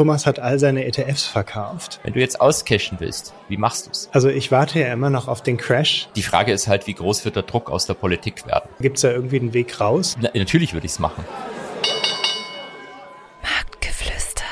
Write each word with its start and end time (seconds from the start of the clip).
Thomas 0.00 0.24
hat 0.24 0.38
all 0.38 0.58
seine 0.58 0.86
ETFs 0.86 1.26
verkauft. 1.26 2.00
Wenn 2.04 2.14
du 2.14 2.20
jetzt 2.20 2.40
auscashen 2.40 3.00
willst, 3.00 3.34
wie 3.50 3.58
machst 3.58 3.86
du's? 3.86 4.08
Also 4.12 4.30
ich 4.30 4.50
warte 4.50 4.80
ja 4.80 4.90
immer 4.94 5.10
noch 5.10 5.28
auf 5.28 5.42
den 5.42 5.58
Crash. 5.58 6.08
Die 6.16 6.22
Frage 6.22 6.52
ist 6.52 6.68
halt, 6.68 6.86
wie 6.86 6.94
groß 6.94 7.26
wird 7.26 7.36
der 7.36 7.42
Druck 7.42 7.70
aus 7.70 7.84
der 7.84 7.92
Politik 7.92 8.46
werden? 8.46 8.70
Gibt's 8.80 9.02
da 9.02 9.10
irgendwie 9.10 9.38
einen 9.38 9.52
Weg 9.52 9.78
raus? 9.78 10.16
Na, 10.18 10.30
natürlich 10.32 10.72
würde 10.72 10.86
ich's 10.86 11.00
machen. 11.00 11.22
Marktgeflüster. 13.42 14.46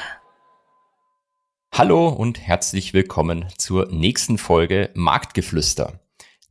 Hallo 1.74 2.10
und 2.10 2.38
herzlich 2.38 2.92
willkommen 2.92 3.46
zur 3.56 3.88
nächsten 3.90 4.36
Folge 4.36 4.90
Marktgeflüster. 4.92 5.98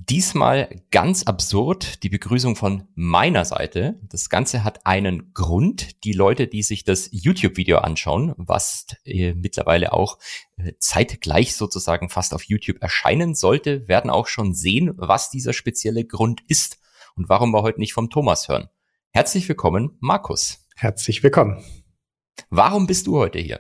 Diesmal 0.09 0.83
ganz 0.89 1.23
absurd 1.23 2.01
die 2.01 2.07
Begrüßung 2.07 2.55
von 2.55 2.87
meiner 2.95 3.43
Seite. 3.43 3.99
Das 4.03 4.29
Ganze 4.29 4.63
hat 4.63 4.85
einen 4.85 5.33
Grund. 5.33 6.05
Die 6.05 6.13
Leute, 6.13 6.47
die 6.47 6.63
sich 6.63 6.85
das 6.85 7.09
YouTube-Video 7.11 7.79
anschauen, 7.79 8.33
was 8.37 8.85
äh, 9.03 9.33
mittlerweile 9.33 9.91
auch 9.91 10.17
äh, 10.55 10.71
zeitgleich 10.79 11.55
sozusagen 11.57 12.07
fast 12.07 12.33
auf 12.33 12.43
YouTube 12.43 12.81
erscheinen 12.81 13.35
sollte, 13.35 13.85
werden 13.89 14.09
auch 14.09 14.27
schon 14.27 14.53
sehen, 14.53 14.93
was 14.95 15.29
dieser 15.29 15.51
spezielle 15.51 16.05
Grund 16.05 16.41
ist 16.47 16.79
und 17.17 17.27
warum 17.27 17.51
wir 17.51 17.61
heute 17.61 17.81
nicht 17.81 17.91
vom 17.91 18.09
Thomas 18.09 18.47
hören. 18.47 18.69
Herzlich 19.11 19.49
willkommen, 19.49 19.97
Markus. 19.99 20.69
Herzlich 20.75 21.21
willkommen. 21.21 21.61
Warum 22.49 22.87
bist 22.87 23.07
du 23.07 23.17
heute 23.17 23.39
hier? 23.39 23.59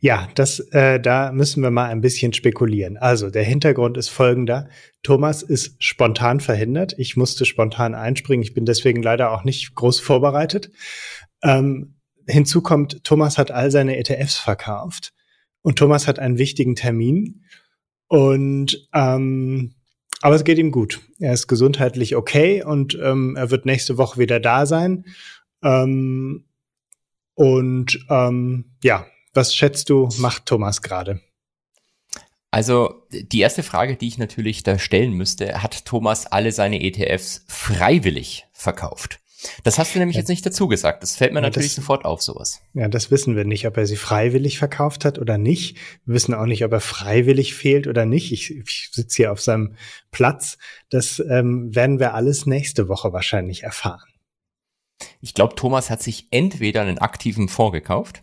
Ja, 0.00 0.28
das, 0.34 0.60
äh, 0.70 1.00
da 1.00 1.32
müssen 1.32 1.62
wir 1.62 1.70
mal 1.70 1.88
ein 1.88 2.00
bisschen 2.00 2.32
spekulieren. 2.32 2.96
Also 2.96 3.30
der 3.30 3.42
Hintergrund 3.42 3.96
ist 3.96 4.08
folgender. 4.08 4.68
Thomas 5.02 5.42
ist 5.42 5.82
spontan 5.82 6.40
verhindert. 6.40 6.94
Ich 6.98 7.16
musste 7.16 7.44
spontan 7.44 7.94
einspringen. 7.94 8.44
Ich 8.44 8.54
bin 8.54 8.64
deswegen 8.64 9.02
leider 9.02 9.32
auch 9.32 9.42
nicht 9.44 9.74
groß 9.74 9.98
vorbereitet. 10.00 10.70
Ähm, 11.42 11.96
hinzu 12.28 12.62
kommt, 12.62 13.02
Thomas 13.02 13.38
hat 13.38 13.50
all 13.50 13.70
seine 13.70 13.96
ETFs 13.98 14.36
verkauft 14.36 15.12
und 15.62 15.78
Thomas 15.78 16.06
hat 16.06 16.18
einen 16.18 16.38
wichtigen 16.38 16.76
Termin. 16.76 17.44
Und 18.08 18.88
ähm, 18.94 19.74
aber 20.22 20.36
es 20.36 20.44
geht 20.44 20.58
ihm 20.58 20.70
gut. 20.70 21.00
Er 21.18 21.34
ist 21.34 21.46
gesundheitlich 21.46 22.16
okay 22.16 22.62
und 22.62 22.98
ähm, 23.02 23.36
er 23.36 23.50
wird 23.50 23.66
nächste 23.66 23.98
Woche 23.98 24.18
wieder 24.18 24.40
da 24.40 24.64
sein. 24.64 25.04
Ähm, 25.62 26.46
und 27.34 27.98
ähm, 28.08 28.76
ja, 28.82 29.06
was 29.36 29.54
schätzt 29.54 29.90
du, 29.90 30.08
macht 30.18 30.46
Thomas 30.46 30.82
gerade? 30.82 31.20
Also 32.50 33.02
die 33.10 33.40
erste 33.40 33.62
Frage, 33.62 33.96
die 33.96 34.08
ich 34.08 34.18
natürlich 34.18 34.62
da 34.62 34.78
stellen 34.78 35.12
müsste, 35.12 35.62
hat 35.62 35.84
Thomas 35.84 36.26
alle 36.26 36.52
seine 36.52 36.80
ETFs 36.82 37.44
freiwillig 37.48 38.46
verkauft? 38.52 39.20
Das 39.62 39.78
hast 39.78 39.94
du 39.94 39.98
nämlich 39.98 40.16
ja. 40.16 40.20
jetzt 40.20 40.28
nicht 40.28 40.46
dazu 40.46 40.66
gesagt. 40.66 41.02
Das 41.02 41.16
fällt 41.16 41.32
mir 41.32 41.40
ja, 41.40 41.48
natürlich 41.48 41.74
das, 41.74 41.76
sofort 41.76 42.04
auf, 42.04 42.22
sowas. 42.22 42.62
Ja, 42.72 42.88
das 42.88 43.10
wissen 43.10 43.36
wir 43.36 43.44
nicht, 43.44 43.66
ob 43.66 43.76
er 43.76 43.86
sie 43.86 43.96
freiwillig 43.96 44.58
verkauft 44.58 45.04
hat 45.04 45.18
oder 45.18 45.38
nicht. 45.38 45.76
Wir 46.04 46.14
wissen 46.14 46.34
auch 46.34 46.46
nicht, 46.46 46.64
ob 46.64 46.72
er 46.72 46.80
freiwillig 46.80 47.54
fehlt 47.54 47.86
oder 47.86 48.06
nicht. 48.06 48.32
Ich, 48.32 48.50
ich 48.50 48.88
sitze 48.90 49.16
hier 49.16 49.32
auf 49.32 49.40
seinem 49.40 49.76
Platz. 50.10 50.56
Das 50.88 51.22
ähm, 51.28 51.74
werden 51.74 51.98
wir 51.98 52.14
alles 52.14 52.46
nächste 52.46 52.88
Woche 52.88 53.12
wahrscheinlich 53.12 53.62
erfahren. 53.62 54.08
Ich 55.20 55.34
glaube, 55.34 55.54
Thomas 55.54 55.90
hat 55.90 56.02
sich 56.02 56.28
entweder 56.30 56.80
einen 56.80 56.98
aktiven 56.98 57.48
Fonds 57.48 57.74
gekauft 57.74 58.22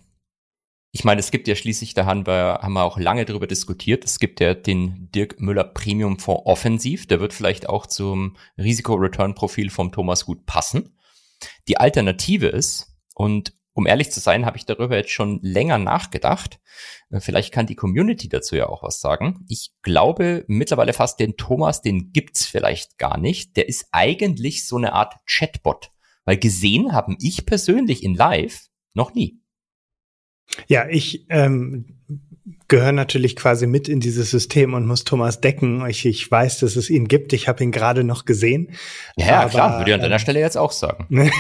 ich 0.96 1.04
meine, 1.04 1.20
es 1.20 1.32
gibt 1.32 1.48
ja 1.48 1.56
schließlich, 1.56 1.96
da 1.96 2.06
haben 2.06 2.28
wir, 2.28 2.60
haben 2.62 2.74
wir 2.74 2.84
auch 2.84 3.00
lange 3.00 3.26
darüber 3.26 3.48
diskutiert, 3.48 4.06
es 4.06 4.20
gibt 4.20 4.40
ja 4.40 4.54
den 4.54 5.10
Dirk 5.12 5.42
Müller 5.42 5.64
Premium 5.64 6.20
Fonds 6.20 6.44
Offensiv, 6.46 7.08
der 7.08 7.20
wird 7.20 7.34
vielleicht 7.34 7.68
auch 7.68 7.88
zum 7.88 8.38
Risiko-Return-Profil 8.60 9.72
vom 9.72 9.92
Thomas 9.92 10.26
gut 10.26 10.46
passen. 10.46 11.00
Die 11.68 11.78
Alternative 11.78 12.46
ist, 12.46 12.96
und 13.16 13.58
um 13.74 13.88
ehrlich 13.88 14.12
zu 14.12 14.20
sein, 14.20 14.46
habe 14.46 14.58
ich 14.58 14.68
darüber 14.68 14.96
jetzt 14.96 15.10
schon 15.10 15.40
länger 15.42 15.80
nachgedacht. 15.80 16.60
Äh, 17.10 17.20
vielleicht 17.22 17.52
kann 17.52 17.66
die 17.66 17.76
Community 17.76 18.30
dazu 18.30 18.56
ja 18.56 18.68
auch 18.68 18.84
was 18.84 19.02
sagen. 19.02 19.46
Ich 19.50 19.72
glaube 19.82 20.46
mittlerweile 20.48 20.94
fast, 20.94 21.20
den 21.20 21.38
Thomas, 21.38 21.82
den 21.82 22.12
gibt's 22.12 22.46
vielleicht 22.46 23.00
gar 23.00 23.18
nicht. 23.18 23.58
Der 23.58 23.68
ist 23.68 23.88
eigentlich 23.92 24.68
so 24.68 24.78
eine 24.78 24.94
Art 24.94 25.16
Chatbot, 25.26 25.90
weil 26.24 26.38
gesehen 26.38 26.94
haben 26.94 27.18
ich 27.20 27.48
persönlich 27.48 28.04
in 28.04 28.14
Live 28.14 28.68
noch 28.94 29.16
nie. 29.16 29.43
Ja, 30.68 30.88
ich 30.90 31.26
ähm, 31.30 31.86
gehöre 32.68 32.92
natürlich 32.92 33.36
quasi 33.36 33.68
mit 33.68 33.88
in 33.88 34.00
dieses 34.00 34.32
System 34.32 34.74
und 34.74 34.86
muss 34.86 35.04
Thomas 35.04 35.40
decken. 35.40 35.86
Ich, 35.88 36.06
ich 36.06 36.30
weiß, 36.30 36.60
dass 36.60 36.76
es 36.76 36.90
ihn 36.90 37.08
gibt. 37.08 37.32
Ich 37.32 37.48
habe 37.48 37.64
ihn 37.64 37.72
gerade 37.72 38.04
noch 38.04 38.26
gesehen. 38.26 38.72
Ja, 39.16 39.42
aber, 39.42 39.50
klar, 39.50 39.80
würde 39.80 39.92
ich 39.92 39.94
an 39.96 40.02
deiner 40.02 40.16
ähm, 40.16 40.20
Stelle 40.20 40.40
jetzt 40.40 40.58
auch 40.58 40.72
sagen. 40.72 41.08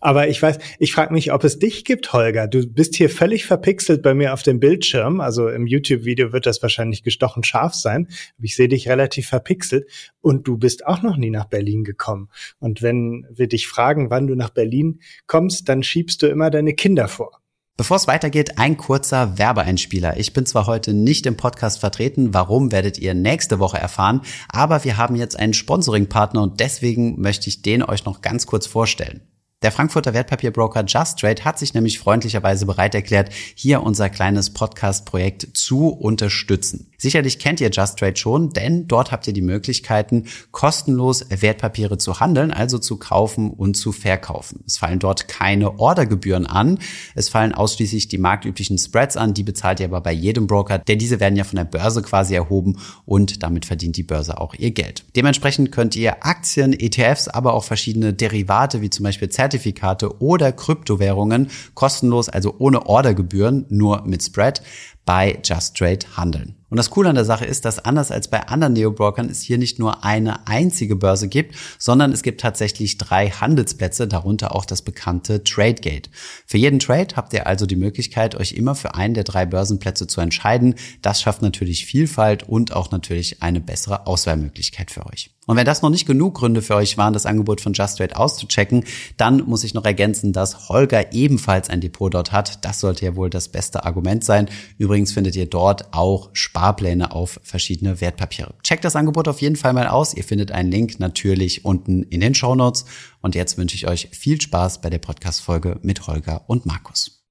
aber 0.00 0.28
ich 0.28 0.40
weiß, 0.40 0.58
ich 0.78 0.92
frage 0.92 1.12
mich, 1.12 1.32
ob 1.32 1.44
es 1.44 1.58
dich 1.58 1.84
gibt, 1.84 2.12
Holger. 2.12 2.46
Du 2.46 2.66
bist 2.66 2.94
hier 2.94 3.10
völlig 3.10 3.44
verpixelt 3.44 4.02
bei 4.02 4.14
mir 4.14 4.32
auf 4.32 4.42
dem 4.42 4.60
Bildschirm. 4.60 5.20
Also 5.20 5.48
im 5.48 5.66
YouTube-Video 5.66 6.32
wird 6.32 6.46
das 6.46 6.62
wahrscheinlich 6.62 7.02
gestochen 7.02 7.44
scharf 7.44 7.74
sein. 7.74 8.08
Ich 8.40 8.56
sehe 8.56 8.68
dich 8.68 8.88
relativ 8.88 9.28
verpixelt 9.28 9.86
und 10.20 10.46
du 10.46 10.56
bist 10.56 10.86
auch 10.86 11.02
noch 11.02 11.16
nie 11.16 11.30
nach 11.30 11.46
Berlin 11.46 11.84
gekommen. 11.84 12.28
Und 12.60 12.80
wenn 12.80 13.26
wir 13.30 13.48
dich 13.48 13.66
fragen, 13.66 14.08
wann 14.08 14.26
du 14.26 14.36
nach 14.36 14.50
Berlin 14.50 15.00
kommst, 15.26 15.68
dann 15.68 15.82
schiebst 15.82 16.22
du 16.22 16.28
immer 16.28 16.50
deine 16.50 16.74
Kinder 16.74 17.08
vor. 17.08 17.41
Bevor 17.82 17.96
es 17.96 18.06
weitergeht, 18.06 18.58
ein 18.58 18.76
kurzer 18.76 19.38
Werbeeinspieler. 19.38 20.16
Ich 20.16 20.32
bin 20.32 20.46
zwar 20.46 20.68
heute 20.68 20.94
nicht 20.94 21.26
im 21.26 21.36
Podcast 21.36 21.80
vertreten, 21.80 22.32
warum 22.32 22.70
werdet 22.70 22.96
ihr 22.96 23.12
nächste 23.12 23.58
Woche 23.58 23.76
erfahren, 23.76 24.20
aber 24.48 24.84
wir 24.84 24.98
haben 24.98 25.16
jetzt 25.16 25.36
einen 25.36 25.52
Sponsoring-Partner 25.52 26.42
und 26.42 26.60
deswegen 26.60 27.20
möchte 27.20 27.48
ich 27.48 27.62
den 27.62 27.82
euch 27.82 28.04
noch 28.04 28.20
ganz 28.20 28.46
kurz 28.46 28.68
vorstellen. 28.68 29.22
Der 29.62 29.72
Frankfurter 29.72 30.14
Wertpapierbroker 30.14 30.84
Just 30.86 31.18
Trade 31.18 31.44
hat 31.44 31.58
sich 31.58 31.74
nämlich 31.74 31.98
freundlicherweise 31.98 32.66
bereit 32.66 32.94
erklärt, 32.94 33.30
hier 33.56 33.82
unser 33.82 34.08
kleines 34.10 34.50
Podcast-Projekt 34.50 35.56
zu 35.56 35.88
unterstützen. 35.88 36.91
Sicherlich 37.02 37.40
kennt 37.40 37.60
ihr 37.60 37.68
Just 37.68 37.98
Trade 37.98 38.14
schon, 38.14 38.50
denn 38.50 38.86
dort 38.86 39.10
habt 39.10 39.26
ihr 39.26 39.32
die 39.32 39.42
Möglichkeiten, 39.42 40.26
kostenlos 40.52 41.24
Wertpapiere 41.30 41.98
zu 41.98 42.20
handeln, 42.20 42.52
also 42.52 42.78
zu 42.78 42.96
kaufen 42.96 43.50
und 43.50 43.76
zu 43.76 43.90
verkaufen. 43.90 44.62
Es 44.68 44.78
fallen 44.78 45.00
dort 45.00 45.26
keine 45.26 45.80
Ordergebühren 45.80 46.46
an. 46.46 46.78
Es 47.16 47.28
fallen 47.28 47.56
ausschließlich 47.56 48.06
die 48.06 48.18
marktüblichen 48.18 48.78
Spreads 48.78 49.16
an, 49.16 49.34
die 49.34 49.42
bezahlt 49.42 49.80
ihr 49.80 49.86
aber 49.86 50.00
bei 50.00 50.12
jedem 50.12 50.46
Broker, 50.46 50.78
denn 50.78 51.00
diese 51.00 51.18
werden 51.18 51.34
ja 51.34 51.42
von 51.42 51.56
der 51.56 51.64
Börse 51.64 52.02
quasi 52.02 52.36
erhoben 52.36 52.78
und 53.04 53.42
damit 53.42 53.66
verdient 53.66 53.96
die 53.96 54.04
Börse 54.04 54.40
auch 54.40 54.54
ihr 54.54 54.70
Geld. 54.70 55.04
Dementsprechend 55.16 55.72
könnt 55.72 55.96
ihr 55.96 56.24
Aktien, 56.24 56.72
ETFs, 56.72 57.26
aber 57.26 57.54
auch 57.54 57.64
verschiedene 57.64 58.14
Derivate 58.14 58.80
wie 58.80 58.90
zum 58.90 59.02
Beispiel 59.02 59.28
Zertifikate 59.28 60.20
oder 60.22 60.52
Kryptowährungen 60.52 61.50
kostenlos, 61.74 62.28
also 62.28 62.54
ohne 62.58 62.86
Ordergebühren, 62.86 63.66
nur 63.70 64.02
mit 64.06 64.22
Spread 64.22 64.62
bei 65.04 65.38
Just 65.44 65.76
Trade 65.76 66.00
handeln. 66.16 66.56
Und 66.72 66.78
das 66.78 66.88
Coole 66.88 67.10
an 67.10 67.16
der 67.16 67.26
Sache 67.26 67.44
ist, 67.44 67.66
dass 67.66 67.84
anders 67.84 68.10
als 68.10 68.28
bei 68.28 68.48
anderen 68.48 68.72
Neobrokern 68.72 69.28
es 69.28 69.42
hier 69.42 69.58
nicht 69.58 69.78
nur 69.78 70.04
eine 70.04 70.46
einzige 70.46 70.96
Börse 70.96 71.28
gibt, 71.28 71.54
sondern 71.78 72.12
es 72.12 72.22
gibt 72.22 72.40
tatsächlich 72.40 72.96
drei 72.96 73.28
Handelsplätze, 73.28 74.08
darunter 74.08 74.54
auch 74.54 74.64
das 74.64 74.80
bekannte 74.80 75.44
TradeGate. 75.44 76.08
Für 76.46 76.56
jeden 76.56 76.78
Trade 76.78 77.14
habt 77.14 77.34
ihr 77.34 77.46
also 77.46 77.66
die 77.66 77.76
Möglichkeit, 77.76 78.36
euch 78.36 78.52
immer 78.52 78.74
für 78.74 78.94
einen 78.94 79.12
der 79.12 79.24
drei 79.24 79.44
Börsenplätze 79.44 80.06
zu 80.06 80.22
entscheiden. 80.22 80.76
Das 81.02 81.20
schafft 81.20 81.42
natürlich 81.42 81.84
Vielfalt 81.84 82.44
und 82.44 82.72
auch 82.72 82.90
natürlich 82.90 83.42
eine 83.42 83.60
bessere 83.60 84.06
Auswahlmöglichkeit 84.06 84.90
für 84.90 85.04
euch. 85.04 85.30
Und 85.46 85.56
wenn 85.56 85.66
das 85.66 85.82
noch 85.82 85.90
nicht 85.90 86.06
genug 86.06 86.34
Gründe 86.34 86.62
für 86.62 86.76
euch 86.76 86.96
waren, 86.98 87.12
das 87.12 87.26
Angebot 87.26 87.60
von 87.60 87.72
Just 87.72 87.98
Trade 87.98 88.16
auszuchecken, 88.16 88.84
dann 89.16 89.38
muss 89.38 89.64
ich 89.64 89.74
noch 89.74 89.84
ergänzen, 89.84 90.32
dass 90.32 90.68
Holger 90.68 91.12
ebenfalls 91.12 91.68
ein 91.68 91.80
Depot 91.80 92.14
dort 92.14 92.30
hat. 92.30 92.64
Das 92.64 92.78
sollte 92.78 93.04
ja 93.04 93.16
wohl 93.16 93.28
das 93.28 93.48
beste 93.48 93.84
Argument 93.84 94.22
sein. 94.22 94.48
Übrigens 94.78 95.12
findet 95.12 95.34
ihr 95.34 95.46
dort 95.46 95.92
auch 95.92 96.30
Sparpläne 96.32 97.10
auf 97.10 97.40
verschiedene 97.42 98.00
Wertpapiere. 98.00 98.54
Checkt 98.62 98.84
das 98.84 98.94
Angebot 98.94 99.26
auf 99.26 99.40
jeden 99.40 99.56
Fall 99.56 99.72
mal 99.72 99.88
aus. 99.88 100.14
Ihr 100.14 100.24
findet 100.24 100.52
einen 100.52 100.70
Link 100.70 101.00
natürlich 101.00 101.64
unten 101.64 102.04
in 102.04 102.20
den 102.20 102.36
Show 102.36 102.54
Notes. 102.54 102.84
Und 103.20 103.34
jetzt 103.34 103.58
wünsche 103.58 103.74
ich 103.74 103.88
euch 103.88 104.10
viel 104.12 104.40
Spaß 104.40 104.80
bei 104.80 104.90
der 104.90 104.98
Podcast-Folge 104.98 105.80
mit 105.82 106.06
Holger 106.06 106.44
und 106.46 106.66
Markus. 106.66 107.21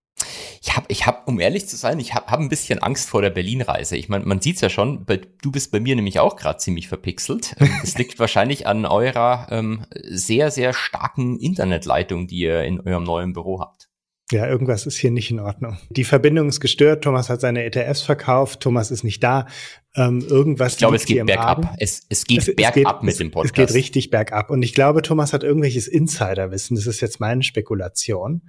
Ich 0.61 0.75
habe, 0.75 0.85
ich 0.89 1.05
hab, 1.05 1.27
um 1.27 1.39
ehrlich 1.39 1.67
zu 1.67 1.75
sein, 1.75 1.99
ich 1.99 2.13
habe 2.13 2.27
hab 2.27 2.39
ein 2.39 2.49
bisschen 2.49 2.79
Angst 2.79 3.09
vor 3.09 3.21
der 3.21 3.29
Berlin-Reise. 3.29 3.97
Ich 3.97 4.09
meine, 4.09 4.25
man 4.25 4.41
sieht's 4.41 4.61
ja 4.61 4.69
schon, 4.69 5.05
du 5.05 5.51
bist 5.51 5.71
bei 5.71 5.79
mir 5.79 5.95
nämlich 5.95 6.19
auch 6.19 6.35
gerade 6.35 6.59
ziemlich 6.59 6.87
verpixelt. 6.87 7.55
Es 7.83 7.97
liegt 7.97 8.19
wahrscheinlich 8.19 8.67
an 8.67 8.85
eurer 8.85 9.47
ähm, 9.49 9.85
sehr, 10.03 10.51
sehr 10.51 10.73
starken 10.73 11.39
Internetleitung, 11.39 12.27
die 12.27 12.37
ihr 12.37 12.63
in 12.63 12.79
eurem 12.79 13.03
neuen 13.03 13.33
Büro 13.33 13.59
habt. 13.59 13.89
Ja, 14.31 14.47
irgendwas 14.47 14.85
ist 14.85 14.97
hier 14.97 15.11
nicht 15.11 15.29
in 15.29 15.39
Ordnung. 15.39 15.77
Die 15.89 16.05
Verbindung 16.05 16.47
ist 16.47 16.61
gestört. 16.61 17.03
Thomas 17.03 17.29
hat 17.29 17.41
seine 17.41 17.65
ETFs 17.65 18.01
verkauft. 18.01 18.61
Thomas 18.61 18.89
ist 18.89 19.03
nicht 19.03 19.21
da. 19.21 19.47
Ähm, 19.95 20.21
irgendwas. 20.21 20.73
Ich 20.73 20.77
glaube, 20.77 20.95
es 20.95 21.05
geht 21.05 21.25
bergab. 21.25 21.75
Es, 21.79 22.05
es 22.07 22.23
geht 22.23 22.47
es, 22.47 22.55
bergab 22.55 22.99
es 22.99 23.03
mit 23.03 23.19
dem 23.19 23.31
Podcast. 23.31 23.59
Es 23.59 23.67
geht 23.67 23.75
richtig 23.75 24.09
bergab. 24.09 24.49
Und 24.49 24.63
ich 24.63 24.73
glaube, 24.73 25.01
Thomas 25.01 25.33
hat 25.33 25.43
irgendwelches 25.43 25.87
Insiderwissen. 25.87 26.77
Das 26.77 26.87
ist 26.87 27.01
jetzt 27.01 27.19
meine 27.19 27.43
Spekulation 27.43 28.43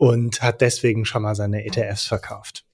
und 0.00 0.40
hat 0.40 0.62
deswegen 0.62 1.04
schon 1.04 1.22
mal 1.22 1.34
seine 1.34 1.66
ETFs 1.66 2.06
verkauft. 2.06 2.64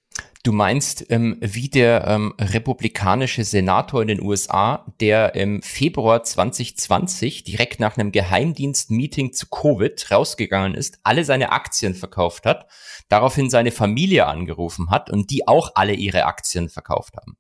Du 0.45 0.53
meinst, 0.53 1.11
ähm, 1.11 1.39
wie 1.41 1.69
der 1.69 2.07
ähm, 2.07 2.35
republikanische 2.39 3.43
Senator 3.43 4.01
in 4.01 4.07
den 4.07 4.23
USA, 4.23 4.87
der 5.01 5.35
im 5.35 5.61
Februar 5.61 6.23
2020 6.23 7.43
direkt 7.43 7.81
nach 7.81 7.97
einem 7.97 8.13
Geheimdienstmeeting 8.13 9.33
zu 9.33 9.49
Covid 9.49 10.09
rausgegangen 10.09 10.75
ist, 10.75 11.01
alle 11.03 11.25
seine 11.25 11.51
Aktien 11.51 11.95
verkauft 11.95 12.47
hat, 12.47 12.69
daraufhin 13.09 13.51
seine 13.51 13.73
Familie 13.73 14.27
angerufen 14.27 14.91
hat 14.91 15.11
und 15.11 15.31
die 15.31 15.49
auch 15.49 15.73
alle 15.75 15.95
ihre 15.95 16.27
Aktien 16.27 16.69
verkauft 16.69 17.17
haben. 17.17 17.37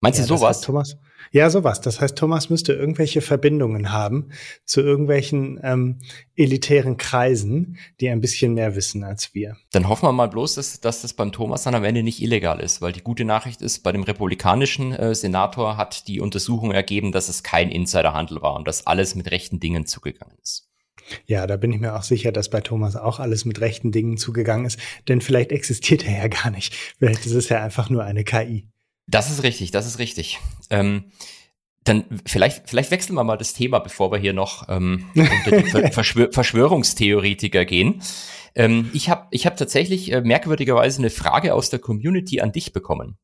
Meinst 0.00 0.18
ja, 0.18 0.26
du 0.26 0.36
sowas? 0.36 0.62
Thomas, 0.62 0.96
ja, 1.30 1.50
sowas. 1.50 1.80
Das 1.80 2.00
heißt, 2.00 2.16
Thomas 2.16 2.48
müsste 2.48 2.72
irgendwelche 2.72 3.20
Verbindungen 3.20 3.92
haben 3.92 4.30
zu 4.64 4.80
irgendwelchen 4.80 5.60
ähm, 5.62 5.98
elitären 6.36 6.96
Kreisen, 6.96 7.78
die 8.00 8.08
ein 8.08 8.20
bisschen 8.20 8.54
mehr 8.54 8.74
wissen 8.74 9.04
als 9.04 9.34
wir. 9.34 9.56
Dann 9.72 9.88
hoffen 9.88 10.06
wir 10.06 10.12
mal 10.12 10.28
bloß, 10.28 10.54
dass, 10.54 10.80
dass 10.80 11.02
das 11.02 11.12
beim 11.12 11.32
Thomas 11.32 11.62
dann 11.64 11.74
am 11.74 11.84
Ende 11.84 12.02
nicht 12.02 12.22
illegal 12.22 12.60
ist, 12.60 12.80
weil 12.80 12.92
die 12.92 13.02
gute 13.02 13.24
Nachricht 13.24 13.60
ist, 13.60 13.82
bei 13.82 13.92
dem 13.92 14.02
republikanischen 14.02 14.92
äh, 14.92 15.14
Senator 15.14 15.76
hat 15.76 16.08
die 16.08 16.20
Untersuchung 16.20 16.72
ergeben, 16.72 17.12
dass 17.12 17.28
es 17.28 17.42
kein 17.42 17.70
Insiderhandel 17.70 18.40
war 18.40 18.54
und 18.54 18.66
dass 18.66 18.86
alles 18.86 19.14
mit 19.14 19.30
rechten 19.30 19.60
Dingen 19.60 19.86
zugegangen 19.86 20.36
ist. 20.42 20.66
Ja, 21.26 21.46
da 21.46 21.56
bin 21.56 21.72
ich 21.72 21.80
mir 21.80 21.94
auch 21.94 22.02
sicher, 22.04 22.32
dass 22.32 22.50
bei 22.50 22.60
Thomas 22.60 22.96
auch 22.96 23.20
alles 23.20 23.44
mit 23.44 23.60
rechten 23.60 23.92
Dingen 23.92 24.16
zugegangen 24.16 24.66
ist, 24.66 24.78
denn 25.08 25.20
vielleicht 25.20 25.52
existiert 25.52 26.06
er 26.06 26.16
ja 26.16 26.28
gar 26.28 26.50
nicht. 26.50 26.74
Vielleicht 26.98 27.26
ist 27.26 27.34
es 27.34 27.48
ja 27.48 27.62
einfach 27.62 27.90
nur 27.90 28.04
eine 28.04 28.24
KI. 28.24 28.68
Das 29.10 29.30
ist 29.30 29.42
richtig, 29.42 29.70
das 29.72 29.86
ist 29.86 29.98
richtig. 29.98 30.38
Ähm, 30.70 31.10
dann 31.84 32.04
vielleicht, 32.26 32.68
vielleicht 32.68 32.90
wechseln 32.90 33.16
wir 33.16 33.24
mal 33.24 33.36
das 33.36 33.54
Thema, 33.54 33.78
bevor 33.78 34.12
wir 34.12 34.18
hier 34.18 34.32
noch 34.32 34.68
ähm, 34.68 35.10
unter 35.14 35.62
die 35.62 35.90
Verschwör 35.92 36.30
Verschwörungstheoretiker 36.30 37.64
gehen. 37.64 38.02
Ähm, 38.54 38.90
ich 38.92 39.08
habe 39.08 39.26
ich 39.30 39.46
hab 39.46 39.56
tatsächlich 39.56 40.12
äh, 40.12 40.20
merkwürdigerweise 40.20 40.98
eine 40.98 41.10
Frage 41.10 41.54
aus 41.54 41.70
der 41.70 41.80
Community 41.80 42.40
an 42.40 42.52
dich 42.52 42.72
bekommen. 42.72 43.18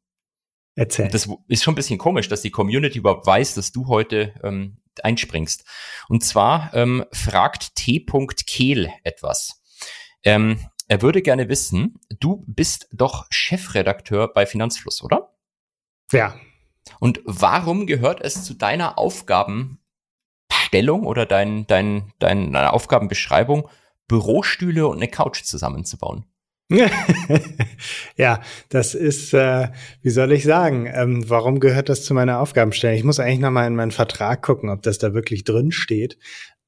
Erzähl. 0.74 1.08
Das 1.08 1.28
ist 1.48 1.62
schon 1.62 1.72
ein 1.72 1.76
bisschen 1.76 1.98
komisch, 1.98 2.28
dass 2.28 2.42
die 2.42 2.50
Community 2.50 2.98
überhaupt 2.98 3.26
weiß, 3.26 3.54
dass 3.54 3.72
du 3.72 3.86
heute 3.86 4.34
ähm, 4.42 4.78
einspringst. 5.02 5.64
Und 6.08 6.24
zwar 6.24 6.70
ähm, 6.74 7.04
fragt 7.12 7.76
T. 7.76 8.04
Kehl 8.46 8.90
etwas. 9.04 9.62
Ähm, 10.24 10.58
er 10.88 11.02
würde 11.02 11.22
gerne 11.22 11.48
wissen, 11.48 11.98
du 12.20 12.44
bist 12.46 12.88
doch 12.92 13.26
Chefredakteur 13.30 14.32
bei 14.32 14.46
Finanzfluss, 14.46 15.02
oder? 15.02 15.25
Ja. 16.12 16.34
Und 17.00 17.20
warum 17.24 17.86
gehört 17.86 18.20
es 18.22 18.44
zu 18.44 18.54
deiner 18.54 18.98
Aufgabenstellung 18.98 19.78
oder 21.04 21.26
dein, 21.26 21.66
dein, 21.66 22.12
deine 22.18 22.72
Aufgabenbeschreibung, 22.72 23.68
Bürostühle 24.08 24.86
und 24.86 24.98
eine 24.98 25.08
Couch 25.08 25.42
zusammenzubauen? 25.42 26.26
ja, 28.16 28.40
das 28.70 28.94
ist, 28.94 29.32
äh, 29.32 29.68
wie 30.02 30.10
soll 30.10 30.32
ich 30.32 30.42
sagen, 30.42 30.90
ähm, 30.92 31.28
warum 31.28 31.60
gehört 31.60 31.88
das 31.88 32.02
zu 32.04 32.12
meiner 32.12 32.40
Aufgabenstellung? 32.40 32.96
Ich 32.96 33.04
muss 33.04 33.20
eigentlich 33.20 33.38
nochmal 33.38 33.68
in 33.68 33.76
meinen 33.76 33.92
Vertrag 33.92 34.42
gucken, 34.42 34.70
ob 34.70 34.82
das 34.82 34.98
da 34.98 35.14
wirklich 35.14 35.44
drin 35.44 35.70
steht. 35.70 36.18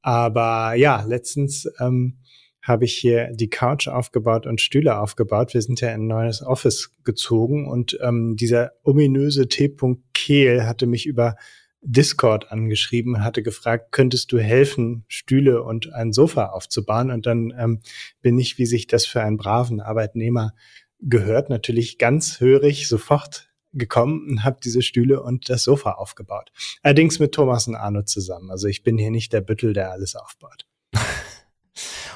Aber 0.00 0.74
ja, 0.74 1.02
letztens 1.02 1.68
ähm, 1.80 2.18
habe 2.68 2.84
ich 2.84 2.94
hier 2.94 3.30
die 3.32 3.48
Couch 3.48 3.88
aufgebaut 3.88 4.46
und 4.46 4.60
Stühle 4.60 4.98
aufgebaut. 4.98 5.54
Wir 5.54 5.62
sind 5.62 5.80
ja 5.80 5.88
in 5.88 6.02
ein 6.02 6.06
neues 6.06 6.42
Office 6.42 6.90
gezogen 7.04 7.66
und 7.66 7.98
ähm, 8.02 8.36
dieser 8.36 8.72
ominöse 8.82 9.48
T. 9.48 9.74
Kehl 10.14 10.66
hatte 10.66 10.86
mich 10.86 11.06
über 11.06 11.36
Discord 11.80 12.50
angeschrieben 12.50 13.22
hatte 13.22 13.42
gefragt, 13.42 13.92
könntest 13.92 14.32
du 14.32 14.38
helfen, 14.38 15.04
Stühle 15.08 15.62
und 15.62 15.92
ein 15.92 16.12
Sofa 16.12 16.46
aufzubauen? 16.46 17.10
Und 17.10 17.26
dann 17.26 17.54
ähm, 17.56 17.80
bin 18.20 18.38
ich, 18.38 18.58
wie 18.58 18.66
sich 18.66 18.86
das 18.86 19.06
für 19.06 19.22
einen 19.22 19.36
braven 19.36 19.80
Arbeitnehmer 19.80 20.54
gehört, 21.00 21.50
natürlich 21.50 21.98
ganz 21.98 22.40
hörig 22.40 22.88
sofort 22.88 23.48
gekommen 23.72 24.26
und 24.28 24.44
habe 24.44 24.58
diese 24.62 24.82
Stühle 24.82 25.22
und 25.22 25.48
das 25.48 25.62
Sofa 25.62 25.92
aufgebaut. 25.92 26.50
Allerdings 26.82 27.18
mit 27.20 27.32
Thomas 27.32 27.68
und 27.68 27.76
Arno 27.76 28.02
zusammen. 28.02 28.50
Also 28.50 28.66
ich 28.66 28.82
bin 28.82 28.98
hier 28.98 29.10
nicht 29.10 29.32
der 29.32 29.40
Büttel, 29.40 29.72
der 29.72 29.92
alles 29.92 30.16
aufbaut. 30.16 30.67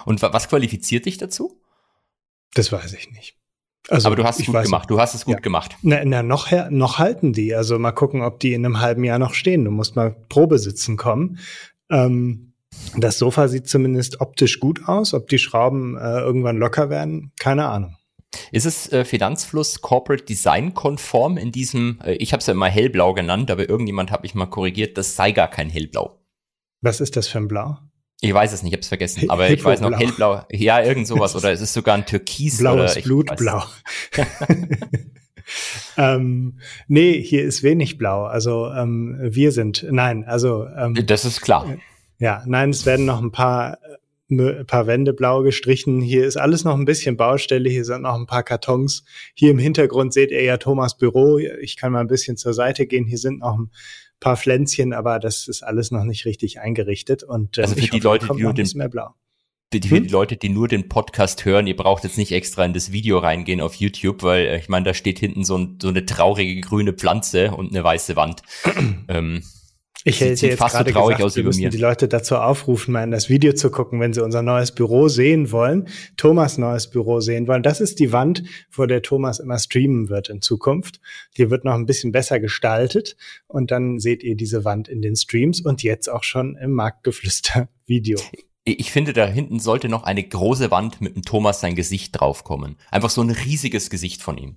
Und 0.05 0.23
was 0.23 0.49
qualifiziert 0.49 1.07
dich 1.07 1.19
dazu? 1.19 1.61
Das 2.55 2.73
weiß 2.73 2.93
ich 2.95 3.11
nicht. 3.13 3.37
Also, 3.89 4.07
Aber 4.07 4.17
du 4.17 4.25
hast 4.25 4.39
es 4.39 4.47
gut 4.47 4.63
gemacht. 4.63 4.91
Du 4.91 5.01
hast 5.01 5.15
es 5.15 5.25
gut 5.25 5.35
ja. 5.37 5.41
gemacht. 5.41 5.77
Na, 5.83 6.05
na 6.05 6.23
noch, 6.23 6.51
noch 6.71 6.99
halten 6.99 7.33
die. 7.33 7.55
Also 7.55 7.79
mal 7.79 7.93
gucken, 7.93 8.23
ob 8.23 8.39
die 8.41 8.55
in 8.55 8.65
einem 8.65 8.81
halben 8.81 9.05
Jahr 9.05 9.19
noch 9.19 9.35
stehen. 9.35 9.65
Du 9.65 9.71
musst 9.71 9.97
mal 9.97 10.15
Probe 10.29 10.59
sitzen 10.59 10.97
kommen. 10.97 11.39
Ähm, 11.91 12.53
das 12.97 13.19
Sofa 13.19 13.49
sieht 13.49 13.69
zumindest 13.69 14.21
optisch 14.21 14.61
gut 14.61 14.87
aus. 14.87 15.15
Ob 15.15 15.29
die 15.29 15.39
Schrauben 15.39 15.97
äh, 15.97 16.21
irgendwann 16.21 16.59
locker 16.59 16.91
werden, 16.91 17.33
keine 17.39 17.67
Ahnung. 17.67 17.97
Ist 18.51 18.67
es 18.67 18.91
äh, 18.93 19.05
Finanzfluss 19.05 19.81
Corporate 19.81 20.25
Design 20.25 20.75
konform 20.75 21.37
in 21.37 21.53
diesem, 21.53 21.99
äh, 22.03 22.15
ich 22.15 22.33
habe 22.33 22.41
es 22.41 22.47
ja 22.47 22.55
immer 22.55 22.69
hellblau 22.69 23.13
genannt, 23.13 23.51
aber 23.51 23.69
irgendjemand 23.69 24.11
hat 24.11 24.23
mich 24.23 24.35
mal 24.35 24.47
korrigiert, 24.47 24.97
das 24.97 25.17
sei 25.17 25.33
gar 25.33 25.49
kein 25.49 25.69
hellblau. 25.69 26.19
Was 26.81 27.01
ist 27.01 27.17
das 27.17 27.29
für 27.29 27.39
ein 27.39 27.49
Blau? 27.49 27.79
Ich 28.25 28.33
weiß 28.33 28.53
es 28.53 28.63
nicht, 28.63 28.71
ich 28.71 28.77
habe 28.77 28.83
es 28.83 28.89
vergessen, 28.89 29.31
aber 29.31 29.51
ich 29.51 29.65
weiß 29.65 29.81
noch 29.81 29.99
hellblau. 29.99 30.45
Ja, 30.53 30.81
irgend 30.81 31.09
sowas 31.09 31.35
oder 31.35 31.51
es 31.51 31.61
ist 31.61 31.75
sogar 31.75 31.97
ein 31.97 32.07
Türkis 32.07 32.59
Blaues 32.59 32.93
oder 32.93 33.03
Blut, 33.03 33.37
blau. 33.37 33.65
ähm, 35.97 36.61
nee, 36.87 37.21
hier 37.21 37.43
ist 37.43 37.65
wenig 37.65 37.99
blau. 37.99 38.23
Also 38.23 38.71
ähm, 38.71 39.19
wir 39.21 39.51
sind, 39.51 39.85
nein, 39.91 40.25
also 40.25 40.69
ähm, 40.69 40.95
das 41.05 41.25
ist 41.25 41.41
klar. 41.41 41.67
Ja, 42.21 42.45
nein, 42.47 42.71
es 42.71 42.87
werden 42.87 43.07
noch 43.07 43.21
ein 43.21 43.33
paar 43.33 43.79
äh, 43.83 43.97
ein 44.31 44.67
paar 44.67 44.87
Wände 44.87 45.13
blau 45.13 45.43
gestrichen. 45.43 46.01
Hier 46.01 46.25
ist 46.25 46.37
alles 46.37 46.63
noch 46.63 46.77
ein 46.77 46.85
bisschen 46.85 47.17
Baustelle. 47.17 47.69
Hier 47.69 47.85
sind 47.85 48.03
noch 48.03 48.15
ein 48.15 48.27
paar 48.27 48.45
Kartons. 48.45 49.05
Hier 49.35 49.51
im 49.51 49.59
Hintergrund 49.59 50.15
seht 50.15 50.31
ihr 50.31 50.45
ja 50.45 50.59
Thomas 50.59 50.97
Büro. 50.97 51.39
Ich 51.39 51.77
kann 51.77 51.91
mal 51.91 52.01
ein 52.01 52.07
bisschen 52.07 52.37
zur 52.37 52.55
Seite 52.55 52.87
gehen. 52.87 53.05
Hier 53.05 53.19
sind 53.19 53.41
noch 53.41 53.59
ein 53.59 53.71
paar 54.23 54.37
Pflänzchen, 54.37 54.93
aber 54.93 55.19
das 55.19 55.49
ist 55.49 55.63
alles 55.63 55.91
noch 55.91 56.05
nicht 56.05 56.25
richtig 56.25 56.61
eingerichtet. 56.61 57.23
Und 57.23 57.59
äh, 57.59 57.63
also 57.63 57.75
für 57.75 57.81
die 57.81 57.89
hoffe, 57.91 58.05
Leute, 58.05 58.29
die 58.35 58.43
nur 58.43 58.55
den, 58.55 58.69
mehr 58.75 58.89
blau. 58.89 59.15
Die, 59.73 59.81
für 59.81 59.97
hm? 59.97 60.05
die 60.05 60.11
Leute, 60.11 60.37
die 60.37 60.49
nur 60.49 60.69
den 60.69 60.89
Podcast 60.89 61.45
hören, 61.45 61.67
ihr 61.67 61.77
braucht 61.77 62.05
jetzt 62.05 62.19
nicht 62.19 62.33
extra 62.33 62.65
in 62.65 62.73
das 62.73 62.93
Video 62.93 63.19
reingehen 63.19 63.61
auf 63.61 63.75
YouTube, 63.75 64.23
weil 64.23 64.47
äh, 64.47 64.59
ich 64.59 64.69
meine, 64.69 64.85
da 64.85 64.95
steht 64.95 65.19
hinten 65.19 65.45
so, 65.45 65.59
ein, 65.59 65.79
so, 65.83 65.89
eine 65.89 66.07
traurige 66.07 66.61
grüne 66.61 66.93
Pflanze 66.93 67.51
und 67.51 67.71
eine 67.71 67.83
weiße 67.83 68.17
Wand. 68.17 68.43
ähm, 69.09 69.43
ich 70.05 70.21
hätte 70.21 70.47
jetzt 70.47 70.59
fast 70.59 70.75
gerade 70.75 70.91
so 70.91 70.95
traurig 70.95 71.17
gesagt, 71.17 71.27
aus 71.27 71.37
wir 71.37 71.45
müssen 71.45 71.63
mir. 71.63 71.71
die 71.71 71.79
Leute 71.79 72.09
dazu 72.09 72.37
aufrufen, 72.37 72.93
mal 72.93 73.05
in 73.05 73.11
das 73.11 73.29
Video 73.29 73.53
zu 73.53 73.71
gucken, 73.71 74.01
wenn 74.01 74.13
sie 74.13 74.23
unser 74.23 74.43
neues 74.43 74.73
Büro 74.73 75.09
sehen 75.09 75.53
wollen, 75.53 75.89
Thomas 76.17 76.59
neues 76.59 76.91
Büro 76.91 77.21
sehen 77.21 77.47
wollen. 77.47 77.63
Das 77.63 77.81
ist 77.81 78.01
die 78.01 78.13
Wand, 78.13 78.43
vor 78.71 78.87
der 78.87 79.03
Thomas 79.03 79.39
immer 79.39 79.59
streamen 79.59 80.09
wird 80.09 80.29
in 80.29 80.43
Zukunft. 80.43 81.01
Die 81.37 81.51
wird 81.51 81.65
noch 81.65 81.75
ein 81.75 81.87
bisschen 81.87 82.13
besser 82.13 82.41
gestaltet 82.41 83.17
und 83.47 83.71
dann 83.71 84.01
seht 84.01 84.23
ihr 84.23 84.37
diese 84.37 84.65
Wand 84.65 84.89
in 84.89 85.03
den 85.03 85.17
Streams 85.17 85.61
und 85.61 85.83
jetzt 85.83 86.09
auch 86.09 86.25
schon 86.25 86.57
im 86.57 86.73
Marktgeflüster 86.73 87.69
Video. 87.87 88.19
Ich 88.65 88.93
finde, 88.93 89.13
da 89.13 89.27
hinten 89.27 89.59
sollte 89.59 89.89
noch 89.89 90.05
eine 90.05 90.23
große 90.23 90.71
Wand 90.71 91.01
mit 91.01 91.17
dem 91.17 91.23
Thomas 91.23 91.61
sein 91.61 91.75
Gesicht 91.75 92.21
draufkommen. 92.21 92.77
Einfach 92.91 93.11
so 93.11 93.21
ein 93.21 93.31
riesiges 93.31 93.91
Gesicht 93.91 94.23
von 94.23 94.39
ihm. 94.39 94.57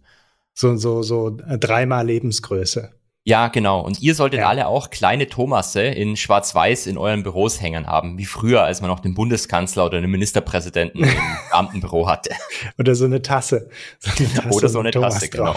So, 0.53 0.75
so, 0.77 1.01
so 1.01 1.37
äh, 1.47 1.57
dreimal 1.57 2.05
Lebensgröße. 2.05 2.91
Ja, 3.27 3.47
genau. 3.47 3.81
Und 3.81 4.01
ihr 4.01 4.13
solltet 4.13 4.41
ja. 4.41 4.47
alle 4.47 4.67
auch 4.67 4.91
kleine 4.91 5.27
Thomasse 5.27 5.81
in 5.81 6.15
Schwarz-Weiß 6.15 6.85
in 6.85 6.95
euren 6.95 7.23
Büros 7.23 7.59
hängen 7.59 7.87
haben, 7.87 8.19
wie 8.19 8.25
früher, 8.25 8.63
als 8.63 8.81
man 8.81 8.91
noch 8.91 8.99
den 8.99 9.15
Bundeskanzler 9.15 9.87
oder 9.87 9.99
den 9.99 10.11
Ministerpräsidenten 10.11 11.03
im 11.03 11.09
Beamtenbüro 11.49 12.07
hatte. 12.07 12.29
Oder 12.77 12.93
so 12.93 13.05
eine 13.05 13.23
Tasse. 13.23 13.67
So 13.97 14.11
eine 14.15 14.31
Tasse 14.33 14.49
oder 14.49 14.69
so 14.69 14.79
eine 14.79 14.91
Tasse, 14.91 15.29
genau. 15.29 15.55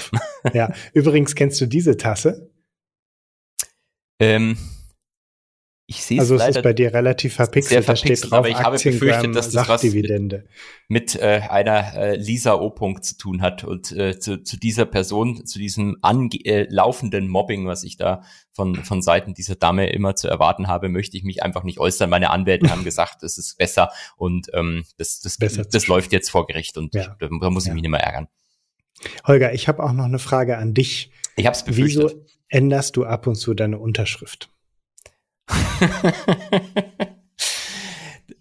Ja, 0.55 0.73
übrigens 0.95 1.35
kennst 1.35 1.61
du 1.61 1.67
diese 1.67 1.99
Tasse? 1.99 2.51
Ähm, 4.19 4.57
ich 5.91 6.05
sehe 6.05 6.21
also 6.21 6.35
es 6.35 6.47
ist 6.49 6.63
bei 6.63 6.75
dir 6.75 6.93
relativ 6.93 7.37
verpixelt, 7.37 7.71
sehr 7.71 7.83
verpixelt 7.83 8.11
da 8.11 8.17
steht 8.19 8.31
drauf, 8.31 8.39
aber 8.41 8.51
ich 8.51 8.59
habe 8.59 8.77
befürchtet, 8.77 9.35
dass 9.35 9.49
das 9.49 9.69
was 9.69 9.83
mit, 9.83 10.45
mit 10.87 11.17
äh, 11.17 11.41
einer 11.49 11.95
äh, 11.95 12.17
Lisa 12.17 12.57
O. 12.57 12.67
-Punkt 12.67 13.01
zu 13.01 13.17
tun 13.17 13.41
hat 13.41 13.65
und 13.65 13.91
äh, 13.93 14.19
zu, 14.19 14.43
zu 14.43 14.59
dieser 14.59 14.85
Person, 14.85 15.47
zu 15.47 15.59
diesem 15.59 15.97
äh, 16.03 16.67
laufenden 16.69 17.27
Mobbing, 17.29 17.67
was 17.67 17.85
ich 17.85 17.97
da 17.97 18.21
von, 18.53 18.75
von 18.85 19.01
Seiten 19.01 19.33
dieser 19.33 19.55
Dame 19.55 19.89
immer 19.89 20.15
zu 20.15 20.29
erwarten 20.29 20.69
habe, 20.69 20.91
möchte 20.91 21.17
ich 21.17 21.25
mich 21.25 21.43
einfach 21.43 21.63
nicht 21.65 21.79
äußern. 21.81 22.11
Meine 22.11 22.29
Anwälte 22.29 22.71
haben 22.71 22.85
gesagt, 22.85 23.23
es 23.23 23.39
ist 23.39 23.57
besser 23.57 23.91
und 24.19 24.49
ähm, 24.53 24.85
das, 24.99 25.21
das, 25.21 25.39
besser 25.39 25.65
das 25.65 25.87
läuft 25.87 26.13
jetzt 26.13 26.29
vor 26.29 26.47
Gericht 26.47 26.77
und 26.77 26.95
ja. 26.95 27.17
da, 27.19 27.29
da 27.41 27.49
muss 27.49 27.63
ich 27.63 27.69
ja. 27.69 27.75
mich 27.75 27.81
nicht 27.81 27.91
mehr 27.91 28.01
ärgern. 28.01 28.29
Holger, 29.27 29.55
ich 29.55 29.69
habe 29.69 29.83
auch 29.83 29.93
noch 29.93 30.05
eine 30.05 30.19
Frage 30.19 30.59
an 30.59 30.75
dich. 30.75 31.13
Ich 31.37 31.47
habe 31.47 31.57
es 31.57 31.65
befürchtet. 31.65 32.03
Wieso 32.03 32.27
änderst 32.49 32.95
du 32.99 33.07
ab 33.07 33.27
und 33.27 33.37
zu 33.37 33.55
deine 33.55 33.79
Unterschrift? 33.79 34.51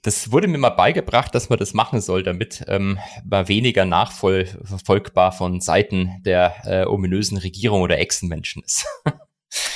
Das 0.01 0.31
wurde 0.31 0.47
mir 0.47 0.57
mal 0.57 0.69
beigebracht, 0.69 1.35
dass 1.35 1.49
man 1.49 1.59
das 1.59 1.73
machen 1.73 2.01
soll, 2.01 2.23
damit 2.23 2.63
ähm, 2.67 2.97
man 3.25 3.47
weniger 3.47 3.85
nachverfolgbar 3.85 5.31
von 5.31 5.59
Seiten 5.59 6.21
der 6.23 6.55
äh, 6.65 6.85
ominösen 6.85 7.37
Regierung 7.37 7.81
oder 7.81 7.97
Echsenmenschen 7.99 8.63
ist. 8.63 8.85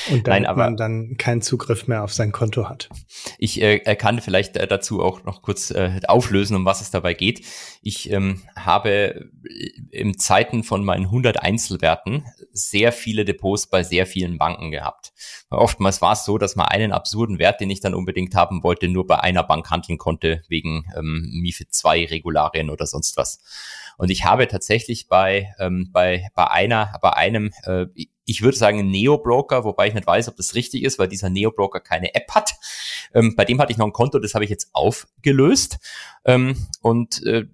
Und 0.09 0.27
damit 0.27 0.41
Nein, 0.41 0.45
aber, 0.45 0.63
man 0.65 0.77
dann 0.77 1.17
keinen 1.17 1.41
Zugriff 1.41 1.87
mehr 1.87 2.03
auf 2.03 2.13
sein 2.13 2.31
Konto 2.31 2.67
hat. 2.67 2.89
Ich 3.37 3.61
äh, 3.61 3.79
kann 3.95 4.19
vielleicht 4.19 4.57
äh, 4.57 4.67
dazu 4.67 5.01
auch 5.01 5.23
noch 5.23 5.41
kurz 5.41 5.71
äh, 5.71 5.99
auflösen, 6.07 6.55
um 6.55 6.65
was 6.65 6.81
es 6.81 6.91
dabei 6.91 7.13
geht. 7.13 7.45
Ich 7.81 8.11
ähm, 8.11 8.41
habe 8.55 9.29
äh, 9.47 9.71
im 9.91 10.17
Zeiten 10.17 10.63
von 10.63 10.83
meinen 10.83 11.05
100 11.05 11.41
Einzelwerten 11.41 12.25
sehr 12.51 12.91
viele 12.91 13.25
Depots 13.25 13.67
bei 13.67 13.83
sehr 13.83 14.05
vielen 14.05 14.37
Banken 14.37 14.71
gehabt. 14.71 15.13
Oftmals 15.49 16.01
war 16.01 16.13
es 16.13 16.25
so, 16.25 16.37
dass 16.37 16.55
man 16.55 16.67
einen 16.67 16.91
absurden 16.91 17.39
Wert, 17.39 17.61
den 17.61 17.69
ich 17.69 17.79
dann 17.79 17.93
unbedingt 17.93 18.35
haben 18.35 18.63
wollte, 18.63 18.87
nur 18.87 19.07
bei 19.07 19.19
einer 19.19 19.43
Bank 19.43 19.69
handeln 19.69 19.97
konnte, 19.97 20.41
wegen 20.49 20.85
ähm, 20.97 21.29
MIFID 21.31 21.73
2 21.73 22.05
Regularien 22.07 22.69
oder 22.69 22.85
sonst 22.85 23.17
was. 23.17 23.39
Und 23.97 24.09
ich 24.09 24.25
habe 24.25 24.47
tatsächlich 24.47 25.07
bei, 25.07 25.53
ähm, 25.59 25.89
bei, 25.91 26.27
bei 26.35 26.49
einer, 26.49 26.97
bei 27.01 27.13
einem, 27.13 27.51
äh, 27.63 27.85
ich 28.25 28.41
würde 28.41 28.57
sagen, 28.57 28.89
Neo-Broker, 28.89 29.63
wobei 29.63 29.87
ich 29.87 29.93
nicht 29.93 30.07
weiß, 30.07 30.29
ob 30.29 30.37
das 30.37 30.55
richtig 30.55 30.83
ist, 30.83 30.99
weil 30.99 31.07
dieser 31.07 31.29
Neo-Broker 31.29 31.79
keine 31.79 32.13
App 32.15 32.31
hat. 32.31 32.53
Ähm, 33.13 33.35
bei 33.35 33.45
dem 33.45 33.59
hatte 33.59 33.71
ich 33.71 33.77
noch 33.77 33.85
ein 33.85 33.93
Konto, 33.93 34.19
das 34.19 34.33
habe 34.33 34.43
ich 34.43 34.49
jetzt 34.49 34.69
aufgelöst. 34.73 35.79
Ähm, 36.25 36.67
und 36.81 37.23
äh, 37.25 37.45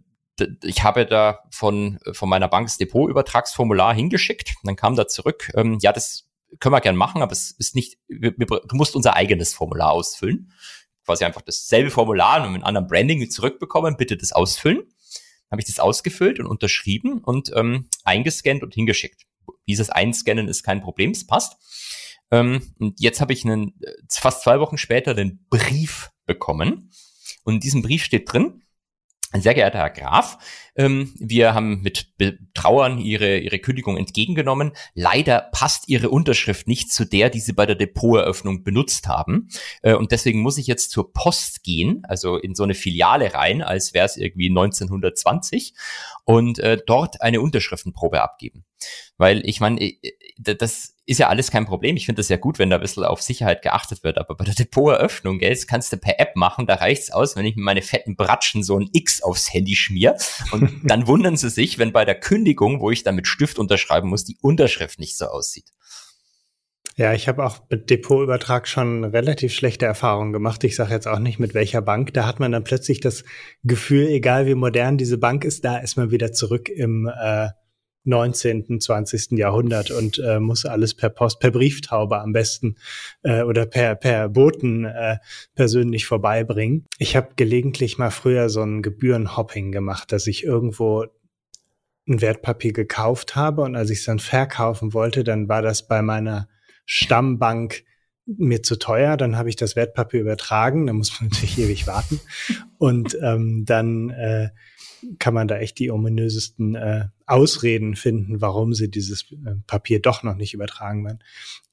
ich 0.63 0.83
habe 0.83 1.05
da 1.05 1.39
von, 1.49 1.99
von 2.11 2.29
meiner 2.29 2.47
Bank 2.47 2.67
das 2.67 2.77
Depotübertragsformular 2.77 3.93
hingeschickt. 3.93 4.53
dann 4.63 4.75
kam 4.75 4.95
da 4.95 5.07
zurück, 5.07 5.51
ähm, 5.55 5.79
ja, 5.81 5.91
das 5.91 6.27
können 6.59 6.73
wir 6.73 6.81
gern 6.81 6.95
machen, 6.95 7.21
aber 7.21 7.31
es 7.31 7.51
ist 7.51 7.75
nicht, 7.75 7.97
wir, 8.07 8.33
wir, 8.37 8.45
du 8.45 8.75
musst 8.75 8.95
unser 8.95 9.15
eigenes 9.15 9.53
Formular 9.53 9.91
ausfüllen. 9.91 10.51
Quasi 11.05 11.23
einfach 11.25 11.41
dasselbe 11.41 11.89
Formular 11.89 12.43
und 12.43 12.53
mit 12.53 12.63
einem 12.63 12.67
anderen 12.67 12.87
Branding 12.87 13.29
zurückbekommen, 13.29 13.97
bitte 13.97 14.17
das 14.17 14.33
ausfüllen. 14.33 14.83
Habe 15.51 15.61
ich 15.61 15.67
das 15.67 15.79
ausgefüllt 15.79 16.39
und 16.39 16.45
unterschrieben 16.45 17.19
und 17.23 17.51
ähm, 17.55 17.89
eingescannt 18.03 18.63
und 18.63 18.73
hingeschickt. 18.73 19.23
Dieses 19.67 19.89
Einscannen 19.89 20.47
ist 20.47 20.63
kein 20.63 20.81
Problem, 20.81 21.11
es 21.11 21.25
passt. 21.25 21.55
Ähm, 22.31 22.61
und 22.79 22.99
jetzt 22.99 23.21
habe 23.21 23.33
ich 23.33 23.45
einen, 23.45 23.73
äh, 23.81 23.91
fast 24.09 24.43
zwei 24.43 24.59
Wochen 24.59 24.77
später 24.77 25.13
den 25.13 25.45
Brief 25.49 26.11
bekommen. 26.25 26.91
Und 27.43 27.55
in 27.55 27.59
diesem 27.59 27.81
Brief 27.81 28.03
steht 28.03 28.31
drin, 28.31 28.63
sehr 29.33 29.53
geehrter 29.53 29.79
Herr 29.79 29.89
Graf, 29.89 30.37
ähm, 30.77 31.13
wir 31.19 31.53
haben 31.53 31.81
mit 31.81 32.17
Betrauern 32.17 32.99
Ihre, 32.99 33.39
Ihre 33.39 33.59
Kündigung 33.59 33.97
entgegengenommen. 33.97 34.71
Leider 34.93 35.49
passt 35.51 35.89
Ihre 35.89 36.09
Unterschrift 36.09 36.67
nicht 36.67 36.91
zu 36.91 37.03
der, 37.03 37.29
die 37.29 37.39
Sie 37.39 37.53
bei 37.53 37.65
der 37.65 37.75
Depoteröffnung 37.75 38.63
benutzt 38.63 39.07
haben. 39.07 39.49
Äh, 39.81 39.95
und 39.95 40.11
deswegen 40.11 40.39
muss 40.39 40.57
ich 40.57 40.67
jetzt 40.67 40.91
zur 40.91 41.11
Post 41.11 41.63
gehen, 41.63 42.03
also 42.07 42.37
in 42.37 42.55
so 42.55 42.63
eine 42.63 42.75
Filiale 42.75 43.33
rein, 43.33 43.61
als 43.61 43.93
wäre 43.93 44.05
es 44.05 44.17
irgendwie 44.17 44.49
1920 44.49 45.73
und 46.23 46.59
äh, 46.59 46.77
dort 46.85 47.21
eine 47.21 47.41
Unterschriftenprobe 47.41 48.21
abgeben. 48.21 48.66
Weil 49.17 49.41
ich 49.47 49.59
meine, 49.59 49.93
das 50.37 50.95
ist 51.05 51.19
ja 51.19 51.29
alles 51.29 51.51
kein 51.51 51.65
Problem. 51.65 51.95
Ich 51.95 52.05
finde 52.05 52.19
das 52.19 52.29
ja 52.29 52.35
gut, 52.35 52.59
wenn 52.59 52.69
da 52.69 52.75
ein 52.75 52.81
bisschen 52.81 53.05
auf 53.05 53.21
Sicherheit 53.21 53.61
geachtet 53.61 54.03
wird. 54.03 54.17
Aber 54.17 54.35
bei 54.35 54.43
der 54.43 54.53
Depoteröffnung, 54.53 55.39
gell, 55.39 55.51
das 55.51 55.65
kannst 55.65 55.91
du 55.93 55.97
per 55.97 56.19
App 56.19 56.35
machen. 56.35 56.67
Da 56.67 56.75
reicht's 56.75 57.11
aus, 57.11 57.35
wenn 57.35 57.45
ich 57.45 57.55
mit 57.55 57.63
meine 57.63 57.81
fetten 57.81 58.15
Bratschen 58.17 58.61
so 58.61 58.77
ein 58.77 58.89
X 58.91 59.23
aufs 59.23 59.53
Handy 59.53 59.75
schmier. 59.75 60.17
Und 60.51 60.81
dann 60.83 61.07
wundern 61.07 61.37
sie 61.37 61.49
sich, 61.49 61.79
wenn 61.79 61.93
bei 61.93 62.03
der 62.03 62.19
Kündigung, 62.19 62.81
wo 62.81 62.91
ich 62.91 63.03
dann 63.03 63.15
mit 63.15 63.25
Stift 63.25 63.57
unterschreiben 63.57 64.09
muss, 64.09 64.25
die 64.25 64.37
Unterschrift 64.41 64.99
nicht 64.99 65.17
so 65.17 65.27
aussieht. 65.27 65.71
Ja, 66.97 67.13
ich 67.13 67.27
habe 67.27 67.45
auch 67.45 67.59
mit 67.69 67.91
Depotübertrag 67.91 68.67
schon 68.67 69.03
relativ 69.03 69.53
schlechte 69.53 69.85
Erfahrungen 69.85 70.33
gemacht. 70.33 70.63
Ich 70.63 70.75
sage 70.75 70.93
jetzt 70.93 71.07
auch 71.07 71.19
nicht 71.19 71.37
mit 71.37 71.53
welcher 71.53 71.81
Bank. 71.81 72.11
Da 72.15 72.25
hat 72.25 72.39
man 72.39 72.51
dann 72.51 72.63
plötzlich 72.63 72.99
das 72.99 73.23
Gefühl, 73.63 74.07
egal 74.07 74.47
wie 74.47 74.55
modern 74.55 74.97
diese 74.97 75.19
Bank 75.19 75.45
ist, 75.45 75.63
da 75.63 75.77
ist 75.77 75.95
man 75.95 76.09
wieder 76.11 76.33
zurück 76.33 76.69
im 76.69 77.07
äh, 77.07 77.49
19., 78.07 78.79
20. 78.79 79.31
Jahrhundert 79.37 79.91
und 79.91 80.19
äh, 80.19 80.39
muss 80.39 80.65
alles 80.65 80.93
per 80.95 81.09
Post, 81.09 81.39
per 81.39 81.51
Brieftaube 81.51 82.19
am 82.19 82.31
besten 82.31 82.75
äh, 83.23 83.43
oder 83.43 83.65
per, 83.65 83.95
per 83.95 84.29
Boten 84.29 84.85
äh, 84.85 85.17
persönlich 85.55 86.05
vorbeibringen. 86.05 86.85
Ich 86.97 87.15
habe 87.15 87.29
gelegentlich 87.35 87.97
mal 87.97 88.11
früher 88.11 88.49
so 88.49 88.61
ein 88.61 88.81
Gebührenhopping 88.81 89.71
gemacht, 89.71 90.11
dass 90.11 90.25
ich 90.27 90.43
irgendwo 90.43 91.05
ein 92.07 92.21
Wertpapier 92.21 92.71
gekauft 92.71 93.35
habe 93.35 93.63
und 93.63 93.75
als 93.75 93.89
ich 93.89 93.99
es 93.99 94.05
dann 94.05 94.19
verkaufen 94.19 94.93
wollte, 94.93 95.25
dann 95.25 95.49
war 95.49 95.61
das 95.61 95.87
bei 95.87 96.01
meiner 96.01 96.47
Stammbank 96.85 97.83
mir 98.25 98.63
zu 98.63 98.77
teuer, 98.77 99.17
dann 99.17 99.37
habe 99.37 99.49
ich 99.49 99.55
das 99.55 99.75
Wertpapier 99.75 100.21
übertragen, 100.21 100.87
da 100.87 100.93
muss 100.93 101.19
man 101.19 101.29
natürlich 101.31 101.57
ewig 101.59 101.87
warten 101.87 102.19
und 102.77 103.17
ähm, 103.21 103.65
dann 103.65 104.09
äh, 104.11 104.49
kann 105.19 105.33
man 105.33 105.47
da 105.47 105.57
echt 105.57 105.79
die 105.79 105.91
ominösesten 105.91 106.75
äh, 106.75 107.05
Ausreden 107.27 107.95
finden, 107.95 108.41
warum 108.41 108.73
sie 108.73 108.89
dieses 108.89 109.31
äh, 109.31 109.55
Papier 109.67 110.01
doch 110.01 110.23
noch 110.23 110.35
nicht 110.35 110.53
übertragen 110.53 111.05
werden. 111.05 111.19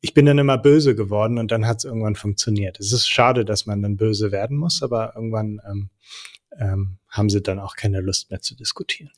Ich 0.01 0.13
bin 0.13 0.27
dann 0.27 0.39
immer 0.39 0.59
böse 0.59 0.95
geworden 0.95 1.39
und 1.39 1.53
dann 1.53 1.67
hat 1.67 1.79
es 1.79 1.85
irgendwann 1.85 2.17
funktioniert. 2.17 2.79
Es 2.81 2.93
ist 2.93 3.09
schade, 3.09 3.45
dass 3.45 3.65
man 3.65 3.81
dann 3.81 3.97
böse 3.97 4.33
werden 4.33 4.57
muss, 4.57 4.83
aber 4.83 5.15
irgendwann 5.15 5.61
ähm, 5.67 5.91
ähm, 6.59 6.99
haben 7.09 7.31
sie 7.31 7.41
dann 7.41 7.61
auch 7.61 7.77
keine 7.77 8.01
Lust 8.01 8.31
mehr 8.31 8.41
zu 8.41 8.57
diskutieren. 8.57 9.13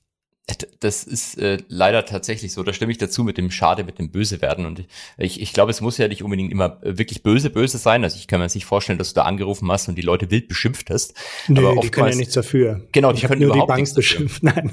Das 0.79 1.03
ist 1.03 1.38
äh, 1.38 1.59
leider 1.67 2.05
tatsächlich 2.05 2.53
so. 2.53 2.62
Da 2.62 2.73
stimme 2.73 2.93
ich 2.93 2.99
dazu 2.99 3.25
mit 3.25 3.37
dem 3.37 3.50
Schade, 3.50 3.83
mit 3.83 3.99
dem 3.99 4.12
Böse 4.12 4.41
werden. 4.41 4.65
Und 4.65 4.85
ich, 5.19 5.41
ich 5.41 5.53
glaube, 5.53 5.73
es 5.73 5.81
muss 5.81 5.99
ja 5.99 6.07
nicht 6.07 6.23
unbedingt 6.23 6.53
immer 6.53 6.79
äh, 6.85 6.99
wirklich 6.99 7.25
böse, 7.25 7.50
böse 7.50 7.79
sein. 7.79 8.05
Also 8.05 8.17
ich 8.17 8.29
kann 8.29 8.38
mir 8.38 8.45
jetzt 8.45 8.55
nicht 8.55 8.65
vorstellen, 8.65 8.99
dass 8.99 9.09
du 9.09 9.17
da 9.17 9.23
angerufen 9.25 9.71
hast 9.73 9.88
und 9.88 9.97
die 9.97 10.03
Leute 10.03 10.31
wild 10.31 10.47
beschimpft 10.47 10.88
hast. 10.91 11.15
Nö, 11.49 11.67
Aber 11.67 11.81
die 11.81 11.91
können 11.91 12.11
ja 12.11 12.15
nichts 12.15 12.35
dafür. 12.35 12.87
Genau, 12.93 13.11
die 13.11 13.23
ich 13.23 13.26
können 13.26 13.41
nur 13.41 13.55
überhaupt 13.55 13.71
die 13.71 13.83
Bank 13.83 13.95
beschimpft. 13.95 14.45
Nein. 14.45 14.73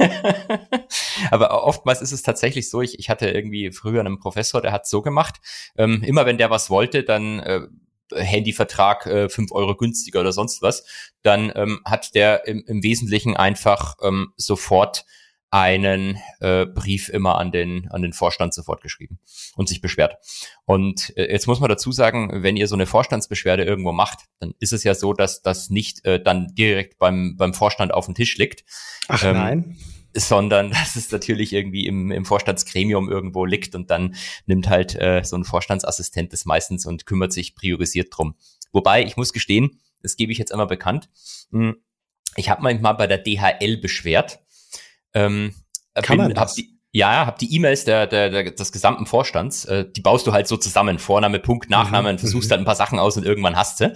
Aber 1.30 1.62
oftmals 1.62 2.02
ist 2.02 2.10
es 2.10 2.22
tatsächlich 2.22 2.68
so. 2.68 2.82
Ich, 2.82 2.98
ich 2.98 3.08
hatte 3.08 3.28
irgendwie 3.28 3.70
früher 3.70 4.00
einen 4.00 4.18
Professor, 4.18 4.60
der 4.60 4.72
hat 4.72 4.88
so 4.88 5.00
gemacht. 5.00 5.36
Ähm, 5.78 6.02
immer 6.02 6.26
wenn 6.26 6.38
der 6.38 6.50
was 6.50 6.70
wollte, 6.70 7.04
dann 7.04 7.38
äh, 7.38 7.60
Handyvertrag 8.12 9.06
äh, 9.06 9.28
5 9.28 9.52
Euro 9.52 9.76
günstiger 9.76 10.20
oder 10.20 10.32
sonst 10.32 10.62
was, 10.62 10.84
dann 11.22 11.52
ähm, 11.54 11.80
hat 11.84 12.14
der 12.14 12.46
im, 12.46 12.64
im 12.66 12.82
Wesentlichen 12.82 13.36
einfach 13.36 13.96
ähm, 14.02 14.32
sofort 14.36 15.04
einen 15.50 16.18
äh, 16.40 16.66
Brief 16.66 17.08
immer 17.08 17.38
an 17.38 17.52
den 17.52 17.88
an 17.90 18.02
den 18.02 18.12
Vorstand 18.12 18.52
sofort 18.52 18.82
geschrieben 18.82 19.20
und 19.54 19.68
sich 19.68 19.80
beschwert. 19.80 20.16
Und 20.64 21.16
äh, 21.16 21.30
jetzt 21.30 21.46
muss 21.46 21.60
man 21.60 21.68
dazu 21.68 21.92
sagen, 21.92 22.42
wenn 22.42 22.56
ihr 22.56 22.66
so 22.66 22.74
eine 22.74 22.86
Vorstandsbeschwerde 22.86 23.62
irgendwo 23.62 23.92
macht, 23.92 24.24
dann 24.40 24.54
ist 24.58 24.72
es 24.72 24.82
ja 24.82 24.96
so, 24.96 25.12
dass 25.12 25.42
das 25.42 25.70
nicht 25.70 26.04
äh, 26.04 26.20
dann 26.20 26.48
direkt 26.54 26.98
beim 26.98 27.36
beim 27.36 27.54
Vorstand 27.54 27.94
auf 27.94 28.06
dem 28.06 28.16
Tisch 28.16 28.36
liegt. 28.36 28.64
Ach 29.06 29.22
ähm, 29.22 29.36
nein 29.36 29.76
sondern 30.14 30.70
dass 30.70 30.96
es 30.96 31.10
natürlich 31.10 31.52
irgendwie 31.52 31.86
im, 31.86 32.10
im 32.10 32.24
Vorstandsgremium 32.24 33.10
irgendwo 33.10 33.44
liegt 33.44 33.74
und 33.74 33.90
dann 33.90 34.14
nimmt 34.46 34.68
halt 34.68 34.94
äh, 34.94 35.22
so 35.24 35.36
ein 35.36 35.44
Vorstandsassistent 35.44 36.32
das 36.32 36.44
meistens 36.44 36.86
und 36.86 37.06
kümmert 37.06 37.32
sich 37.32 37.54
priorisiert 37.54 38.08
drum. 38.10 38.34
Wobei, 38.72 39.04
ich 39.04 39.16
muss 39.16 39.32
gestehen, 39.32 39.80
das 40.02 40.16
gebe 40.16 40.32
ich 40.32 40.38
jetzt 40.38 40.52
einmal 40.52 40.66
bekannt, 40.66 41.08
hm, 41.50 41.76
ich 42.36 42.48
habe 42.50 42.62
manchmal 42.62 42.94
bei 42.94 43.06
der 43.06 43.18
DHL 43.18 43.76
beschwert. 43.76 44.40
Ähm, 45.12 45.54
Kann 45.94 46.16
bin, 46.16 46.26
man 46.26 46.34
das? 46.34 46.40
Hab 46.40 46.54
die, 46.54 46.74
ja, 46.90 47.26
hab 47.26 47.38
die 47.38 47.54
E-Mails 47.54 47.84
der, 47.84 48.06
der, 48.06 48.30
der, 48.30 48.50
des 48.50 48.72
gesamten 48.72 49.06
Vorstands, 49.06 49.64
äh, 49.64 49.84
die 49.90 50.00
baust 50.00 50.26
du 50.26 50.32
halt 50.32 50.46
so 50.46 50.56
zusammen, 50.56 50.98
Vorname, 50.98 51.38
Punkt, 51.40 51.70
Nachname, 51.70 52.12
mhm. 52.12 52.18
versuchst 52.18 52.48
mhm. 52.48 52.52
halt 52.52 52.60
ein 52.62 52.66
paar 52.66 52.76
Sachen 52.76 52.98
aus 52.98 53.16
und 53.16 53.24
irgendwann 53.24 53.56
hast 53.56 53.80
du. 53.80 53.92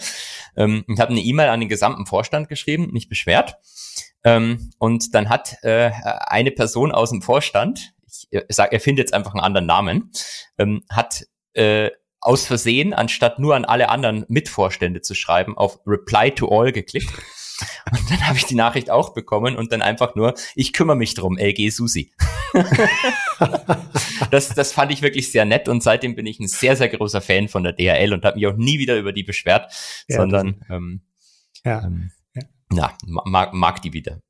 Ähm, 0.56 0.84
ich 0.88 1.00
habe 1.00 1.10
eine 1.10 1.20
E-Mail 1.20 1.48
an 1.48 1.60
den 1.60 1.68
gesamten 1.68 2.06
Vorstand 2.06 2.48
geschrieben, 2.48 2.90
mich 2.92 3.08
beschwert. 3.08 3.56
Ähm, 4.24 4.70
und 4.78 5.14
dann 5.14 5.28
hat 5.28 5.56
äh, 5.62 5.90
eine 6.26 6.50
Person 6.50 6.92
aus 6.92 7.10
dem 7.10 7.22
Vorstand, 7.22 7.92
ich 8.06 8.26
äh, 8.30 8.44
sag, 8.48 8.72
er 8.72 8.80
findet 8.80 9.04
jetzt 9.04 9.14
einfach 9.14 9.32
einen 9.32 9.44
anderen 9.44 9.66
Namen, 9.66 10.10
ähm, 10.58 10.82
hat 10.90 11.26
äh, 11.54 11.90
aus 12.20 12.46
Versehen, 12.46 12.94
anstatt 12.94 13.38
nur 13.38 13.54
an 13.54 13.64
alle 13.64 13.88
anderen 13.90 14.24
Mitvorstände 14.28 15.02
zu 15.02 15.14
schreiben, 15.14 15.56
auf 15.56 15.78
Reply 15.86 16.32
to 16.32 16.48
All 16.48 16.72
geklickt. 16.72 17.12
Und 17.90 18.10
dann 18.10 18.26
habe 18.26 18.38
ich 18.38 18.44
die 18.44 18.54
Nachricht 18.54 18.88
auch 18.88 19.14
bekommen 19.14 19.56
und 19.56 19.72
dann 19.72 19.82
einfach 19.82 20.14
nur, 20.14 20.34
ich 20.54 20.72
kümmere 20.72 20.94
mich 20.94 21.14
drum, 21.14 21.36
LG 21.36 21.70
Susi. 21.70 22.12
das, 24.30 24.50
das 24.50 24.70
fand 24.70 24.92
ich 24.92 25.02
wirklich 25.02 25.32
sehr 25.32 25.44
nett 25.44 25.68
und 25.68 25.82
seitdem 25.82 26.14
bin 26.14 26.24
ich 26.24 26.38
ein 26.38 26.46
sehr, 26.46 26.76
sehr 26.76 26.88
großer 26.88 27.20
Fan 27.20 27.48
von 27.48 27.64
der 27.64 27.72
DHL 27.72 28.12
und 28.12 28.24
habe 28.24 28.36
mich 28.36 28.46
auch 28.46 28.56
nie 28.56 28.78
wieder 28.78 28.96
über 28.96 29.12
die 29.12 29.24
beschwert, 29.24 29.72
ja, 30.06 30.18
sondern 30.18 30.64
ähm, 30.70 31.00
ja. 31.64 31.82
Ähm, 31.82 32.12
ja, 32.72 32.96
mag, 33.04 33.54
mag 33.54 33.82
die 33.82 33.92
wieder. 33.92 34.20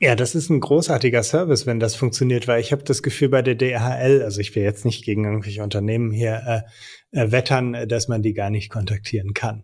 Ja, 0.00 0.16
das 0.16 0.34
ist 0.34 0.50
ein 0.50 0.60
großartiger 0.60 1.22
Service, 1.22 1.66
wenn 1.66 1.80
das 1.80 1.94
funktioniert, 1.94 2.48
weil 2.48 2.60
ich 2.60 2.72
habe 2.72 2.82
das 2.82 3.02
Gefühl 3.02 3.28
bei 3.28 3.42
der 3.42 3.54
DHL, 3.54 4.22
also 4.22 4.40
ich 4.40 4.54
will 4.54 4.62
jetzt 4.62 4.84
nicht 4.84 5.04
gegen 5.04 5.24
irgendwelche 5.24 5.62
Unternehmen 5.62 6.10
hier 6.10 6.64
äh, 7.12 7.20
äh, 7.20 7.30
wettern, 7.30 7.88
dass 7.88 8.08
man 8.08 8.22
die 8.22 8.34
gar 8.34 8.50
nicht 8.50 8.70
kontaktieren 8.70 9.34
kann. 9.34 9.62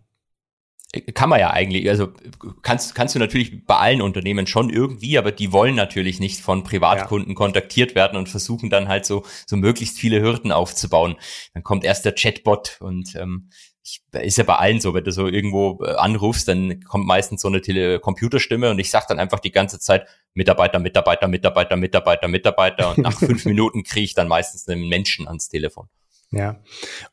Kann 1.13 1.29
man 1.29 1.39
ja 1.39 1.51
eigentlich, 1.51 1.87
also 1.89 2.11
kannst, 2.63 2.95
kannst 2.95 3.15
du 3.15 3.19
natürlich 3.19 3.65
bei 3.65 3.77
allen 3.77 4.01
Unternehmen 4.01 4.45
schon 4.45 4.69
irgendwie, 4.69 5.17
aber 5.17 5.31
die 5.31 5.53
wollen 5.53 5.75
natürlich 5.75 6.19
nicht 6.19 6.41
von 6.41 6.63
Privatkunden 6.63 7.31
ja. 7.31 7.35
kontaktiert 7.35 7.95
werden 7.95 8.17
und 8.17 8.27
versuchen 8.27 8.69
dann 8.69 8.89
halt 8.89 9.05
so, 9.05 9.23
so 9.45 9.55
möglichst 9.55 9.97
viele 9.97 10.21
Hürden 10.21 10.51
aufzubauen. 10.51 11.15
Dann 11.53 11.63
kommt 11.63 11.85
erst 11.85 12.03
der 12.03 12.13
Chatbot 12.13 12.77
und 12.81 13.15
ähm, 13.15 13.49
ich, 13.83 14.01
ist 14.13 14.37
ja 14.37 14.43
bei 14.43 14.55
allen 14.55 14.79
so, 14.79 14.93
wenn 14.93 15.03
du 15.03 15.11
so 15.11 15.27
irgendwo 15.27 15.83
äh, 15.83 15.91
anrufst, 15.95 16.47
dann 16.47 16.83
kommt 16.83 17.05
meistens 17.05 17.41
so 17.41 17.47
eine 17.47 17.61
Tele 17.61 17.99
Computerstimme 17.99 18.69
und 18.69 18.79
ich 18.79 18.91
sag 18.91 19.07
dann 19.07 19.19
einfach 19.19 19.39
die 19.39 19.51
ganze 19.51 19.79
Zeit 19.79 20.07
Mitarbeiter, 20.33 20.79
Mitarbeiter, 20.79 21.27
Mitarbeiter, 21.27 21.75
Mitarbeiter, 21.75 22.27
Mitarbeiter 22.27 22.89
und 22.91 22.99
nach 22.99 23.13
fünf 23.19 23.45
Minuten 23.45 23.83
kriege 23.83 24.05
ich 24.05 24.13
dann 24.13 24.27
meistens 24.27 24.67
einen 24.67 24.87
Menschen 24.87 25.27
ans 25.27 25.49
Telefon. 25.49 25.87
Ja. 26.31 26.63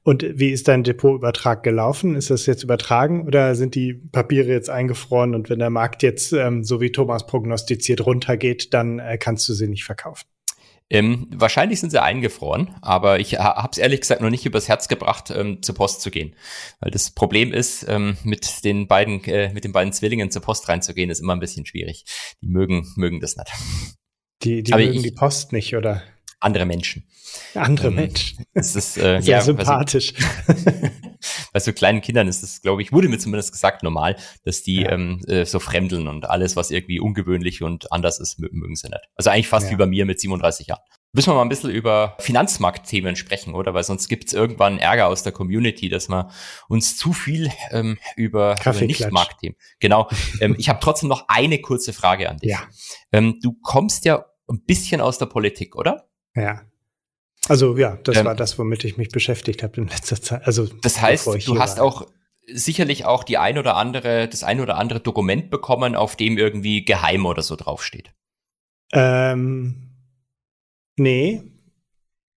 Und 0.05 0.25
wie 0.39 0.51
ist 0.51 0.69
dein 0.69 0.85
Depotübertrag 0.85 1.65
gelaufen? 1.65 2.15
Ist 2.15 2.31
das 2.31 2.47
jetzt 2.47 2.63
übertragen 2.63 3.27
oder 3.27 3.57
sind 3.57 3.75
die 3.75 3.95
Papiere 3.95 4.49
jetzt 4.49 4.71
eingefroren 4.71 5.35
und 5.35 5.51
wenn 5.51 5.59
der 5.59 5.71
Markt 5.71 6.05
jetzt, 6.05 6.33
ähm, 6.33 6.63
so 6.63 6.81
wie 6.81 6.93
Thomas 6.93 7.27
prognostiziert, 7.27 8.07
runtergeht, 8.07 8.73
dann 8.75 9.01
äh, 9.01 9.19
kannst 9.19 9.49
du 9.49 9.55
sie 9.55 9.67
nicht 9.67 9.85
verkaufen? 9.85 10.27
Ähm, 10.91 11.29
wahrscheinlich 11.35 11.81
sind 11.81 11.91
sie 11.91 12.03
eingefroren, 12.03 12.75
aber 12.81 13.21
ich 13.21 13.39
habe 13.39 13.69
es 13.71 13.79
ehrlich 13.79 14.01
gesagt 14.01 14.23
noch 14.23 14.31
nicht 14.31 14.47
übers 14.47 14.69
Herz 14.69 14.89
gebracht, 14.89 15.31
ähm, 15.31 15.63
zur 15.63 15.75
Post 15.75 16.01
zu 16.01 16.11
gehen. 16.11 16.35
Weil 16.81 16.91
das 16.91 17.11
Problem 17.11 17.53
ist, 17.53 17.87
ähm, 17.89 18.17
mit 18.25 18.65
den 18.65 18.89
beiden, 18.89 19.23
äh, 19.25 19.53
mit 19.53 19.65
den 19.65 19.73
beiden 19.73 19.93
Zwillingen 19.93 20.31
zur 20.31 20.43
Post 20.43 20.69
reinzugehen, 20.69 21.11
ist 21.11 21.21
immer 21.21 21.35
ein 21.35 21.41
bisschen 21.41 21.67
schwierig. 21.67 22.05
Die 22.41 22.49
mögen, 22.49 22.91
mögen 22.97 23.21
das 23.21 23.37
nicht. 23.37 23.53
Die, 24.43 24.63
die 24.63 24.73
mögen 24.73 24.95
ich, 24.95 25.03
die 25.03 25.11
Post 25.11 25.53
nicht, 25.53 25.77
oder? 25.77 26.03
Andere 26.41 26.67
Menschen. 26.67 27.09
Andere 27.55 27.89
ähm, 27.89 27.95
Menschen. 27.95 28.45
Das 28.55 28.77
ist 28.77 28.97
äh, 28.97 29.21
sehr 29.21 29.39
ja, 29.39 29.41
sympathisch. 29.41 30.15
bei 31.53 31.61
so 31.61 31.73
kleinen 31.73 32.01
Kindern 32.01 32.29
ist 32.29 32.43
es, 32.43 32.63
glaube 32.63 32.83
ich, 32.83 32.93
wurde 32.93 33.09
mir 33.09 33.19
zumindest 33.19 33.53
gesagt, 33.53 33.83
normal, 33.83 34.17
dass 34.45 34.63
die 34.63 34.83
ja. 34.83 34.93
ähm, 34.93 35.21
äh, 35.27 35.45
so 35.45 35.59
fremdeln 35.59 36.07
und 36.07 36.29
alles, 36.29 36.55
was 36.55 36.71
irgendwie 36.71 37.01
ungewöhnlich 37.01 37.63
und 37.63 37.91
anders 37.93 38.21
ist, 38.21 38.39
mögen 38.39 38.77
sie 38.77 38.89
nicht. 38.89 39.01
Also 39.17 39.31
eigentlich 39.31 39.49
fast 39.49 39.67
ja. 39.67 39.73
wie 39.73 39.77
bei 39.77 39.87
mir 39.87 40.05
mit 40.05 40.21
37 40.21 40.69
Jahren. 40.69 40.83
Müssen 41.13 41.31
wir 41.31 41.35
mal 41.35 41.43
ein 41.43 41.49
bisschen 41.49 41.71
über 41.71 42.17
Finanzmarktthemen 42.21 43.17
sprechen, 43.17 43.55
oder? 43.55 43.73
Weil 43.73 43.83
sonst 43.83 44.09
gibt 44.09 44.27
es 44.27 44.35
irgendwann 44.35 44.79
Ärger 44.79 45.07
aus 45.07 45.23
der 45.23 45.33
Community, 45.33 45.89
dass 45.89 46.09
wir 46.09 46.29
uns 46.69 46.99
zu 46.99 47.15
viel 47.15 47.51
ähm, 47.71 47.99
über, 48.15 48.57
über 48.61 48.81
Nicht-Marktthemen. 48.81 49.57
Genau. 49.81 50.09
ähm, 50.41 50.55
ich 50.59 50.69
habe 50.69 50.81
trotzdem 50.83 51.09
noch 51.09 51.25
eine 51.29 51.61
kurze 51.61 51.95
Frage 51.95 52.29
an 52.29 52.37
dich. 52.37 52.51
Ja. 52.51 52.61
Ähm, 53.11 53.41
du 53.43 53.55
kommst 53.63 54.05
ja 54.05 54.27
ein 54.49 54.63
bisschen 54.65 55.01
aus 55.01 55.17
der 55.17 55.27
Politik, 55.27 55.77
oder? 55.77 56.08
Ja. 56.35 56.63
Also 57.49 57.77
ja, 57.77 57.97
das 57.97 58.19
ähm, 58.19 58.27
war 58.27 58.35
das, 58.35 58.59
womit 58.59 58.85
ich 58.85 58.97
mich 58.97 59.09
beschäftigt 59.09 59.63
habe 59.63 59.81
in 59.81 59.89
letzter 59.89 60.21
Zeit. 60.21 60.47
Also 60.47 60.67
das 60.83 61.01
heißt, 61.01 61.27
du 61.47 61.59
hast 61.59 61.79
war. 61.79 61.85
auch 61.85 62.07
sicherlich 62.47 63.05
auch 63.05 63.25
die 63.25 63.39
ein 63.39 63.59
oder 63.59 63.77
andere, 63.77 64.29
das 64.29 64.43
ein 64.43 64.61
oder 64.61 64.77
andere 64.77 65.01
Dokument 65.01 65.51
bekommen, 65.51 65.95
auf 65.95 66.17
dem 66.17 66.39
irgendwie 66.39 66.85
geheim 66.85 67.27
oder 67.27 67.43
so 67.43 67.57
draufsteht. 67.57 68.13
Ähm, 68.93 69.93
nee, 70.97 71.43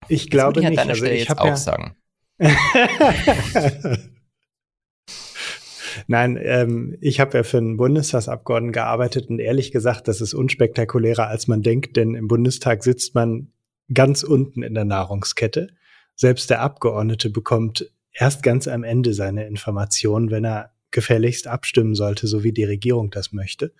ich 0.08 0.24
das 0.24 0.30
glaube 0.30 0.60
nicht. 0.60 0.78
also 0.78 1.04
ich 1.04 1.20
jetzt 1.20 1.38
auch 1.38 1.44
ja 1.46 1.56
sagen. 1.56 1.96
Nein, 6.06 6.38
ähm, 6.42 6.96
ich 7.00 7.20
habe 7.20 7.38
ja 7.38 7.42
für 7.44 7.58
einen 7.58 7.76
Bundestagsabgeordneten 7.76 8.72
gearbeitet 8.72 9.28
und 9.28 9.38
ehrlich 9.38 9.70
gesagt, 9.70 10.08
das 10.08 10.20
ist 10.20 10.34
unspektakulärer, 10.34 11.28
als 11.28 11.46
man 11.46 11.62
denkt, 11.62 11.96
denn 11.96 12.14
im 12.14 12.26
Bundestag 12.28 12.82
sitzt 12.82 13.14
man 13.14 13.52
ganz 13.92 14.22
unten 14.22 14.62
in 14.62 14.74
der 14.74 14.84
Nahrungskette. 14.84 15.68
Selbst 16.14 16.50
der 16.50 16.60
Abgeordnete 16.60 17.30
bekommt 17.30 17.90
erst 18.12 18.42
ganz 18.42 18.68
am 18.68 18.84
Ende 18.84 19.14
seine 19.14 19.46
Informationen, 19.46 20.30
wenn 20.30 20.44
er 20.44 20.72
gefälligst 20.90 21.46
abstimmen 21.46 21.94
sollte, 21.94 22.26
so 22.26 22.42
wie 22.42 22.52
die 22.52 22.64
Regierung 22.64 23.10
das 23.10 23.32
möchte. 23.32 23.72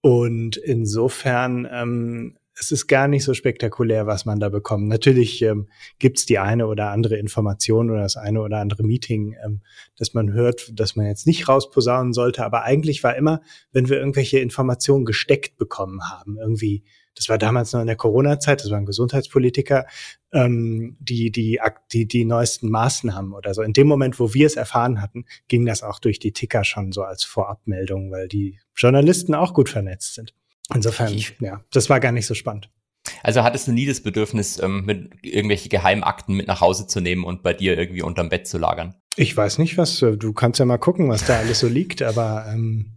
Und 0.00 0.56
insofern 0.56 1.68
ähm, 1.70 2.38
es 2.60 2.70
ist 2.70 2.86
gar 2.88 3.08
nicht 3.08 3.24
so 3.24 3.32
spektakulär, 3.32 4.06
was 4.06 4.26
man 4.26 4.38
da 4.38 4.50
bekommt. 4.50 4.86
Natürlich 4.86 5.40
ähm, 5.40 5.68
gibt 5.98 6.28
die 6.28 6.38
eine 6.38 6.66
oder 6.66 6.90
andere 6.90 7.16
Information 7.16 7.90
oder 7.90 8.02
das 8.02 8.16
eine 8.16 8.42
oder 8.42 8.58
andere 8.58 8.82
Meeting, 8.82 9.34
ähm, 9.42 9.62
das 9.96 10.12
man 10.12 10.32
hört, 10.32 10.70
das 10.78 10.94
man 10.94 11.06
jetzt 11.06 11.26
nicht 11.26 11.48
rausposaunen 11.48 12.12
sollte. 12.12 12.44
Aber 12.44 12.64
eigentlich 12.64 13.02
war 13.02 13.16
immer, 13.16 13.40
wenn 13.72 13.88
wir 13.88 13.98
irgendwelche 13.98 14.40
Informationen 14.40 15.06
gesteckt 15.06 15.56
bekommen 15.56 16.00
haben, 16.10 16.36
irgendwie 16.38 16.84
das 17.14 17.28
war 17.28 17.38
damals 17.38 17.72
noch 17.72 17.80
in 17.80 17.86
der 17.86 17.96
Corona-Zeit, 17.96 18.62
das 18.62 18.70
waren 18.70 18.86
Gesundheitspolitiker, 18.86 19.86
ähm, 20.32 20.96
die, 21.00 21.30
die, 21.30 21.60
die, 21.92 22.06
die 22.06 22.24
neuesten 22.24 22.70
Maßnahmen 22.70 23.32
oder 23.32 23.52
so. 23.54 23.62
In 23.62 23.72
dem 23.72 23.86
Moment, 23.86 24.18
wo 24.20 24.32
wir 24.32 24.46
es 24.46 24.56
erfahren 24.56 25.02
hatten, 25.02 25.24
ging 25.48 25.66
das 25.66 25.82
auch 25.82 25.98
durch 25.98 26.18
die 26.18 26.32
Ticker 26.32 26.64
schon 26.64 26.92
so 26.92 27.02
als 27.02 27.24
Vorabmeldung, 27.24 28.10
weil 28.10 28.28
die 28.28 28.58
Journalisten 28.74 29.34
auch 29.34 29.54
gut 29.54 29.68
vernetzt 29.68 30.14
sind. 30.14 30.34
Insofern, 30.74 31.16
ja, 31.40 31.64
das 31.72 31.90
war 31.90 32.00
gar 32.00 32.12
nicht 32.12 32.26
so 32.26 32.34
spannend. 32.34 32.70
Also 33.22 33.42
hattest 33.42 33.66
du 33.66 33.72
nie 33.72 33.86
das 33.86 34.02
Bedürfnis, 34.02 34.60
ähm, 34.62 34.84
mit 34.84 35.10
irgendwelche 35.22 35.68
Geheimakten 35.68 36.36
mit 36.36 36.46
nach 36.46 36.60
Hause 36.60 36.86
zu 36.86 37.00
nehmen 37.00 37.24
und 37.24 37.42
bei 37.42 37.54
dir 37.54 37.76
irgendwie 37.76 38.02
unterm 38.02 38.28
Bett 38.28 38.46
zu 38.46 38.58
lagern? 38.58 38.94
Ich 39.16 39.36
weiß 39.36 39.58
nicht, 39.58 39.78
was, 39.78 40.00
äh, 40.02 40.16
du 40.16 40.32
kannst 40.32 40.60
ja 40.60 40.64
mal 40.64 40.78
gucken, 40.78 41.08
was 41.08 41.24
da 41.24 41.38
alles 41.38 41.60
so 41.60 41.66
liegt, 41.66 42.02
aber 42.02 42.46
ähm, 42.48 42.92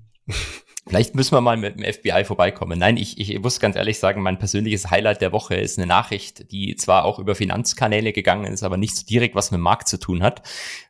Vielleicht 0.85 1.15
müssen 1.15 1.31
wir 1.31 1.41
mal 1.41 1.55
mit 1.55 1.79
dem 1.79 1.93
FBI 1.93 2.25
vorbeikommen. 2.25 2.77
Nein, 2.77 2.97
ich, 2.97 3.19
ich 3.19 3.39
muss 3.39 3.59
ganz 3.59 3.75
ehrlich 3.75 3.99
sagen, 3.99 4.21
mein 4.21 4.37
persönliches 4.37 4.91
Highlight 4.91 5.21
der 5.21 5.31
Woche 5.31 5.55
ist 5.55 5.77
eine 5.77 5.87
Nachricht, 5.87 6.51
die 6.51 6.75
zwar 6.75 7.05
auch 7.05 7.19
über 7.19 7.35
Finanzkanäle 7.35 8.11
gegangen 8.11 8.51
ist, 8.51 8.63
aber 8.63 8.75
nicht 8.75 8.95
so 8.95 9.05
direkt 9.05 9.35
was 9.35 9.51
mit 9.51 9.59
dem 9.59 9.63
Markt 9.63 9.87
zu 9.87 9.97
tun 9.97 10.21
hat. 10.21 10.41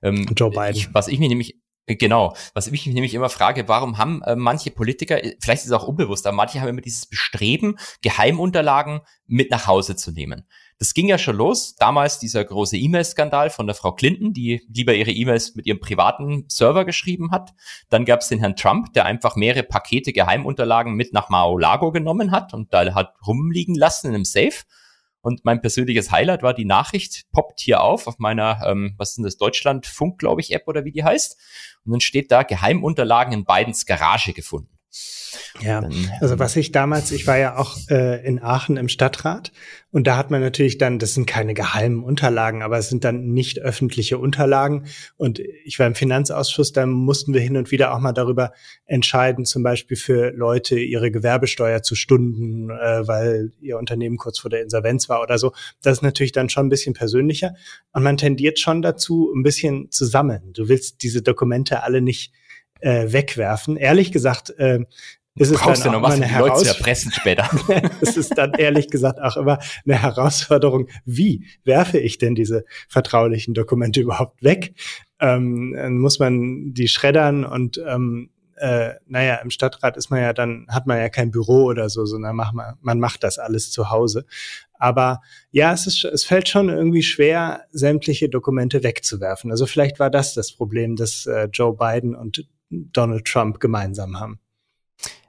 Ähm, 0.01 0.25
Joe 0.35 0.49
Biden. 0.49 0.75
Ich, 0.75 0.93
was 0.93 1.07
ich 1.07 1.19
mir 1.19 1.29
nämlich 1.29 1.59
Genau, 1.85 2.33
was 2.53 2.67
ich 2.67 2.71
mich 2.71 2.85
nämlich 2.85 3.13
immer 3.13 3.27
frage, 3.27 3.67
warum 3.67 3.97
haben 3.97 4.21
äh, 4.21 4.37
manche 4.37 4.71
Politiker, 4.71 5.17
vielleicht 5.41 5.63
ist 5.63 5.65
es 5.65 5.71
auch 5.73 5.85
unbewusst, 5.85 6.25
aber 6.25 6.35
manche 6.35 6.61
haben 6.61 6.69
immer 6.69 6.79
dieses 6.79 7.05
Bestreben, 7.07 7.77
Geheimunterlagen 8.01 9.01
mit 9.27 9.51
nach 9.51 9.67
Hause 9.67 9.97
zu 9.97 10.13
nehmen. 10.13 10.47
Das 10.83 10.93
ging 10.93 11.07
ja 11.07 11.17
schon 11.17 11.37
los. 11.37 11.75
Damals 11.75 12.19
dieser 12.19 12.43
große 12.43 12.75
E-Mail-Skandal 12.75 13.49
von 13.49 13.67
der 13.67 13.73
Frau 13.73 13.93
Clinton, 13.93 14.33
die 14.33 14.67
lieber 14.67 14.93
ihre 14.93 15.11
E-Mails 15.11 15.55
mit 15.55 15.65
ihrem 15.65 15.79
privaten 15.79 16.43
Server 16.49 16.83
geschrieben 16.83 17.31
hat. 17.31 17.53
Dann 17.87 18.03
gab 18.03 18.19
es 18.19 18.27
den 18.27 18.39
Herrn 18.39 18.57
Trump, 18.57 18.91
der 18.91 19.05
einfach 19.05 19.37
mehrere 19.37 19.63
Pakete 19.63 20.11
Geheimunterlagen 20.11 20.93
mit 20.95 21.13
nach 21.13 21.29
Mar-a-Lago 21.29 21.93
genommen 21.93 22.31
hat 22.31 22.53
und 22.53 22.73
da 22.73 22.93
hat 22.93 23.13
rumliegen 23.25 23.75
lassen 23.75 24.07
in 24.07 24.15
einem 24.15 24.25
Safe. 24.25 24.65
Und 25.21 25.45
mein 25.45 25.61
persönliches 25.61 26.11
Highlight 26.11 26.43
war 26.43 26.53
die 26.53 26.65
Nachricht, 26.65 27.31
poppt 27.31 27.61
hier 27.61 27.81
auf 27.81 28.05
auf 28.07 28.19
meiner, 28.19 28.59
ähm, 28.67 28.95
was 28.97 29.11
ist 29.11 29.15
denn 29.19 29.23
das, 29.23 29.37
Deutschlandfunk, 29.37 30.19
glaube 30.19 30.41
ich, 30.41 30.51
App 30.51 30.67
oder 30.67 30.83
wie 30.83 30.91
die 30.91 31.05
heißt. 31.05 31.39
Und 31.85 31.93
dann 31.93 32.01
steht 32.01 32.29
da 32.29 32.43
Geheimunterlagen 32.43 33.31
in 33.31 33.45
Bidens 33.45 33.85
Garage 33.85 34.33
gefunden. 34.33 34.77
Ja, 35.61 35.87
also 36.19 36.37
was 36.39 36.55
ich 36.55 36.71
damals, 36.71 37.11
ich 37.11 37.25
war 37.25 37.37
ja 37.37 37.57
auch 37.57 37.77
äh, 37.89 38.25
in 38.25 38.41
Aachen 38.41 38.77
im 38.77 38.89
Stadtrat 38.89 39.51
und 39.93 40.07
da 40.07 40.17
hat 40.17 40.31
man 40.31 40.41
natürlich 40.41 40.79
dann, 40.79 40.97
das 40.97 41.13
sind 41.13 41.27
keine 41.27 41.53
geheimen 41.53 42.03
Unterlagen, 42.03 42.63
aber 42.63 42.79
es 42.79 42.89
sind 42.89 43.03
dann 43.03 43.27
nicht 43.27 43.59
öffentliche 43.59 44.17
Unterlagen. 44.17 44.87
Und 45.17 45.39
ich 45.39 45.77
war 45.77 45.85
im 45.85 45.93
Finanzausschuss, 45.93 46.73
da 46.73 46.87
mussten 46.87 47.35
wir 47.35 47.41
hin 47.41 47.57
und 47.57 47.69
wieder 47.69 47.93
auch 47.93 47.99
mal 47.99 48.11
darüber 48.11 48.53
entscheiden, 48.85 49.45
zum 49.45 49.61
Beispiel 49.61 49.95
für 49.95 50.31
Leute 50.31 50.79
ihre 50.79 51.11
Gewerbesteuer 51.11 51.83
zu 51.83 51.93
stunden, 51.93 52.71
äh, 52.71 53.07
weil 53.07 53.51
ihr 53.61 53.77
Unternehmen 53.77 54.17
kurz 54.17 54.39
vor 54.39 54.49
der 54.49 54.63
Insolvenz 54.63 55.09
war 55.09 55.21
oder 55.21 55.37
so. 55.37 55.53
Das 55.83 55.97
ist 55.97 56.01
natürlich 56.01 56.31
dann 56.31 56.49
schon 56.49 56.65
ein 56.65 56.69
bisschen 56.69 56.95
persönlicher. 56.95 57.53
Und 57.91 58.01
man 58.01 58.17
tendiert 58.17 58.59
schon 58.59 58.81
dazu, 58.81 59.31
ein 59.35 59.43
bisschen 59.43 59.91
zu 59.91 60.05
sammeln. 60.05 60.53
Du 60.53 60.69
willst 60.69 61.03
diese 61.03 61.21
Dokumente 61.21 61.83
alle 61.83 62.01
nicht 62.01 62.33
äh, 62.83 63.11
wegwerfen. 63.11 63.77
Ehrlich 63.77 64.11
gesagt, 64.11 64.51
äh, 64.57 64.79
ist 65.35 65.49
es 65.49 65.59
dann 65.59 65.95
auch 65.95 65.97
immer 65.97 66.09
eine 66.09 66.27
Herausforderung. 66.27 67.11
später. 67.11 67.49
es 68.01 68.17
ist 68.17 68.37
dann 68.37 68.53
ehrlich 68.53 68.89
gesagt 68.89 69.19
auch 69.19 69.35
immer 69.35 69.57
eine 69.83 69.99
Herausforderung, 69.99 70.89
wie 71.05 71.47
werfe 71.63 71.97
ich 71.97 72.19
denn 72.19 72.35
diese 72.35 72.65
vertraulichen 72.87 73.55
Dokumente 73.55 73.99
überhaupt 73.99 74.43
weg? 74.43 74.75
Ähm, 75.19 75.73
dann 75.75 75.97
muss 75.97 76.19
man 76.19 76.73
die 76.75 76.87
schreddern 76.87 77.45
und 77.45 77.81
ähm, 77.87 78.29
äh, 78.57 78.93
naja, 79.07 79.35
im 79.37 79.49
Stadtrat 79.49 79.97
ist 79.97 80.11
man 80.11 80.21
ja 80.21 80.33
dann, 80.33 80.67
hat 80.69 80.85
man 80.85 80.99
ja 80.99 81.09
kein 81.09 81.31
Büro 81.31 81.63
oder 81.63 81.89
so, 81.89 82.05
sondern 82.05 82.35
macht 82.35 82.53
man, 82.53 82.75
man 82.81 82.99
macht 82.99 83.23
das 83.23 83.39
alles 83.39 83.71
zu 83.71 83.89
Hause. 83.89 84.25
Aber 84.73 85.21
ja, 85.51 85.73
es 85.73 85.87
ist, 85.87 86.03
es 86.05 86.23
fällt 86.23 86.47
schon 86.47 86.69
irgendwie 86.69 87.01
schwer, 87.01 87.63
sämtliche 87.71 88.29
Dokumente 88.29 88.83
wegzuwerfen. 88.83 89.49
Also 89.49 89.65
vielleicht 89.65 89.99
war 89.99 90.11
das 90.11 90.35
das 90.35 90.51
Problem, 90.51 90.95
das 90.95 91.25
äh, 91.25 91.49
Joe 91.51 91.75
Biden 91.75 92.15
und 92.15 92.45
Donald 92.91 93.25
Trump 93.25 93.59
gemeinsam 93.59 94.19
haben. 94.19 94.39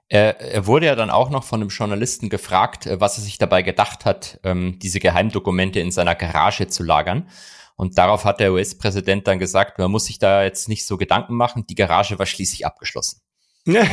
Er, 0.09 0.41
er 0.41 0.67
wurde 0.67 0.87
ja 0.87 0.95
dann 0.95 1.11
auch 1.11 1.31
noch 1.31 1.45
von 1.45 1.61
einem 1.61 1.71
Journalisten 1.71 2.29
gefragt, 2.29 2.87
äh, 2.87 3.01
was 3.01 3.19
er 3.19 3.25
sich 3.25 3.39
dabei 3.39 3.63
gedacht 3.63 4.05
hat, 4.05 4.39
ähm, 4.45 4.79
diese 4.81 5.01
Geheimdokumente 5.01 5.81
in 5.81 5.91
seiner 5.91 6.15
Garage 6.15 6.69
zu 6.69 6.83
lagern. 6.83 7.29
Und 7.77 7.99
darauf 7.99 8.25
hat 8.25 8.39
der 8.39 8.53
US-Präsident 8.53 9.27
dann 9.27 9.39
gesagt, 9.39 9.79
man 9.79 9.91
muss 9.91 10.05
sich 10.05 10.19
da 10.19 10.45
jetzt 10.45 10.69
nicht 10.69 10.87
so 10.87 10.97
Gedanken 10.97 11.35
machen, 11.35 11.67
die 11.69 11.75
Garage 11.75 12.19
war 12.19 12.27
schließlich 12.27 12.65
abgeschlossen. 12.65 13.21
ja, 13.67 13.87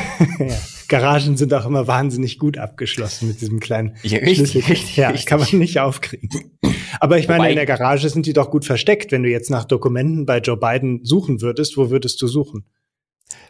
Garagen 0.90 1.38
sind 1.38 1.54
auch 1.54 1.66
immer 1.66 1.88
wahnsinnig 1.88 2.38
gut 2.38 2.58
abgeschlossen 2.58 3.30
mit 3.30 3.40
diesem 3.40 3.62
kleinen 3.62 3.96
ja, 4.04 4.20
richtig, 4.20 4.70
richtig, 4.70 4.98
Ja, 4.98 5.10
richtig. 5.10 5.26
kann 5.26 5.40
man 5.40 5.48
nicht 5.54 5.80
aufkriegen. 5.80 6.60
Aber 7.00 7.18
ich 7.18 7.30
Wobei, 7.30 7.38
meine, 7.38 7.50
in 7.52 7.56
der 7.56 7.66
Garage 7.66 8.10
sind 8.10 8.26
die 8.26 8.34
doch 8.34 8.52
gut 8.52 8.66
versteckt. 8.66 9.14
Wenn 9.14 9.24
du 9.24 9.30
jetzt 9.30 9.50
nach 9.50 9.64
Dokumenten 9.64 10.26
bei 10.26 10.40
Joe 10.40 10.58
Biden 10.58 11.06
suchen 11.06 11.42
würdest, 11.42 11.78
wo 11.78 11.90
würdest 11.90 12.22
du 12.22 12.28
suchen? 12.28 12.66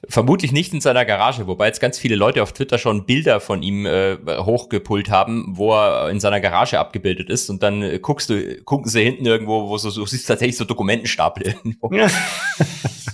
Vermutlich 0.07 0.51
nicht 0.51 0.73
in 0.73 0.81
seiner 0.81 1.05
Garage, 1.05 1.47
wobei 1.47 1.67
jetzt 1.67 1.79
ganz 1.79 1.97
viele 1.97 2.15
Leute 2.15 2.43
auf 2.43 2.53
Twitter 2.53 2.77
schon 2.77 3.05
Bilder 3.05 3.39
von 3.39 3.61
ihm 3.63 3.85
äh, 3.85 4.17
hochgepult 4.27 5.09
haben, 5.09 5.45
wo 5.49 5.73
er 5.73 6.09
in 6.09 6.19
seiner 6.19 6.39
Garage 6.39 6.79
abgebildet 6.79 7.29
ist 7.29 7.49
und 7.49 7.63
dann 7.63 7.81
äh, 7.81 7.99
guckst 7.99 8.29
du, 8.29 8.61
gucken 8.63 8.89
sie 8.89 9.03
hinten 9.03 9.25
irgendwo, 9.25 9.69
wo 9.69 9.77
so, 9.77 9.89
so 9.89 10.05
siehst 10.05 10.27
tatsächlich 10.27 10.57
so 10.57 10.65
Dokumentenstapel 10.65 11.47
irgendwo. 11.47 11.93
Ja. 11.93 12.07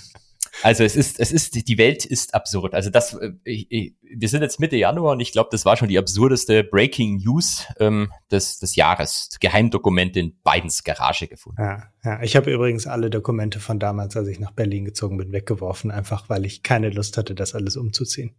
Also 0.68 0.84
es 0.84 0.98
ist, 0.98 1.18
es 1.22 1.32
ist, 1.32 1.66
die 1.70 1.78
Welt 1.78 2.04
ist 2.04 2.36
absurd. 2.36 2.74
Also 2.74 2.90
das, 2.90 3.14
äh, 3.14 3.32
ich, 3.46 3.72
ich, 3.72 3.96
wir 4.02 4.28
sind 4.28 4.42
jetzt 4.42 4.60
Mitte 4.60 4.76
Januar 4.76 5.14
und 5.14 5.22
ich 5.22 5.32
glaube, 5.32 5.48
das 5.50 5.64
war 5.64 5.78
schon 5.78 5.88
die 5.88 5.98
absurdeste 5.98 6.66
Breaking 6.66 7.22
News 7.24 7.66
ähm, 7.80 8.12
des, 8.30 8.60
des 8.60 8.76
Jahres. 8.76 9.30
Geheimdokumente 9.40 10.20
in 10.20 10.38
Bidens 10.44 10.84
Garage 10.84 11.30
gefunden. 11.30 11.62
Ja, 11.62 11.84
ja. 12.04 12.22
Ich 12.22 12.36
habe 12.36 12.52
übrigens 12.52 12.86
alle 12.86 13.10
Dokumente 13.10 13.62
von 13.62 13.80
damals, 13.80 14.18
als 14.18 14.28
ich 14.28 14.42
nach 14.42 14.52
Berlin 14.52 14.84
gezogen 14.84 15.16
bin, 15.18 15.32
weggeworfen, 15.32 15.90
einfach 15.90 16.28
weil 16.28 16.46
ich 16.46 16.64
keine 16.64 16.90
Lust 16.90 17.16
hatte, 17.16 17.34
das 17.34 17.56
alles 17.56 17.78
umzuziehen. 17.78 18.36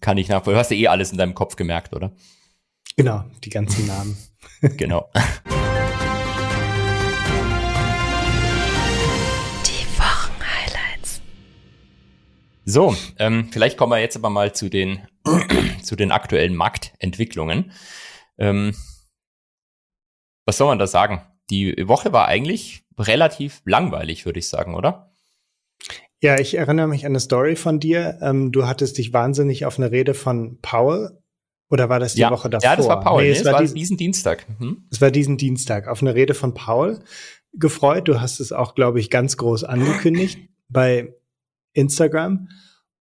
Kann 0.00 0.18
ich 0.18 0.28
nachvollziehen. 0.28 0.54
Du 0.54 0.58
hast 0.60 0.70
ja 0.70 0.76
eh 0.76 0.86
alles 0.86 1.10
in 1.10 1.18
deinem 1.18 1.34
Kopf 1.34 1.56
gemerkt, 1.56 1.96
oder? 1.96 2.12
Genau, 2.96 3.24
die 3.42 3.50
ganzen 3.50 3.88
Namen. 3.88 4.16
genau. 4.76 5.10
So, 12.68 12.96
ähm, 13.20 13.48
vielleicht 13.52 13.78
kommen 13.78 13.92
wir 13.92 14.00
jetzt 14.00 14.16
aber 14.16 14.28
mal 14.28 14.52
zu 14.52 14.68
den, 14.68 15.06
zu 15.84 15.94
den 15.94 16.10
aktuellen 16.10 16.56
Marktentwicklungen. 16.56 17.70
Ähm, 18.38 18.74
was 20.44 20.58
soll 20.58 20.66
man 20.66 20.80
da 20.80 20.88
sagen? 20.88 21.22
Die 21.48 21.76
Woche 21.86 22.12
war 22.12 22.26
eigentlich 22.26 22.84
relativ 22.98 23.62
langweilig, 23.64 24.26
würde 24.26 24.40
ich 24.40 24.48
sagen, 24.48 24.74
oder? 24.74 25.12
Ja, 26.20 26.40
ich 26.40 26.56
erinnere 26.56 26.88
mich 26.88 27.06
an 27.06 27.12
eine 27.12 27.20
Story 27.20 27.54
von 27.54 27.78
dir. 27.78 28.18
Ähm, 28.20 28.50
du 28.50 28.66
hattest 28.66 28.98
dich 28.98 29.12
wahnsinnig 29.12 29.64
auf 29.64 29.78
eine 29.78 29.92
Rede 29.92 30.14
von 30.14 30.58
Paul 30.60 31.22
oder 31.70 31.88
war 31.88 32.00
das 32.00 32.14
die 32.14 32.22
ja, 32.22 32.32
Woche 32.32 32.50
davor? 32.50 32.68
Ja, 32.68 32.74
das 32.74 32.88
war 32.88 33.00
Paul. 33.00 33.22
Nee, 33.22 33.30
es, 33.30 33.44
nee, 33.44 33.48
es 33.48 33.52
war, 33.52 33.60
diesen, 33.60 33.76
diesen 33.76 33.96
Dienstag. 33.96 34.44
Mhm. 34.58 34.88
Es 34.90 35.00
war 35.00 35.12
diesen 35.12 35.36
Dienstag 35.36 35.86
auf 35.86 36.02
eine 36.02 36.16
Rede 36.16 36.34
von 36.34 36.52
Paul 36.52 36.98
gefreut. 37.52 38.08
Du 38.08 38.20
hast 38.20 38.40
es 38.40 38.50
auch, 38.50 38.74
glaube 38.74 38.98
ich, 38.98 39.08
ganz 39.08 39.36
groß 39.36 39.62
angekündigt 39.62 40.40
bei 40.68 41.14
Instagram. 41.76 42.48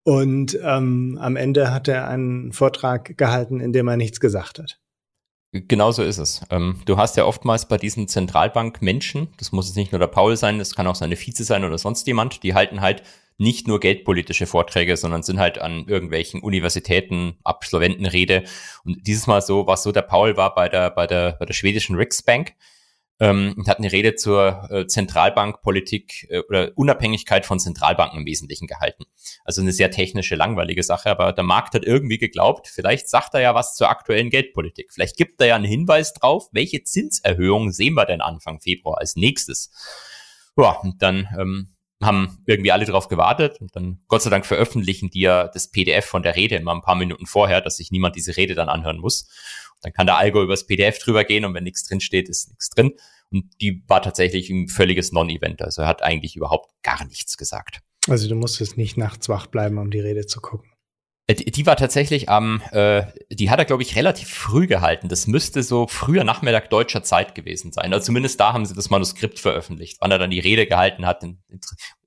Und 0.04 0.60
ähm, 0.62 1.18
am 1.22 1.38
Ende 1.38 1.74
hat 1.74 1.88
er 1.88 2.10
einen 2.10 2.52
Vortrag 2.52 3.18
gehalten, 3.18 3.62
in 3.62 3.72
dem 3.72 3.88
er 3.88 3.96
nichts 3.96 4.20
gesagt 4.20 4.60
hat. 4.60 4.80
Genau 5.54 5.92
so 5.92 6.04
ist 6.04 6.18
es. 6.18 6.42
Ähm, 6.50 6.82
du 6.86 6.98
hast 6.98 7.16
ja 7.16 7.26
oftmals 7.26 7.68
bei 7.68 7.78
diesen 7.78 8.08
Zentralbankmenschen, 8.08 9.30
das 9.38 9.52
muss 9.52 9.68
jetzt 9.68 9.78
nicht 9.78 9.92
nur 9.92 10.00
der 10.00 10.08
Paul 10.08 10.36
sein, 10.36 10.58
das 10.58 10.76
kann 10.76 10.88
auch 10.88 10.96
seine 10.96 11.16
Vize 11.16 11.44
sein 11.44 11.64
oder 11.64 11.78
sonst 11.78 12.08
jemand, 12.08 12.42
die 12.42 12.56
halten 12.56 12.82
halt 12.82 13.04
nicht 13.38 13.68
nur 13.68 13.80
geldpolitische 13.80 14.48
Vorträge, 14.48 14.98
sondern 14.98 15.22
sind 15.22 15.40
halt 15.40 15.60
an 15.60 15.86
irgendwelchen 15.88 16.42
Universitäten 16.42 17.36
Absolventenrede. 17.44 18.44
Und 18.84 19.06
dieses 19.06 19.28
Mal 19.28 19.42
so, 19.42 19.68
was 19.68 19.84
so 19.84 19.92
der 19.92 20.02
Paul 20.02 20.38
war 20.38 20.56
bei 20.56 20.70
der, 20.70 20.90
bei 20.90 21.08
der, 21.08 21.34
bei 21.34 21.46
der 21.46 21.54
schwedischen 21.54 21.96
Riksbank 21.96 22.54
ähm, 23.24 23.54
und 23.58 23.70
hat 23.70 23.78
eine 23.80 23.92
Rede 23.92 24.16
zur 24.16 24.68
äh, 24.70 24.86
Zentralbankpolitik 24.86 26.28
äh, 26.30 26.40
oder 26.50 26.72
Unabhängigkeit 26.76 27.46
von 27.46 27.58
Zentralbanken 27.58 28.20
im 28.20 28.26
Wesentlichen 28.26 28.68
gehalten. 28.68 29.06
Also 29.46 29.62
eine 29.62 29.72
sehr 29.72 29.92
technische, 29.92 30.36
langweilige 30.36 30.84
Sache, 30.84 31.10
aber 31.10 31.32
der 31.32 31.46
Markt 31.46 31.74
hat 31.74 31.86
irgendwie 31.86 32.18
geglaubt, 32.18 32.68
vielleicht 32.68 33.08
sagt 33.08 33.34
er 33.34 33.40
ja 33.40 33.56
was 33.56 33.76
zur 33.76 33.90
aktuellen 33.90 34.30
Geldpolitik. 34.30 34.92
Vielleicht 34.92 35.16
gibt 35.16 35.40
er 35.40 35.48
ja 35.48 35.56
einen 35.56 35.64
Hinweis 35.64 36.14
drauf, 36.14 36.50
welche 36.52 36.84
Zinserhöhungen 36.84 37.72
sehen 37.72 37.94
wir 37.94 38.06
denn 38.06 38.20
Anfang 38.20 38.60
Februar 38.60 38.98
als 39.00 39.16
nächstes. 39.16 39.72
Ja, 40.58 40.72
und 40.82 41.02
dann 41.02 41.30
ähm, 41.40 41.73
haben 42.06 42.40
irgendwie 42.46 42.72
alle 42.72 42.86
drauf 42.86 43.08
gewartet 43.08 43.60
und 43.62 43.76
dann 43.76 44.00
Gott 44.08 44.22
sei 44.22 44.30
Dank 44.30 44.46
veröffentlichen 44.46 45.10
die 45.10 45.22
ja 45.22 45.48
das 45.48 45.70
PDF 45.70 46.06
von 46.06 46.24
der 46.24 46.36
Rede 46.36 46.56
immer 46.56 46.74
ein 46.74 46.82
paar 46.82 46.96
Minuten 46.96 47.26
vorher, 47.26 47.62
dass 47.62 47.78
sich 47.78 47.92
niemand 47.92 48.16
diese 48.16 48.38
Rede 48.38 48.56
dann 48.56 48.70
anhören 48.70 49.00
muss. 49.00 49.28
Dann 49.82 49.94
kann 49.94 50.08
der 50.08 50.18
Algo 50.18 50.42
übers 50.42 50.66
PDF 50.66 51.00
drüber 51.00 51.24
gehen 51.24 51.46
und 51.46 51.54
wenn 51.54 51.64
nichts 51.64 51.84
drin 51.84 52.00
steht, 52.00 52.30
ist 52.30 52.50
nichts 52.50 52.70
drin. 52.70 52.94
Und 53.32 53.46
die 53.62 53.84
war 53.88 54.02
tatsächlich 54.02 54.50
ein 54.50 54.68
völliges 54.68 55.12
Non-Event. 55.12 55.62
Also 55.62 55.82
er 55.82 55.88
hat 55.88 56.04
eigentlich 56.04 56.36
überhaupt 56.36 56.72
gar 56.84 57.04
nichts 57.06 57.38
gesagt. 57.38 57.80
Also 58.08 58.28
du 58.28 58.36
musstest 58.36 58.78
nicht 58.78 58.98
nachts 58.98 59.30
wach 59.30 59.48
bleiben, 59.48 59.78
um 59.78 59.92
die 59.92 60.00
Rede 60.00 60.26
zu 60.26 60.40
gucken. 60.40 60.73
Äh, 61.28 61.36
die, 61.36 61.66
war 61.66 61.78
tatsächlich 61.78 62.30
am, 62.30 62.62
äh, 62.72 63.04
die 63.32 63.50
hat 63.50 63.60
er, 63.60 63.66
glaube 63.66 63.84
ich, 63.84 63.96
relativ 63.96 64.30
früh 64.30 64.68
gehalten. 64.68 65.08
Das 65.08 65.28
müsste 65.28 65.64
so 65.64 65.88
früher 65.88 66.24
Nachmittag 66.24 66.70
deutscher 66.70 67.04
Zeit 67.04 67.34
gewesen 67.36 67.72
sein. 67.72 67.94
Also 67.94 68.08
zumindest 68.08 68.40
da 68.40 68.54
haben 68.54 68.66
sie 68.66 68.76
das 68.76 68.90
Manuskript 68.90 69.40
veröffentlicht. 69.40 69.98
Wann 70.02 70.12
er 70.12 70.20
dann 70.20 70.32
die 70.32 70.40
Rede 70.40 70.68
gehalten 70.68 71.06
hat, 71.06 71.24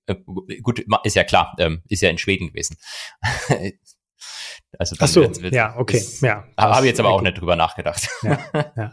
äh, 0.07 0.14
gut, 0.62 0.85
ist 1.05 1.16
ja 1.16 1.24
klar, 1.24 1.55
ähm, 1.59 1.83
ist 1.88 2.02
ja 2.02 2.11
in 2.11 2.18
Schweden 2.18 2.48
gewesen. 2.48 2.76
Also 4.79 4.96
Ach 4.98 5.07
so, 5.07 5.22
wird, 5.22 5.40
wird, 5.40 5.55
ja, 5.55 5.74
okay, 5.79 5.96
ist, 5.96 6.20
ja. 6.22 6.44
Habe 6.59 6.85
ich 6.85 6.90
jetzt 6.90 7.00
aber 7.00 7.11
auch 7.11 7.22
nicht 7.22 7.38
drüber 7.40 7.57
nachgedacht. 7.57 8.09
Ja, 8.22 8.38
ja. 8.76 8.92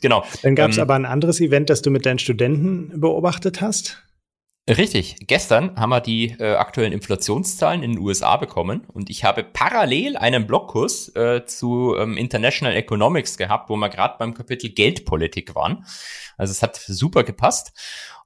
genau. 0.00 0.24
Dann 0.42 0.56
gab 0.56 0.70
es 0.70 0.78
ähm, 0.78 0.82
aber 0.82 0.94
ein 0.94 1.04
anderes 1.04 1.40
Event, 1.40 1.70
das 1.70 1.82
du 1.82 1.90
mit 1.90 2.04
deinen 2.04 2.18
Studenten 2.18 3.00
beobachtet 3.00 3.60
hast. 3.60 4.02
Richtig. 4.70 5.16
Gestern 5.26 5.74
haben 5.74 5.90
wir 5.90 6.00
die 6.00 6.36
äh, 6.38 6.54
aktuellen 6.54 6.92
Inflationszahlen 6.92 7.82
in 7.82 7.94
den 7.94 7.98
USA 7.98 8.36
bekommen 8.36 8.84
und 8.86 9.10
ich 9.10 9.24
habe 9.24 9.42
parallel 9.42 10.16
einen 10.16 10.46
Blogkurs 10.46 11.08
äh, 11.16 11.44
zu 11.44 11.96
ähm, 11.98 12.16
International 12.16 12.76
Economics 12.76 13.36
gehabt, 13.36 13.68
wo 13.68 13.74
wir 13.74 13.88
gerade 13.88 14.14
beim 14.16 14.32
Kapitel 14.32 14.70
Geldpolitik 14.70 15.56
waren. 15.56 15.84
Also 16.36 16.52
es 16.52 16.62
hat 16.62 16.76
super 16.76 17.24
gepasst. 17.24 17.72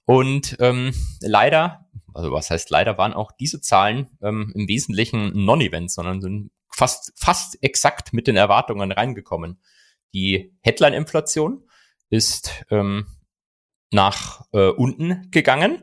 Und 0.04 0.56
ähm, 0.60 0.92
leider, 1.20 1.86
also 2.12 2.30
was 2.30 2.50
heißt 2.50 2.68
leider, 2.68 2.98
waren 2.98 3.14
auch 3.14 3.32
diese 3.32 3.62
Zahlen 3.62 4.10
ähm, 4.20 4.52
im 4.54 4.68
Wesentlichen 4.68 5.46
Non-Event, 5.46 5.90
sondern 5.90 6.20
sind 6.20 6.50
fast, 6.68 7.14
fast 7.16 7.56
exakt 7.62 8.12
mit 8.12 8.26
den 8.26 8.36
Erwartungen 8.36 8.92
reingekommen. 8.92 9.62
Die 10.12 10.52
Headline-Inflation 10.60 11.64
ist 12.10 12.66
ähm, 12.70 13.06
nach 13.94 14.42
äh, 14.52 14.68
unten 14.68 15.30
gegangen. 15.30 15.82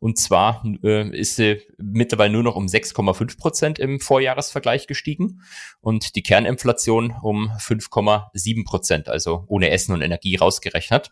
Und 0.00 0.18
zwar 0.18 0.64
äh, 0.82 1.16
ist 1.16 1.36
sie 1.36 1.60
mittlerweile 1.78 2.32
nur 2.32 2.42
noch 2.42 2.56
um 2.56 2.66
6,5 2.66 3.38
Prozent 3.38 3.78
im 3.78 4.00
Vorjahresvergleich 4.00 4.86
gestiegen 4.86 5.42
und 5.80 6.16
die 6.16 6.22
Kerninflation 6.22 7.14
um 7.22 7.50
5,7 7.50 8.64
Prozent, 8.64 9.08
also 9.08 9.44
ohne 9.46 9.70
Essen 9.70 9.92
und 9.92 10.02
Energie 10.02 10.36
rausgerechnet. 10.36 11.10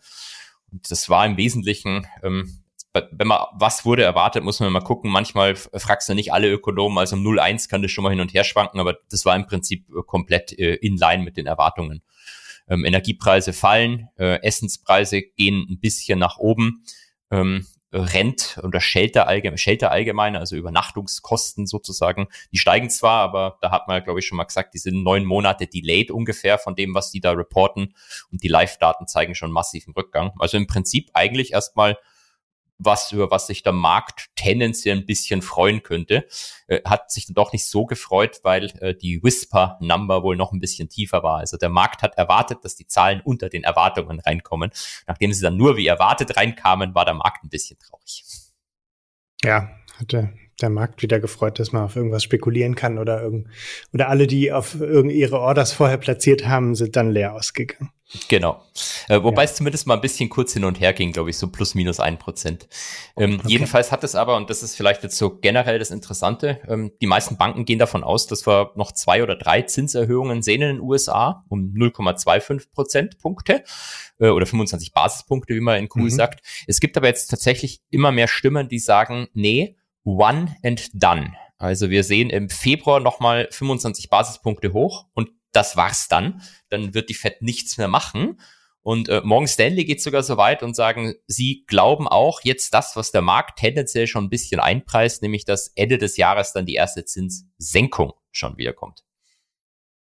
Und 0.73 0.91
das 0.91 1.09
war 1.09 1.25
im 1.27 1.37
Wesentlichen, 1.37 2.07
ähm, 2.23 2.63
wenn 2.95 3.29
man, 3.29 3.41
was 3.53 3.85
wurde 3.85 4.03
erwartet, 4.03 4.43
muss 4.43 4.61
man 4.61 4.73
mal 4.73 4.81
gucken. 4.81 5.11
Manchmal 5.11 5.55
fragst 5.55 6.09
du 6.09 6.15
nicht 6.15 6.33
alle 6.33 6.51
Ökonomen, 6.51 6.99
also 6.99 7.17
um 7.17 7.23
0,1 7.23 7.69
kann 7.69 7.83
das 7.83 7.91
schon 7.91 8.05
mal 8.05 8.11
hin 8.11 8.21
und 8.21 8.33
her 8.33 8.45
schwanken, 8.45 8.81
aber 8.81 8.97
das 9.11 9.25
war 9.25 9.37
im 9.37 9.47
Prinzip 9.47 9.87
äh, 9.91 10.03
komplett 10.07 10.59
äh, 10.59 10.75
in 10.75 10.97
line 10.97 11.23
mit 11.23 11.37
den 11.37 11.47
Erwartungen. 11.47 12.03
Ähm, 12.69 12.85
Energiepreise 12.85 13.53
fallen, 13.53 14.09
äh, 14.19 14.43
Essenspreise 14.43 15.23
gehen 15.23 15.67
ein 15.69 15.81
bisschen 15.81 16.19
nach 16.19 16.39
oben. 16.39 16.85
Ähm, 17.31 17.67
Rent 17.93 18.61
oder 18.63 18.81
Shelter 18.81 19.27
allgemein, 19.27 19.57
Shelter 19.57 19.91
allgemein, 19.91 20.37
also 20.37 20.57
Übernachtungskosten 20.57 21.67
sozusagen, 21.67 22.29
die 22.53 22.59
steigen 22.59 22.91
zwar, 22.91 23.21
aber 23.21 23.57
da 23.63 23.71
hat 23.71 23.89
man, 23.89 24.05
glaube 24.05 24.21
ich, 24.21 24.27
schon 24.27 24.37
mal 24.37 24.45
gesagt, 24.45 24.75
die 24.75 24.79
sind 24.79 25.03
neun 25.03 25.25
Monate 25.25 25.67
delayed 25.67 26.11
ungefähr 26.11 26.59
von 26.59 26.77
dem, 26.77 26.95
was 26.95 27.11
die 27.11 27.21
da 27.21 27.33
reporten 27.33 27.95
und 28.31 28.43
die 28.43 28.49
Live-Daten 28.49 29.07
zeigen 29.07 29.35
schon 29.35 29.51
massiven 29.51 29.95
Rückgang. 29.95 30.33
Also 30.39 30.59
im 30.59 30.67
Prinzip 30.67 31.11
eigentlich 31.15 31.53
erstmal 31.53 31.97
was, 32.79 33.13
über 33.13 33.31
was 33.31 33.47
sich 33.47 33.63
der 33.63 33.73
Markt 33.73 34.27
tendenziell 34.37 34.97
ein 34.97 35.07
bisschen 35.07 35.43
freuen 35.43 35.83
könnte. 35.83 36.27
Äh, 36.67 36.81
hat 36.85 37.11
sich 37.11 37.27
dann 37.27 37.35
doch 37.35 37.53
nicht 37.53 37.67
so 37.67 37.87
gefreut, 37.87 38.41
weil 38.43 38.67
äh, 38.81 38.95
die 38.95 39.23
Whisper-Number 39.23 40.23
wohl 40.23 40.37
noch 40.37 40.53
ein 40.53 40.61
bisschen 40.61 40.89
tiefer 40.89 41.23
war. 41.23 41.39
Also 41.39 41.57
der 41.57 41.69
Markt 41.69 42.03
hat 42.03 42.17
erwartet, 42.17 42.65
dass 42.65 42.77
die 42.77 42.87
Zahlen 42.87 43.21
unter 43.21 43.49
den 43.49 43.65
Erwartungen 43.65 44.21
reinkommen. 44.21 44.71
Nachdem 45.07 45.33
sie 45.33 45.43
dann 45.43 45.57
nur 45.57 45.77
wie 45.77 45.87
erwartet 45.87 46.37
reinkamen, 46.37 46.95
war 46.95 47.05
der 47.05 47.15
Markt 47.15 47.45
ein 47.45 47.51
bisschen 47.51 47.79
traurig. 47.79 48.25
Ja, 49.45 49.69
hatte 49.99 50.33
der 50.61 50.71
Markt 50.71 51.03
wieder 51.03 51.21
gefreut, 51.21 51.59
dass 51.59 51.73
man 51.73 51.85
auf 51.85 51.97
irgendwas 51.97 52.23
spekulieren 52.23 52.75
kann 52.75 52.99
oder 52.99 53.23
irgend 53.23 53.49
oder 53.93 54.09
alle, 54.09 54.27
die 54.27 54.53
auf 54.53 54.81
irgend 54.81 55.13
ihre 55.13 55.39
Orders 55.41 55.73
vorher 55.73 55.99
platziert 55.99 56.47
haben, 56.47 56.75
sind 56.75 56.97
dann 56.97 57.11
leer 57.11 57.35
ausgegangen. 57.35 57.91
Genau. 58.29 58.63
Äh, 59.09 59.23
wobei 59.23 59.43
ja. 59.43 59.51
es 59.51 59.55
zumindest 59.55 59.87
mal 59.87 59.95
ein 59.95 60.01
bisschen 60.01 60.31
kurz 60.31 60.55
hin 60.55 60.65
und 60.65 60.81
her 60.81 60.95
ging, 60.95 61.13
glaube 61.13 61.29
ich, 61.29 61.37
so 61.37 61.49
plus 61.49 61.75
minus 61.75 62.01
ein 62.01 62.19
Prozent. 62.19 62.67
Ähm, 63.19 63.35
okay. 63.35 63.49
Jedenfalls 63.49 63.93
hat 63.93 64.03
es 64.03 64.15
aber, 64.15 64.37
und 64.37 64.49
das 64.49 64.63
ist 64.63 64.77
vielleicht 64.77 65.03
jetzt 65.03 65.19
so 65.19 65.37
generell 65.39 65.79
das 65.79 65.91
Interessante, 65.91 66.61
ähm, 66.69 66.91
die 67.03 67.07
meisten 67.07 67.37
Banken 67.37 67.67
gehen 67.67 67.79
davon 67.79 68.05
aus, 68.05 68.27
dass 68.27 68.47
wir 68.47 68.73
noch 68.77 68.93
zwei 68.93 69.23
oder 69.23 69.37
drei 69.37 69.61
Zinserhöhungen 69.61 70.41
sehen 70.41 70.63
in 70.63 70.77
den 70.77 70.81
USA 70.81 71.45
um 71.49 71.75
0,25 71.77 72.73
Prozentpunkte 72.73 73.63
äh, 74.19 74.29
oder 74.29 74.47
25 74.47 74.95
Basispunkte, 74.95 75.55
wie 75.55 75.61
man 75.61 75.79
in 75.79 75.91
Cool 75.95 76.05
mhm. 76.05 76.11
sagt. 76.11 76.41
Es 76.67 76.81
gibt 76.81 76.97
aber 76.97 77.09
jetzt 77.09 77.27
tatsächlich 77.27 77.83
immer 77.91 78.11
mehr 78.11 78.29
Stimmen, 78.29 78.71
die 78.71 78.79
sagen, 78.79 79.29
nee, 79.35 79.77
one 80.17 80.57
and 80.63 80.91
done. 80.95 81.35
Also 81.59 81.91
wir 81.91 82.05
sehen 82.05 82.31
im 82.31 82.49
Februar 82.49 83.01
nochmal 83.01 83.49
25 83.51 84.09
Basispunkte 84.09 84.73
hoch 84.73 85.07
und 85.15 85.31
das 85.53 85.77
war's 85.77 86.09
dann. 86.09 86.43
Dann 86.69 86.95
wird 86.95 87.09
die 87.09 87.15
Fed 87.15 87.43
nichts 87.43 87.79
mehr 87.79 87.89
machen. 87.89 88.41
Und 88.81 89.09
äh, 89.09 89.21
Morgan 89.25 89.49
Stanley 89.49 89.85
geht 89.85 90.01
sogar 90.01 90.23
so 90.23 90.37
weit 90.37 90.63
und 90.63 90.75
sagen, 90.75 91.15
sie 91.27 91.65
glauben 91.67 92.07
auch 92.07 92.41
jetzt 92.43 92.73
das, 92.73 92.97
was 92.97 93.11
der 93.11 93.23
Markt 93.23 93.59
tendenziell 93.59 94.07
schon 94.07 94.25
ein 94.25 94.31
bisschen 94.31 94.61
einpreist, 94.61 95.21
nämlich 95.21 95.45
dass 95.45 95.73
Ende 95.75 95.99
des 95.99 96.17
Jahres 96.17 96.53
dann 96.53 96.65
die 96.65 96.75
erste 96.75 97.05
Zinssenkung 97.05 98.13
schon 98.31 98.57
wiederkommt. 98.57 99.05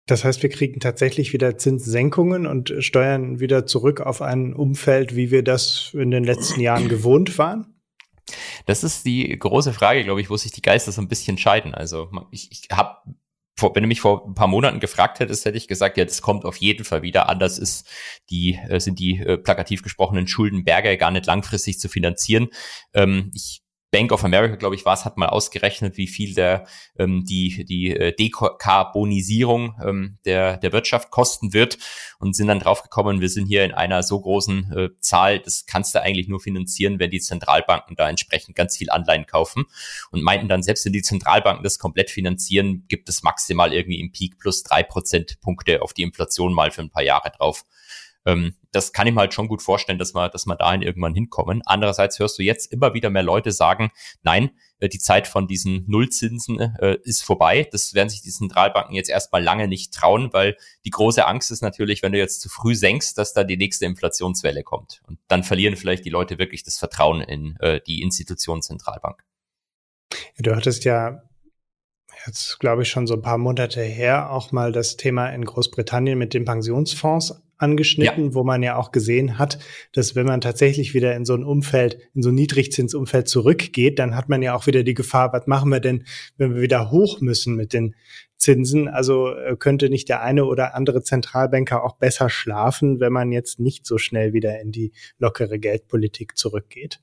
Das 0.06 0.24
heißt, 0.24 0.42
wir 0.42 0.50
kriegen 0.50 0.80
tatsächlich 0.80 1.32
wieder 1.32 1.58
Zinssenkungen 1.58 2.46
und 2.46 2.72
steuern 2.78 3.38
wieder 3.38 3.66
zurück 3.66 4.00
auf 4.00 4.22
ein 4.22 4.54
Umfeld, 4.54 5.14
wie 5.14 5.30
wir 5.30 5.42
das 5.42 5.90
in 5.92 6.10
den 6.10 6.24
letzten 6.24 6.60
Jahren 6.60 6.88
gewohnt 6.88 7.38
waren? 7.38 7.79
Das 8.66 8.84
ist 8.84 9.04
die 9.04 9.38
große 9.38 9.72
Frage, 9.72 10.04
glaube 10.04 10.20
ich, 10.20 10.30
wo 10.30 10.36
sich 10.36 10.52
die 10.52 10.62
Geister 10.62 10.92
so 10.92 11.00
ein 11.00 11.08
bisschen 11.08 11.38
scheiden. 11.38 11.74
Also 11.74 12.10
ich, 12.30 12.50
ich 12.50 12.68
habe 12.70 12.98
wenn 13.62 13.82
du 13.82 13.88
mich 13.88 14.00
vor 14.00 14.26
ein 14.26 14.34
paar 14.34 14.46
Monaten 14.46 14.80
gefragt 14.80 15.20
hättest, 15.20 15.44
hätte 15.44 15.58
ich 15.58 15.68
gesagt, 15.68 15.98
ja, 15.98 16.04
das 16.04 16.22
kommt 16.22 16.46
auf 16.46 16.56
jeden 16.56 16.84
Fall 16.84 17.02
wieder. 17.02 17.28
Anders 17.28 17.58
ist 17.58 17.86
die, 18.30 18.58
äh, 18.68 18.80
sind 18.80 18.98
die 18.98 19.18
äh, 19.18 19.36
plakativ 19.36 19.82
gesprochenen 19.82 20.26
Schuldenberge 20.26 20.96
gar 20.96 21.10
nicht 21.10 21.26
langfristig 21.26 21.78
zu 21.78 21.88
finanzieren. 21.88 22.48
Ähm, 22.94 23.30
ich 23.34 23.62
Bank 23.90 24.12
of 24.12 24.24
America, 24.24 24.54
glaube 24.54 24.76
ich, 24.76 24.84
war 24.84 24.94
es, 24.94 25.04
hat 25.04 25.16
mal 25.16 25.28
ausgerechnet, 25.28 25.96
wie 25.96 26.06
viel 26.06 26.34
der 26.34 26.66
ähm, 26.98 27.24
die 27.24 27.64
die 27.64 27.90
äh, 27.90 28.14
Dekarbonisierung 28.14 29.74
ähm, 29.84 30.18
der 30.24 30.56
der 30.58 30.72
Wirtschaft 30.72 31.10
kosten 31.10 31.52
wird 31.52 31.78
und 32.20 32.36
sind 32.36 32.48
dann 32.48 32.60
draufgekommen, 32.60 33.20
wir 33.20 33.28
sind 33.28 33.46
hier 33.46 33.64
in 33.64 33.72
einer 33.72 34.02
so 34.02 34.20
großen 34.20 34.72
äh, 34.72 34.88
Zahl, 35.00 35.40
das 35.40 35.66
kannst 35.66 35.94
du 35.94 36.02
eigentlich 36.02 36.28
nur 36.28 36.40
finanzieren, 36.40 36.98
wenn 37.00 37.10
die 37.10 37.20
Zentralbanken 37.20 37.96
da 37.96 38.08
entsprechend 38.08 38.54
ganz 38.54 38.76
viel 38.76 38.90
Anleihen 38.90 39.26
kaufen 39.26 39.64
und 40.10 40.22
meinten 40.22 40.48
dann, 40.48 40.62
selbst 40.62 40.84
wenn 40.84 40.92
die 40.92 41.02
Zentralbanken 41.02 41.64
das 41.64 41.78
komplett 41.78 42.10
finanzieren, 42.10 42.84
gibt 42.88 43.08
es 43.08 43.22
maximal 43.22 43.72
irgendwie 43.72 44.00
im 44.00 44.12
Peak 44.12 44.38
plus 44.38 44.62
drei 44.62 44.82
Prozentpunkte 44.82 45.82
auf 45.82 45.94
die 45.94 46.02
Inflation 46.02 46.54
mal 46.54 46.70
für 46.70 46.82
ein 46.82 46.90
paar 46.90 47.02
Jahre 47.02 47.32
drauf. 47.36 47.64
Ähm, 48.26 48.54
das 48.72 48.92
kann 48.92 49.06
ich 49.06 49.14
mir 49.14 49.20
halt 49.20 49.34
schon 49.34 49.48
gut 49.48 49.62
vorstellen, 49.62 49.98
dass 49.98 50.14
wir, 50.14 50.28
dass 50.28 50.46
wir 50.46 50.56
dahin 50.56 50.82
irgendwann 50.82 51.14
hinkommen. 51.14 51.62
Andererseits 51.64 52.18
hörst 52.18 52.38
du 52.38 52.42
jetzt 52.42 52.72
immer 52.72 52.94
wieder 52.94 53.10
mehr 53.10 53.22
Leute 53.22 53.52
sagen, 53.52 53.90
nein, 54.22 54.50
äh, 54.78 54.88
die 54.88 54.98
Zeit 54.98 55.26
von 55.26 55.48
diesen 55.48 55.84
Nullzinsen 55.88 56.58
äh, 56.58 56.98
ist 57.02 57.22
vorbei. 57.22 57.68
Das 57.70 57.94
werden 57.94 58.08
sich 58.08 58.22
die 58.22 58.30
Zentralbanken 58.30 58.94
jetzt 58.94 59.10
erstmal 59.10 59.42
lange 59.42 59.68
nicht 59.68 59.94
trauen, 59.94 60.32
weil 60.32 60.56
die 60.84 60.90
große 60.90 61.26
Angst 61.26 61.50
ist 61.50 61.62
natürlich, 61.62 62.02
wenn 62.02 62.12
du 62.12 62.18
jetzt 62.18 62.40
zu 62.40 62.48
früh 62.48 62.74
senkst, 62.74 63.18
dass 63.18 63.32
da 63.32 63.44
die 63.44 63.56
nächste 63.56 63.86
Inflationswelle 63.86 64.62
kommt. 64.62 65.02
Und 65.06 65.18
dann 65.28 65.42
verlieren 65.42 65.76
vielleicht 65.76 66.04
die 66.04 66.10
Leute 66.10 66.38
wirklich 66.38 66.62
das 66.62 66.78
Vertrauen 66.78 67.22
in 67.22 67.56
äh, 67.60 67.80
die 67.86 68.02
Institution 68.02 68.62
Zentralbank. 68.62 69.24
Du 70.38 70.54
hattest 70.54 70.84
ja 70.84 71.22
jetzt, 72.26 72.58
glaube 72.58 72.82
ich, 72.82 72.90
schon 72.90 73.06
so 73.06 73.14
ein 73.14 73.22
paar 73.22 73.38
Monate 73.38 73.82
her 73.82 74.30
auch 74.30 74.52
mal 74.52 74.72
das 74.72 74.96
Thema 74.96 75.28
in 75.28 75.44
Großbritannien 75.44 76.18
mit 76.18 76.34
den 76.34 76.44
Pensionsfonds 76.44 77.40
angeschnitten, 77.60 78.26
ja. 78.26 78.34
wo 78.34 78.44
man 78.44 78.62
ja 78.62 78.76
auch 78.76 78.92
gesehen 78.92 79.38
hat, 79.38 79.58
dass 79.92 80.14
wenn 80.14 80.26
man 80.26 80.40
tatsächlich 80.40 80.94
wieder 80.94 81.14
in 81.14 81.24
so 81.24 81.34
ein 81.34 81.44
Umfeld, 81.44 81.98
in 82.14 82.22
so 82.22 82.30
ein 82.30 82.34
Niedrigzinsumfeld 82.34 83.28
zurückgeht, 83.28 83.98
dann 83.98 84.16
hat 84.16 84.28
man 84.28 84.42
ja 84.42 84.54
auch 84.54 84.66
wieder 84.66 84.82
die 84.82 84.94
Gefahr, 84.94 85.32
was 85.32 85.46
machen 85.46 85.70
wir 85.70 85.80
denn, 85.80 86.04
wenn 86.36 86.54
wir 86.54 86.62
wieder 86.62 86.90
hoch 86.90 87.20
müssen 87.20 87.54
mit 87.54 87.72
den 87.72 87.94
Zinsen? 88.36 88.88
Also 88.88 89.34
äh, 89.34 89.56
könnte 89.56 89.90
nicht 89.90 90.08
der 90.08 90.22
eine 90.22 90.46
oder 90.46 90.74
andere 90.74 91.02
Zentralbanker 91.02 91.84
auch 91.84 91.96
besser 91.96 92.30
schlafen, 92.30 93.00
wenn 93.00 93.12
man 93.12 93.32
jetzt 93.32 93.60
nicht 93.60 93.86
so 93.86 93.98
schnell 93.98 94.32
wieder 94.32 94.60
in 94.60 94.72
die 94.72 94.92
lockere 95.18 95.58
Geldpolitik 95.58 96.36
zurückgeht? 96.38 97.00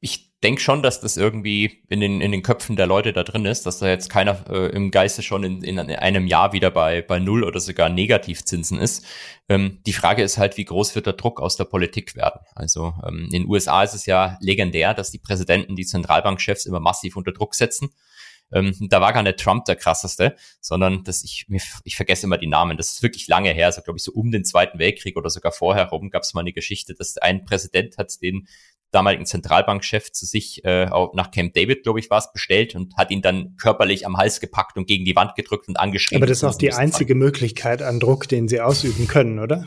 Ich 0.00 0.31
denke 0.42 0.60
schon, 0.60 0.82
dass 0.82 1.00
das 1.00 1.16
irgendwie 1.16 1.82
in 1.88 2.00
den, 2.00 2.20
in 2.20 2.32
den 2.32 2.42
Köpfen 2.42 2.76
der 2.76 2.86
Leute 2.86 3.12
da 3.12 3.22
drin 3.22 3.44
ist, 3.44 3.64
dass 3.64 3.78
da 3.78 3.88
jetzt 3.88 4.08
keiner 4.08 4.44
äh, 4.50 4.66
im 4.74 4.90
Geiste 4.90 5.22
schon 5.22 5.44
in, 5.44 5.62
in 5.62 5.78
einem 5.78 6.26
Jahr 6.26 6.52
wieder 6.52 6.70
bei, 6.70 7.02
bei 7.02 7.18
Null 7.18 7.44
oder 7.44 7.60
sogar 7.60 7.88
Negativzinsen 7.88 8.78
ist. 8.78 9.04
Ähm, 9.48 9.78
die 9.86 9.92
Frage 9.92 10.22
ist 10.22 10.38
halt, 10.38 10.56
wie 10.56 10.64
groß 10.64 10.94
wird 10.94 11.06
der 11.06 11.12
Druck 11.12 11.40
aus 11.40 11.56
der 11.56 11.64
Politik 11.64 12.16
werden? 12.16 12.40
Also 12.54 12.94
ähm, 13.06 13.24
in 13.26 13.42
den 13.42 13.48
USA 13.48 13.82
ist 13.82 13.94
es 13.94 14.06
ja 14.06 14.36
legendär, 14.40 14.94
dass 14.94 15.10
die 15.10 15.18
Präsidenten 15.18 15.76
die 15.76 15.86
Zentralbankchefs 15.86 16.66
immer 16.66 16.80
massiv 16.80 17.16
unter 17.16 17.32
Druck 17.32 17.54
setzen. 17.54 17.90
Ähm, 18.52 18.74
da 18.90 19.00
war 19.00 19.12
gar 19.12 19.22
nicht 19.22 19.38
Trump 19.38 19.64
der 19.64 19.76
krasseste, 19.76 20.36
sondern 20.60 21.04
dass 21.04 21.24
ich, 21.24 21.46
ich 21.84 21.96
vergesse 21.96 22.26
immer 22.26 22.36
die 22.36 22.46
Namen. 22.46 22.76
Das 22.76 22.92
ist 22.92 23.02
wirklich 23.02 23.26
lange 23.26 23.50
her, 23.50 23.72
so 23.72 23.80
glaube 23.80 23.96
ich 23.96 24.04
so 24.04 24.12
um 24.12 24.30
den 24.30 24.44
Zweiten 24.44 24.78
Weltkrieg 24.78 25.16
oder 25.16 25.30
sogar 25.30 25.52
vorher 25.52 25.86
rum 25.86 26.10
gab 26.10 26.22
es 26.22 26.34
mal 26.34 26.42
eine 26.42 26.52
Geschichte, 26.52 26.94
dass 26.94 27.16
ein 27.16 27.44
Präsident 27.44 27.96
hat 27.96 28.20
den 28.20 28.46
damaligen 28.92 29.26
Zentralbankchef 29.26 30.12
zu 30.12 30.26
sich 30.26 30.64
äh, 30.64 30.86
nach 30.86 31.30
Camp 31.30 31.54
David, 31.54 31.82
glaube 31.82 31.98
ich, 32.00 32.10
war 32.10 32.18
es, 32.18 32.32
bestellt 32.32 32.74
und 32.74 32.96
hat 32.96 33.10
ihn 33.10 33.22
dann 33.22 33.56
körperlich 33.56 34.06
am 34.06 34.16
Hals 34.16 34.40
gepackt 34.40 34.76
und 34.76 34.86
gegen 34.86 35.04
die 35.04 35.16
Wand 35.16 35.34
gedrückt 35.34 35.68
und 35.68 35.78
angeschrieben. 35.78 36.22
Aber 36.22 36.28
das 36.28 36.38
ist 36.38 36.44
auch 36.44 36.56
die 36.56 36.72
einzige 36.72 37.14
Möglichkeit 37.14 37.82
an 37.82 38.00
Druck, 38.00 38.28
den 38.28 38.48
sie 38.48 38.60
ausüben 38.60 39.08
können, 39.08 39.38
oder? 39.38 39.64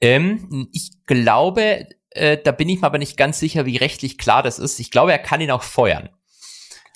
Ähm, 0.00 0.68
ich 0.72 0.92
glaube, 1.06 1.86
äh, 2.10 2.38
da 2.42 2.52
bin 2.52 2.68
ich 2.68 2.80
mir 2.80 2.86
aber 2.86 2.98
nicht 2.98 3.16
ganz 3.16 3.40
sicher, 3.40 3.66
wie 3.66 3.76
rechtlich 3.76 4.18
klar 4.18 4.42
das 4.42 4.58
ist. 4.58 4.78
Ich 4.78 4.90
glaube, 4.90 5.12
er 5.12 5.18
kann 5.18 5.40
ihn 5.40 5.50
auch 5.50 5.62
feuern. 5.62 6.10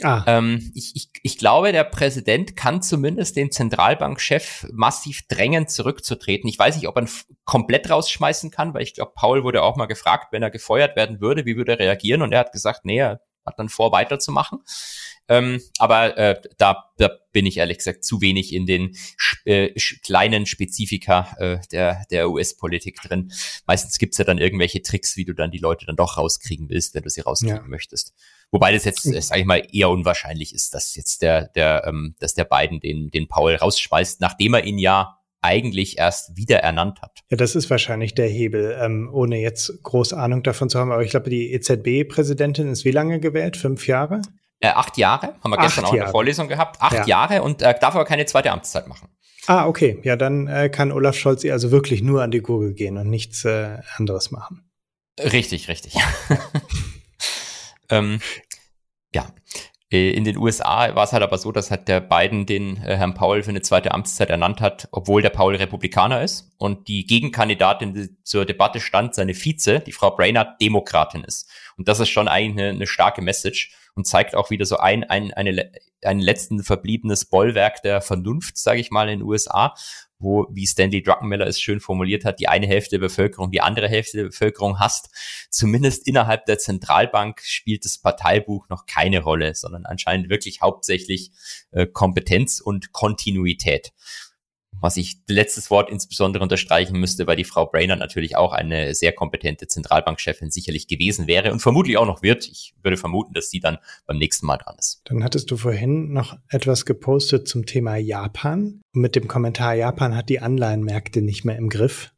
Ah. 0.03 0.25
Ähm, 0.27 0.73
ich, 0.75 0.93
ich, 0.95 1.11
ich 1.23 1.39
glaube, 1.39 1.73
der 1.73 1.85
Präsident 1.85 2.57
kann 2.57 2.83
zumindest 2.83 3.37
den 3.37 3.51
Zentralbankchef 3.51 4.67
massiv 4.73 5.27
drängen, 5.29 5.69
zurückzutreten. 5.69 6.49
Ich 6.49 6.59
weiß 6.59 6.77
nicht, 6.77 6.89
ob 6.89 6.97
er 6.97 7.03
ihn 7.03 7.11
komplett 7.45 7.91
rausschmeißen 7.91 8.51
kann, 8.51 8.75
weil 8.75 8.83
ich 8.83 8.95
glaube, 8.95 9.13
Paul 9.15 9.45
wurde 9.45 9.63
auch 9.63 9.77
mal 9.77 9.87
gefragt, 9.87 10.29
wenn 10.33 10.43
er 10.43 10.51
gefeuert 10.51 10.97
werden 10.97 11.21
würde, 11.21 11.45
wie 11.45 11.57
würde 11.57 11.73
er 11.73 11.79
reagieren? 11.79 12.23
Und 12.23 12.33
er 12.33 12.41
hat 12.41 12.53
gesagt, 12.53 12.85
nee, 12.85 12.99
er 12.99 13.21
hat 13.45 13.59
dann 13.59 13.69
vor, 13.69 13.93
weiterzumachen. 13.93 14.61
Ähm, 15.29 15.63
aber 15.79 16.19
äh, 16.19 16.41
da, 16.59 16.91
da 16.99 17.11
bin 17.33 17.47
ich 17.47 17.57
ehrlich 17.57 17.79
gesagt 17.79 18.05
zu 18.05 18.21
wenig 18.21 18.53
in 18.53 18.67
den 18.67 18.97
äh, 19.45 19.71
kleinen 20.05 20.47
Spezifika 20.47 21.37
äh, 21.39 21.59
der, 21.71 22.05
der 22.11 22.31
US-Politik 22.31 23.01
drin. 23.01 23.33
Meistens 23.67 23.99
gibt's 23.99 24.19
ja 24.19 24.25
dann 24.25 24.39
irgendwelche 24.39 24.83
Tricks, 24.83 25.17
wie 25.17 25.25
du 25.25 25.33
dann 25.33 25.51
die 25.51 25.59
Leute 25.59 25.87
dann 25.87 25.97
doch 25.97 26.19
rauskriegen 26.19 26.69
willst, 26.69 26.95
wenn 26.95 27.03
du 27.03 27.09
sie 27.09 27.21
rauskriegen 27.23 27.57
ja. 27.57 27.69
möchtest. 27.69 28.13
Wobei 28.51 28.73
das 28.73 28.85
jetzt, 28.85 29.03
sage 29.03 29.41
ich 29.41 29.47
mal, 29.47 29.67
eher 29.73 29.89
unwahrscheinlich 29.89 30.55
ist, 30.55 30.75
dass 30.75 30.95
jetzt 30.97 31.23
der, 31.23 31.49
der, 31.49 31.85
ähm, 31.87 32.15
dass 32.19 32.35
der 32.35 32.45
beiden 32.45 32.81
den, 32.81 33.11
den 33.11 33.29
Paul 33.29 33.55
rausschmeißt, 33.55 34.21
nachdem 34.21 34.55
er 34.55 34.65
ihn 34.65 34.79
ja 34.79 35.22
eigentlich 35.43 35.99
erst 35.99 36.37
wieder 36.37 36.59
ernannt 36.59 37.03
hat. 37.03 37.21
Ja, 37.31 37.37
das 37.37 37.55
ist 37.55 37.69
wahrscheinlich 37.69 38.15
der 38.15 38.29
Hebel, 38.29 38.79
ähm, 38.81 39.11
ohne 39.13 39.39
jetzt 39.39 39.83
groß 39.83 40.13
Ahnung 40.13 40.43
davon 40.43 40.71
zu 40.71 40.79
haben. 40.79 40.93
Aber 40.93 41.03
ich 41.03 41.11
glaube, 41.11 41.31
die 41.31 41.53
EZB-Präsidentin 41.53 42.69
ist 42.69 42.85
wie 42.85 42.93
lange 42.93 43.21
gewählt? 43.21 43.57
Fünf 43.57 43.87
Jahre? 43.87 44.23
Äh, 44.61 44.69
acht 44.69 44.97
Jahre, 44.97 45.35
haben 45.43 45.51
wir 45.51 45.59
acht 45.59 45.67
gestern 45.67 45.85
auch 45.87 45.95
Jahre. 45.95 46.05
eine 46.05 46.11
Vorlesung 46.13 46.49
gehabt. 46.49 46.81
Acht 46.81 46.95
ja. 46.95 47.07
Jahre 47.07 47.43
und 47.43 47.63
äh, 47.63 47.75
darf 47.79 47.97
aber 47.97 48.05
keine 48.05 48.25
zweite 48.27 48.53
Amtszeit 48.53 48.87
machen. 48.87 49.09
Ah, 49.49 49.67
okay. 49.67 49.99
Ja, 50.05 50.15
dann 50.15 50.47
äh, 50.47 50.69
kann 50.69 50.93
Olaf 50.93 51.17
Scholz 51.17 51.45
also 51.45 51.73
wirklich 51.73 52.01
nur 52.01 52.23
an 52.23 52.31
die 52.31 52.41
Gurgel 52.41 52.75
gehen 52.75 52.97
und 52.97 53.11
nichts 53.11 53.45
äh, 53.45 53.79
anderes 53.97 54.31
machen. 54.31 54.71
Richtig, 55.19 55.69
richtig. 55.69 55.95
ähm, 57.91 58.21
ja. 59.13 59.27
Äh, 59.93 60.11
in 60.11 60.25
den 60.25 60.37
USA 60.39 60.95
war 60.95 61.05
es 61.05 61.13
halt 61.13 61.23
aber 61.23 61.39
so, 61.39 61.53
dass 61.53 61.71
halt 61.71 61.87
der 61.87 62.01
Biden 62.01 62.47
den 62.47 62.79
äh, 62.79 62.97
Herrn 62.97 63.15
Paul 63.15 63.43
für 63.43 63.51
eine 63.51 63.63
zweite 63.63 63.93
Amtszeit 63.93 64.31
ernannt 64.31 64.61
hat, 64.61 64.89
obwohl 64.91 65.23
der 65.23 65.31
Paul 65.31 65.55
Republikaner 65.55 66.23
ist 66.23 66.51
und 66.59 66.89
die 66.89 67.07
Gegenkandidatin 67.07 67.95
die 67.95 68.23
zur 68.25 68.47
Debatte 68.47 68.81
stand, 68.81 69.15
seine 69.15 69.35
Vize, 69.35 69.81
die 69.81 69.93
Frau 69.93 70.11
Brainerd, 70.11 70.61
Demokratin 70.61 71.25
ist. 71.25 71.49
Und 71.77 71.89
das 71.89 72.01
ist 72.01 72.09
schon 72.09 72.29
eigentlich 72.29 72.65
eine, 72.65 72.77
eine 72.77 72.87
starke 72.87 73.23
Message 73.23 73.73
und 73.95 74.07
zeigt 74.07 74.35
auch 74.35 74.51
wieder 74.51 74.65
so 74.65 74.79
ein, 74.79 75.05
ein, 75.05 75.33
eine, 75.35 75.71
ein 76.03 76.19
letzten 76.19 76.63
verbliebenes 76.63 77.27
Bollwerk 77.27 77.83
der 77.83 78.01
Vernunft, 78.01 78.57
sage 78.57 78.81
ich 78.81 78.91
mal, 78.91 79.09
in 79.09 79.19
den 79.19 79.29
USA, 79.29 79.75
wo, 80.23 80.47
wie 80.51 80.67
Stanley 80.67 81.03
Druckenmiller 81.03 81.47
es 81.47 81.61
schön 81.61 81.81
formuliert 81.81 82.25
hat, 82.25 82.41
die 82.41 82.49
eine 82.49 82.67
Hälfte 82.67 82.99
der 82.99 83.07
Bevölkerung 83.07 83.51
die 83.51 83.61
andere 83.61 83.89
Hälfte 83.89 84.19
der 84.19 84.25
Bevölkerung 84.25 84.79
hasst. 84.79 85.11
Zumindest 85.51 86.07
innerhalb 86.07 86.47
der 86.47 86.59
Zentralbank 86.59 87.41
spielt 87.43 87.85
das 87.85 87.99
Parteibuch 87.99 88.69
noch 88.69 88.87
keine 88.87 89.23
Rolle, 89.23 89.55
sondern 89.55 89.85
anscheinend 89.85 90.31
wirklich 90.31 90.61
hauptsächlich 90.61 91.33
äh, 91.73 91.87
Kompetenz 91.87 92.61
und 92.61 92.93
Kontinuität 92.93 93.93
was 94.83 94.97
ich 94.97 95.19
letztes 95.29 95.71
Wort 95.71 95.91
insbesondere 95.91 96.43
unterstreichen 96.43 96.99
müsste, 96.99 97.27
weil 97.27 97.37
die 97.37 97.45
Frau 97.45 97.67
Brainerd 97.67 98.01
natürlich 98.01 98.37
auch 98.37 98.53
eine 98.53 98.95
sehr 98.95 99.13
kompetente 99.13 99.69
Zentralbankchefin 99.69 100.51
sicherlich 100.51 100.89
gewesen 100.89 101.27
wäre 101.27 101.53
und 101.53 101.61
vermutlich 101.61 101.97
auch 101.97 102.07
noch 102.07 102.23
wird. 102.23 102.47
Ich 102.49 102.75
würde 102.83 102.97
vermuten, 102.97 103.33
dass 103.33 103.51
sie 103.51 103.61
dann 103.61 103.79
beim 104.07 104.19
nächsten 104.19 104.47
Mal 104.47 104.59
dran 104.59 104.77
ist. 104.79 105.03
Dann 105.05 105.25
hattest 105.25 105.51
du 105.51 105.57
vorhin 105.57 106.13
noch 106.13 106.37
etwas 106.49 106.85
gepostet 106.85 107.49
zum 107.49 107.65
Thema 107.65 107.97
Japan 107.97 108.81
mit 108.93 109.17
dem 109.17 109.29
Kommentar, 109.29 109.75
Japan 109.75 110.17
hat 110.17 110.29
die 110.29 110.41
Anleihenmärkte 110.41 111.23
nicht 111.23 111.45
mehr 111.45 111.57
im 111.57 111.69
Griff. 111.69 112.11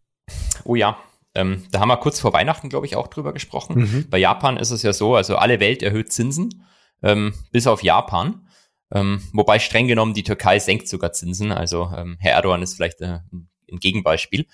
Oh 0.64 0.74
ja, 0.74 0.98
ähm, 1.34 1.64
da 1.70 1.80
haben 1.80 1.88
wir 1.88 1.96
kurz 1.96 2.20
vor 2.20 2.32
Weihnachten, 2.32 2.68
glaube 2.68 2.86
ich, 2.86 2.96
auch 2.96 3.08
drüber 3.08 3.32
gesprochen. 3.32 3.80
Mhm. 3.80 4.06
Bei 4.10 4.18
Japan 4.18 4.56
ist 4.56 4.70
es 4.70 4.82
ja 4.82 4.92
so, 4.92 5.14
also 5.14 5.36
alle 5.36 5.60
Welt 5.60 5.82
erhöht 5.82 6.12
Zinsen, 6.12 6.64
ähm, 7.02 7.34
bis 7.52 7.66
auf 7.66 7.82
Japan. 7.82 8.43
Ähm, 8.92 9.22
wobei 9.32 9.58
streng 9.58 9.88
genommen 9.88 10.14
die 10.14 10.22
Türkei 10.22 10.58
senkt 10.58 10.88
sogar 10.88 11.12
Zinsen. 11.12 11.52
Also 11.52 11.90
ähm, 11.96 12.16
Herr 12.20 12.34
Erdogan 12.34 12.62
ist 12.62 12.74
vielleicht 12.74 13.00
äh, 13.00 13.20
ein 13.32 13.80
Gegenbeispiel. 13.80 14.46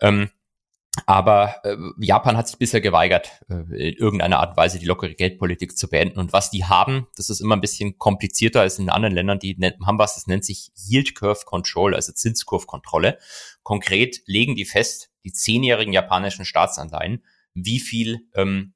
Ähm, 0.00 0.30
aber 1.06 1.56
äh, 1.64 1.76
Japan 1.98 2.36
hat 2.36 2.48
sich 2.48 2.58
bisher 2.58 2.82
geweigert, 2.82 3.40
äh, 3.48 3.90
in 3.90 3.94
irgendeiner 3.94 4.40
Art 4.40 4.50
und 4.50 4.56
Weise 4.58 4.78
die 4.78 4.84
lockere 4.84 5.14
Geldpolitik 5.14 5.76
zu 5.76 5.88
beenden. 5.88 6.18
Und 6.18 6.32
was 6.32 6.50
die 6.50 6.64
haben, 6.64 7.06
das 7.16 7.30
ist 7.30 7.40
immer 7.40 7.56
ein 7.56 7.62
bisschen 7.62 7.98
komplizierter 7.98 8.60
als 8.60 8.78
in 8.78 8.90
anderen 8.90 9.14
Ländern. 9.14 9.38
Die 9.38 9.56
haben 9.86 9.98
was, 9.98 10.16
das 10.16 10.26
nennt 10.26 10.44
sich 10.44 10.70
Yield 10.76 11.14
Curve 11.14 11.44
Control, 11.46 11.94
also 11.94 12.12
Zinskurvkontrolle. 12.12 13.18
Konkret 13.62 14.20
legen 14.26 14.54
die 14.54 14.66
fest, 14.66 15.10
die 15.24 15.32
zehnjährigen 15.32 15.94
japanischen 15.94 16.44
Staatsanleihen, 16.44 17.24
wie 17.54 17.80
viel 17.80 18.28
ähm, 18.34 18.74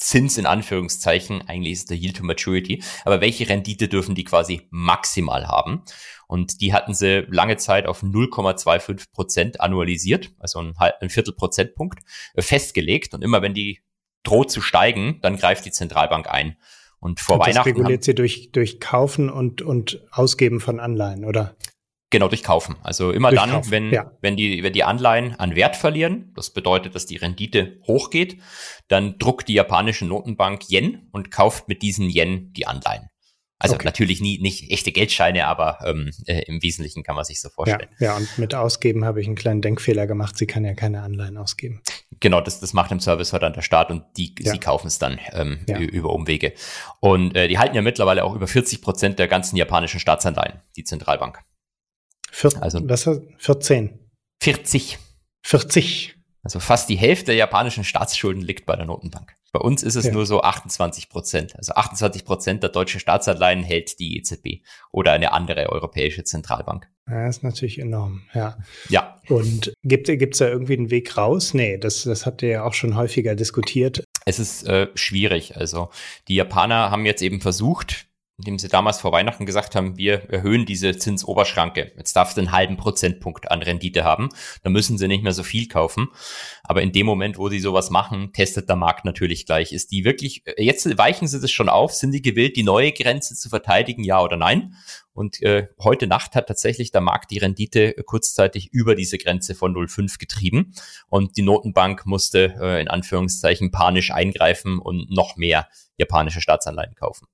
Zins 0.00 0.38
in 0.38 0.46
Anführungszeichen, 0.46 1.46
eigentlich 1.46 1.74
ist 1.74 1.90
der 1.90 1.98
Yield 1.98 2.16
to 2.16 2.24
Maturity, 2.24 2.82
aber 3.04 3.20
welche 3.20 3.48
Rendite 3.48 3.86
dürfen 3.86 4.14
die 4.14 4.24
quasi 4.24 4.66
maximal 4.70 5.46
haben? 5.46 5.82
Und 6.26 6.62
die 6.62 6.72
hatten 6.72 6.94
sie 6.94 7.26
lange 7.28 7.58
Zeit 7.58 7.86
auf 7.86 8.02
0,25 8.02 9.12
Prozent 9.12 9.60
annualisiert, 9.60 10.32
also 10.38 10.60
ein, 10.60 10.74
ein 10.78 11.10
Viertel 11.10 11.34
Prozentpunkt, 11.34 12.00
äh, 12.34 12.40
festgelegt. 12.40 13.12
Und 13.12 13.22
immer 13.22 13.42
wenn 13.42 13.52
die 13.52 13.80
droht 14.22 14.50
zu 14.50 14.62
steigen, 14.62 15.18
dann 15.20 15.36
greift 15.36 15.66
die 15.66 15.70
Zentralbank 15.70 16.28
ein. 16.28 16.56
Und 16.98 17.20
vor 17.20 17.36
und 17.36 17.42
Weihnachten. 17.42 17.56
Das 17.56 17.66
reguliert 17.66 18.04
sie 18.04 18.14
durch, 18.14 18.52
durch 18.52 18.80
Kaufen 18.80 19.28
und, 19.28 19.60
und 19.60 20.02
Ausgeben 20.12 20.60
von 20.60 20.80
Anleihen, 20.80 21.24
oder? 21.26 21.56
Genau, 22.10 22.26
durch 22.26 22.42
Kaufen. 22.42 22.76
Also 22.82 23.12
immer 23.12 23.30
durch 23.30 23.40
dann, 23.40 23.50
Kaufen, 23.50 23.70
wenn, 23.70 23.92
ja. 23.92 24.10
wenn, 24.20 24.36
die, 24.36 24.62
wenn 24.64 24.72
die 24.72 24.82
Anleihen 24.82 25.36
an 25.36 25.54
Wert 25.54 25.76
verlieren, 25.76 26.32
das 26.34 26.50
bedeutet, 26.50 26.94
dass 26.94 27.06
die 27.06 27.16
Rendite 27.16 27.78
hochgeht, 27.86 28.38
dann 28.88 29.18
druckt 29.18 29.48
die 29.48 29.54
japanische 29.54 30.04
Notenbank 30.04 30.68
Yen 30.70 31.08
und 31.12 31.30
kauft 31.30 31.68
mit 31.68 31.82
diesen 31.82 32.10
Yen 32.10 32.52
die 32.52 32.66
Anleihen. 32.66 33.10
Also 33.62 33.74
okay. 33.74 33.84
natürlich 33.84 34.22
nie 34.22 34.38
nicht 34.40 34.70
echte 34.70 34.90
Geldscheine, 34.90 35.46
aber 35.46 35.80
ähm, 35.84 36.10
äh, 36.24 36.44
im 36.46 36.62
Wesentlichen 36.62 37.02
kann 37.02 37.14
man 37.14 37.26
sich 37.26 37.42
so 37.42 37.50
vorstellen. 37.50 37.90
Ja, 37.98 38.06
ja, 38.12 38.16
und 38.16 38.38
mit 38.38 38.54
Ausgeben 38.54 39.04
habe 39.04 39.20
ich 39.20 39.26
einen 39.26 39.36
kleinen 39.36 39.60
Denkfehler 39.60 40.06
gemacht. 40.06 40.38
Sie 40.38 40.46
kann 40.46 40.64
ja 40.64 40.72
keine 40.72 41.02
Anleihen 41.02 41.36
ausgeben. 41.36 41.82
Genau, 42.20 42.40
das, 42.40 42.58
das 42.60 42.72
macht 42.72 42.90
im 42.90 43.00
Service 43.00 43.30
dann 43.30 43.52
der 43.52 43.60
Staat 43.60 43.90
und 43.90 44.02
die, 44.16 44.34
ja. 44.38 44.52
sie 44.52 44.58
kaufen 44.58 44.86
es 44.86 44.98
dann 44.98 45.20
ähm, 45.32 45.60
ja. 45.68 45.78
über 45.78 46.10
Umwege. 46.10 46.54
Und 47.00 47.36
äh, 47.36 47.48
die 47.48 47.58
halten 47.58 47.76
ja 47.76 47.82
mittlerweile 47.82 48.24
auch 48.24 48.34
über 48.34 48.46
40 48.46 48.80
Prozent 48.80 49.18
der 49.18 49.28
ganzen 49.28 49.56
japanischen 49.56 50.00
Staatsanleihen, 50.00 50.60
die 50.76 50.84
Zentralbank. 50.84 51.40
Vier, 52.30 52.50
also 52.62 52.80
was 52.88 53.08
14. 53.38 53.98
40. 54.42 54.98
40. 55.42 56.16
Also 56.42 56.58
fast 56.58 56.88
die 56.88 56.96
Hälfte 56.96 57.26
der 57.26 57.34
japanischen 57.34 57.84
Staatsschulden 57.84 58.42
liegt 58.42 58.64
bei 58.64 58.74
der 58.76 58.86
Notenbank. 58.86 59.34
Bei 59.52 59.60
uns 59.60 59.82
ist 59.82 59.96
es 59.96 60.06
ja. 60.06 60.12
nur 60.12 60.26
so 60.26 60.42
28 60.42 61.08
Prozent. 61.08 61.56
Also 61.56 61.74
28 61.74 62.24
Prozent 62.24 62.62
der 62.62 62.70
deutschen 62.70 63.00
Staatsanleihen 63.00 63.62
hält 63.62 63.98
die 63.98 64.16
EZB 64.16 64.64
oder 64.92 65.12
eine 65.12 65.32
andere 65.32 65.68
europäische 65.70 66.24
Zentralbank. 66.24 66.88
Ja, 67.08 67.28
ist 67.28 67.42
natürlich 67.42 67.78
enorm, 67.78 68.22
ja. 68.32 68.56
Ja. 68.88 69.20
Und 69.28 69.72
gibt 69.82 70.08
es 70.08 70.38
da 70.38 70.48
irgendwie 70.48 70.74
einen 70.74 70.90
Weg 70.90 71.16
raus? 71.16 71.54
Nee, 71.54 71.78
das, 71.78 72.04
das 72.04 72.24
habt 72.24 72.42
ihr 72.42 72.48
ja 72.48 72.64
auch 72.64 72.74
schon 72.74 72.94
häufiger 72.94 73.34
diskutiert. 73.34 74.04
Es 74.24 74.38
ist 74.38 74.66
äh, 74.68 74.88
schwierig. 74.94 75.56
Also 75.56 75.90
die 76.28 76.36
Japaner 76.36 76.90
haben 76.90 77.04
jetzt 77.04 77.22
eben 77.22 77.40
versucht, 77.40 78.06
indem 78.40 78.58
sie 78.58 78.68
damals 78.68 79.00
vor 79.00 79.12
Weihnachten 79.12 79.44
gesagt 79.44 79.74
haben, 79.74 79.98
wir 79.98 80.30
erhöhen 80.30 80.64
diese 80.64 80.96
Zinsoberschranke. 80.96 81.92
Jetzt 81.96 82.16
darfst 82.16 82.36
du 82.36 82.40
einen 82.40 82.52
halben 82.52 82.78
Prozentpunkt 82.78 83.50
an 83.50 83.60
Rendite 83.60 84.02
haben. 84.02 84.30
Da 84.62 84.70
müssen 84.70 84.96
sie 84.96 85.08
nicht 85.08 85.22
mehr 85.22 85.34
so 85.34 85.42
viel 85.42 85.68
kaufen. 85.68 86.08
Aber 86.62 86.80
in 86.80 86.92
dem 86.92 87.04
Moment, 87.04 87.36
wo 87.36 87.50
sie 87.50 87.60
sowas 87.60 87.90
machen, 87.90 88.32
testet 88.32 88.68
der 88.68 88.76
Markt 88.76 89.04
natürlich 89.04 89.44
gleich. 89.44 89.72
Ist 89.72 89.92
die 89.92 90.04
wirklich, 90.04 90.46
äh, 90.46 90.62
jetzt 90.62 90.96
weichen 90.96 91.28
sie 91.28 91.38
das 91.38 91.50
schon 91.50 91.68
auf, 91.68 91.92
sind 91.92 92.12
die 92.12 92.22
gewillt, 92.22 92.56
die 92.56 92.62
neue 92.62 92.92
Grenze 92.92 93.34
zu 93.34 93.50
verteidigen, 93.50 94.04
ja 94.04 94.22
oder 94.22 94.38
nein? 94.38 94.74
Und 95.12 95.42
äh, 95.42 95.68
heute 95.78 96.06
Nacht 96.06 96.34
hat 96.34 96.46
tatsächlich 96.46 96.92
der 96.92 97.02
Markt 97.02 97.30
die 97.30 97.38
Rendite 97.38 97.92
kurzzeitig 98.06 98.72
über 98.72 98.94
diese 98.94 99.18
Grenze 99.18 99.54
von 99.54 99.74
0,5 99.74 100.18
getrieben. 100.18 100.72
Und 101.08 101.36
die 101.36 101.42
Notenbank 101.42 102.06
musste 102.06 102.54
äh, 102.58 102.80
in 102.80 102.88
Anführungszeichen 102.88 103.70
panisch 103.70 104.12
eingreifen 104.12 104.78
und 104.78 105.10
noch 105.10 105.36
mehr 105.36 105.68
japanische 105.98 106.40
Staatsanleihen 106.40 106.94
kaufen. 106.94 107.26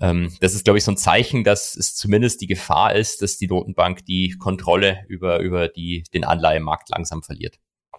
Ähm, 0.00 0.32
das 0.40 0.54
ist, 0.54 0.64
glaube 0.64 0.78
ich, 0.78 0.84
so 0.84 0.92
ein 0.92 0.96
Zeichen, 0.96 1.44
dass 1.44 1.76
es 1.76 1.94
zumindest 1.94 2.40
die 2.40 2.46
Gefahr 2.46 2.94
ist, 2.94 3.22
dass 3.22 3.36
die 3.36 3.46
Notenbank 3.46 4.04
die 4.04 4.36
Kontrolle 4.38 5.04
über, 5.08 5.40
über 5.40 5.68
die, 5.68 6.04
den 6.14 6.24
Anleihemarkt 6.24 6.88
langsam 6.90 7.22
verliert. 7.22 7.58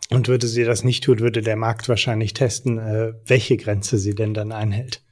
Und 0.09 0.27
würde 0.27 0.47
sie 0.47 0.63
das 0.63 0.83
nicht 0.83 1.03
tun, 1.03 1.19
würde 1.19 1.41
der 1.41 1.55
Markt 1.55 1.87
wahrscheinlich 1.89 2.33
testen, 2.33 2.79
äh, 2.79 3.13
welche 3.25 3.57
Grenze 3.57 3.97
sie 3.97 4.15
denn 4.15 4.33
dann 4.33 4.51
einhält. 4.51 5.03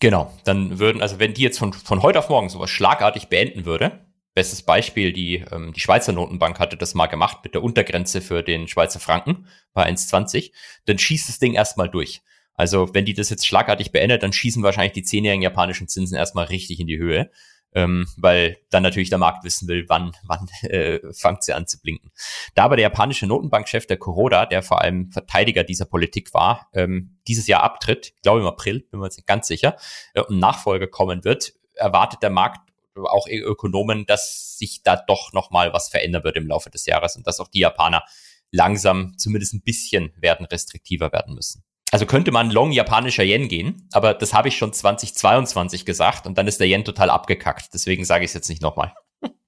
Genau, 0.00 0.32
dann 0.44 0.78
würden, 0.78 1.00
also 1.00 1.18
wenn 1.18 1.34
die 1.34 1.42
jetzt 1.42 1.58
von, 1.58 1.72
von 1.72 2.02
heute 2.02 2.18
auf 2.18 2.28
morgen 2.28 2.48
sowas 2.48 2.68
schlagartig 2.68 3.28
beenden 3.28 3.64
würde, 3.64 4.04
bestes 4.34 4.62
Beispiel, 4.62 5.12
die, 5.12 5.44
ähm, 5.50 5.72
die 5.72 5.80
Schweizer 5.80 6.12
Notenbank 6.12 6.58
hatte 6.58 6.76
das 6.76 6.94
mal 6.94 7.06
gemacht 7.06 7.38
mit 7.44 7.54
der 7.54 7.62
Untergrenze 7.62 8.20
für 8.20 8.42
den 8.42 8.68
Schweizer 8.68 9.00
Franken 9.00 9.46
bei 9.72 9.88
1,20, 9.88 10.52
dann 10.86 10.98
schießt 10.98 11.28
das 11.28 11.38
Ding 11.38 11.54
erstmal 11.54 11.88
durch. 11.88 12.22
Also 12.54 12.94
wenn 12.94 13.04
die 13.04 13.14
das 13.14 13.30
jetzt 13.30 13.46
schlagartig 13.46 13.92
beendet, 13.92 14.22
dann 14.22 14.32
schießen 14.32 14.62
wahrscheinlich 14.62 14.92
die 14.92 15.02
zehnjährigen 15.02 15.42
japanischen 15.42 15.88
Zinsen 15.88 16.16
erstmal 16.16 16.46
richtig 16.46 16.80
in 16.80 16.86
die 16.86 16.98
Höhe, 16.98 17.30
ähm, 17.74 18.06
weil 18.16 18.58
dann 18.70 18.82
natürlich 18.82 19.10
der 19.10 19.18
Markt 19.18 19.44
wissen 19.44 19.66
will, 19.68 19.86
wann, 19.88 20.12
wann 20.22 20.48
äh, 20.70 21.00
fängt 21.12 21.42
sie 21.42 21.52
an 21.52 21.66
zu 21.66 21.80
blinken. 21.80 22.12
Da 22.54 22.64
aber 22.64 22.76
der 22.76 22.84
japanische 22.84 23.26
Notenbankchef, 23.26 23.86
der 23.86 23.96
Kuroda, 23.96 24.46
der 24.46 24.62
vor 24.62 24.80
allem 24.80 25.10
Verteidiger 25.10 25.64
dieser 25.64 25.84
Politik 25.84 26.32
war, 26.32 26.68
ähm, 26.72 27.18
dieses 27.26 27.46
Jahr 27.46 27.62
abtritt, 27.62 28.12
ich 28.16 28.22
glaube 28.22 28.40
im 28.40 28.46
April, 28.46 28.80
bin 28.90 29.00
mir 29.00 29.06
jetzt 29.06 29.16
nicht 29.16 29.26
ganz 29.26 29.48
sicher, 29.48 29.76
äh, 30.14 30.22
und 30.22 30.38
Nachfolger 30.38 30.86
kommen 30.86 31.24
wird, 31.24 31.54
erwartet 31.74 32.22
der 32.22 32.30
Markt 32.30 32.60
auch 32.96 33.26
Ökonomen, 33.28 34.06
dass 34.06 34.56
sich 34.56 34.84
da 34.84 34.94
doch 34.94 35.32
nochmal 35.32 35.72
was 35.72 35.88
verändern 35.88 36.22
wird 36.22 36.36
im 36.36 36.46
Laufe 36.46 36.70
des 36.70 36.86
Jahres 36.86 37.16
und 37.16 37.26
dass 37.26 37.40
auch 37.40 37.48
die 37.48 37.58
Japaner 37.58 38.04
langsam 38.52 39.18
zumindest 39.18 39.54
ein 39.54 39.62
bisschen 39.62 40.12
werden 40.16 40.46
restriktiver 40.46 41.10
werden 41.10 41.34
müssen. 41.34 41.64
Also 41.94 42.06
könnte 42.06 42.32
man 42.32 42.50
long 42.50 42.72
japanischer 42.72 43.22
Yen 43.22 43.46
gehen, 43.46 43.86
aber 43.92 44.14
das 44.14 44.34
habe 44.34 44.48
ich 44.48 44.56
schon 44.56 44.72
2022 44.72 45.86
gesagt 45.86 46.26
und 46.26 46.36
dann 46.36 46.48
ist 46.48 46.58
der 46.58 46.66
Yen 46.66 46.84
total 46.84 47.08
abgekackt. 47.08 47.72
Deswegen 47.72 48.04
sage 48.04 48.24
ich 48.24 48.30
es 48.30 48.34
jetzt 48.34 48.48
nicht 48.48 48.62
nochmal. 48.62 48.94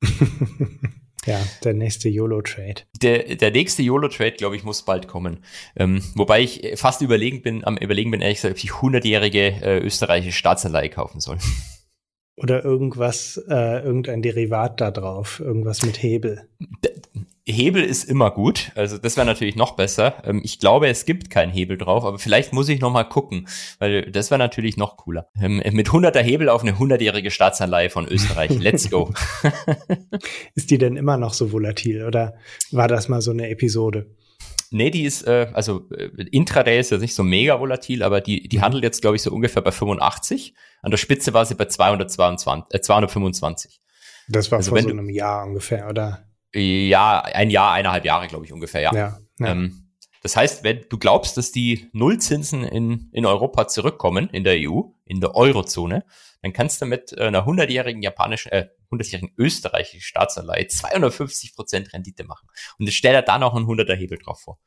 Ja, 1.27 1.41
der 1.65 1.75
nächste 1.75 2.09
YOLO-Trade. 2.09 2.83
Der, 3.03 3.35
der 3.35 3.51
nächste 3.51 3.83
YOLO-Trade, 3.83 4.37
glaube 4.37 4.55
ich, 4.55 4.63
muss 4.63 4.85
bald 4.85 5.09
kommen. 5.09 5.43
Ähm, 5.75 6.01
wobei 6.15 6.41
ich 6.41 6.75
fast 6.77 7.03
überlegen 7.03 7.43
bin, 7.43 7.65
am 7.65 7.77
überlegen 7.77 8.13
bin, 8.13 8.21
ehrlich 8.21 8.39
gesagt, 8.39 8.55
ob 8.55 8.63
ich 8.63 8.71
100-jährige 8.71 9.41
äh, 9.61 9.79
österreichische 9.79 10.39
Staatsanleihe 10.39 10.89
kaufen 10.89 11.19
soll. 11.19 11.39
Oder 12.37 12.65
irgendwas, 12.65 13.43
äh, 13.49 13.83
irgendein 13.83 14.23
Derivat 14.23 14.81
da 14.81 14.93
drauf, 14.93 15.41
irgendwas 15.41 15.83
mit 15.83 16.01
Hebel. 16.01 16.49
Hebel 17.49 17.85
ist 17.85 18.05
immer 18.05 18.33
gut, 18.33 18.73
also 18.75 18.99
das 18.99 19.17
wäre 19.17 19.27
natürlich 19.27 19.55
noch 19.55 19.77
besser. 19.77 20.23
Ähm, 20.25 20.41
ich 20.43 20.59
glaube, 20.59 20.89
es 20.89 21.05
gibt 21.05 21.31
keinen 21.31 21.53
Hebel 21.53 21.79
drauf, 21.79 22.05
aber 22.05 22.19
vielleicht 22.19 22.53
muss 22.53 22.69
ich 22.69 22.81
noch 22.81 22.91
mal 22.91 23.05
gucken, 23.05 23.47
weil 23.79 24.11
das 24.11 24.31
wäre 24.31 24.39
natürlich 24.39 24.77
noch 24.77 24.97
cooler. 24.97 25.29
Ähm, 25.41 25.63
mit 25.73 25.89
100er 25.89 26.21
Hebel 26.21 26.49
auf 26.49 26.63
eine 26.63 26.73
100-jährige 26.73 27.31
Staatsanleihe 27.31 27.89
von 27.89 28.09
Österreich. 28.09 28.51
Let's 28.59 28.91
go. 28.91 29.13
ist 30.55 30.71
die 30.73 30.79
denn 30.79 30.97
immer 30.97 31.17
noch 31.17 31.35
so 31.35 31.53
volatil 31.53 32.05
oder 32.05 32.35
war 32.73 32.89
das 32.89 33.09
mal 33.09 33.21
so 33.21 33.31
eine 33.31 33.49
Episode? 33.49 34.07
Nee, 34.73 34.91
die 34.91 35.05
ist, 35.05 35.23
äh, 35.29 35.49
also 35.53 35.89
äh, 35.91 36.11
Intraday 36.33 36.81
ist 36.81 36.91
ja 36.91 36.99
nicht 36.99 37.15
so 37.15 37.23
mega 37.23 37.61
volatil, 37.61 38.03
aber 38.03 38.21
die, 38.21 38.49
die 38.49 38.61
handelt 38.61 38.83
jetzt, 38.83 39.01
glaube 39.03 39.15
ich, 39.15 39.23
so 39.23 39.31
ungefähr 39.31 39.63
bei 39.63 39.71
85. 39.71 40.55
An 40.83 40.91
der 40.91 40.99
Spitze 40.99 41.33
war 41.33 41.47
sie 41.47 41.55
bei 41.55 41.67
222, 41.67 42.75
äh, 42.75 42.81
225. 42.81 43.81
Das 44.29 44.51
war 44.51 44.59
also 44.59 44.71
vor 44.71 44.83
so 44.83 44.89
einem 44.89 45.09
Jahr 45.09 45.47
ungefähr, 45.47 45.89
oder? 45.89 46.26
Ja, 46.55 47.21
ein 47.21 47.51
Jahr, 47.51 47.73
eineinhalb 47.73 48.05
Jahre, 48.05 48.29
glaube 48.29 48.45
ich, 48.45 48.53
ungefähr, 48.53 48.81
ja. 48.81 48.95
ja, 48.95 49.19
ja. 49.39 49.47
Ähm, 49.47 49.87
das 50.23 50.35
heißt, 50.35 50.65
wenn 50.65 50.85
du 50.89 50.99
glaubst, 50.99 51.37
dass 51.37 51.53
die 51.53 51.89
Nullzinsen 51.93 52.65
in, 52.65 53.11
in 53.13 53.27
Europa 53.27 53.69
zurückkommen, 53.69 54.29
in 54.31 54.43
der 54.43 54.57
EU, 54.59 54.83
in 55.05 55.21
der 55.21 55.37
Eurozone, 55.37 56.05
dann 56.43 56.53
kannst 56.53 56.83
du 56.83 56.87
mit 56.87 57.17
einer 57.17 57.47
100-jährigen 57.47 58.03
japanischen, 58.03 58.51
äh, 58.51 58.69
100-jährigen 58.91 59.33
österreichischen 59.39 60.01
Staatsanleihe 60.01 60.67
250 60.67 61.55
Prozent 61.55 61.93
Rendite 61.93 62.25
machen. 62.25 62.49
Und 62.79 62.87
jetzt 62.87 62.97
stell 62.97 63.13
dir 63.13 63.23
da 63.23 63.39
noch 63.39 63.55
einen 63.55 63.67
100er 63.67 63.95
Hebel 63.95 64.19
drauf 64.19 64.41
vor. 64.41 64.59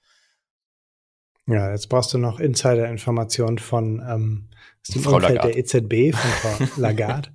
Ja, 1.46 1.72
jetzt 1.72 1.89
brauchst 1.89 2.13
du 2.13 2.20
noch 2.20 2.39
Insider-Informationen 2.39 3.58
von 3.58 4.02
ähm, 4.08 4.50
dem 4.94 5.02
Frau 5.02 5.15
Umfeld 5.15 5.36
Lagarde. 5.36 5.54
der 5.54 5.58
EZB, 5.58 6.15
von 6.15 6.32
Frau 6.68 6.82
Lagarde. 6.82 7.30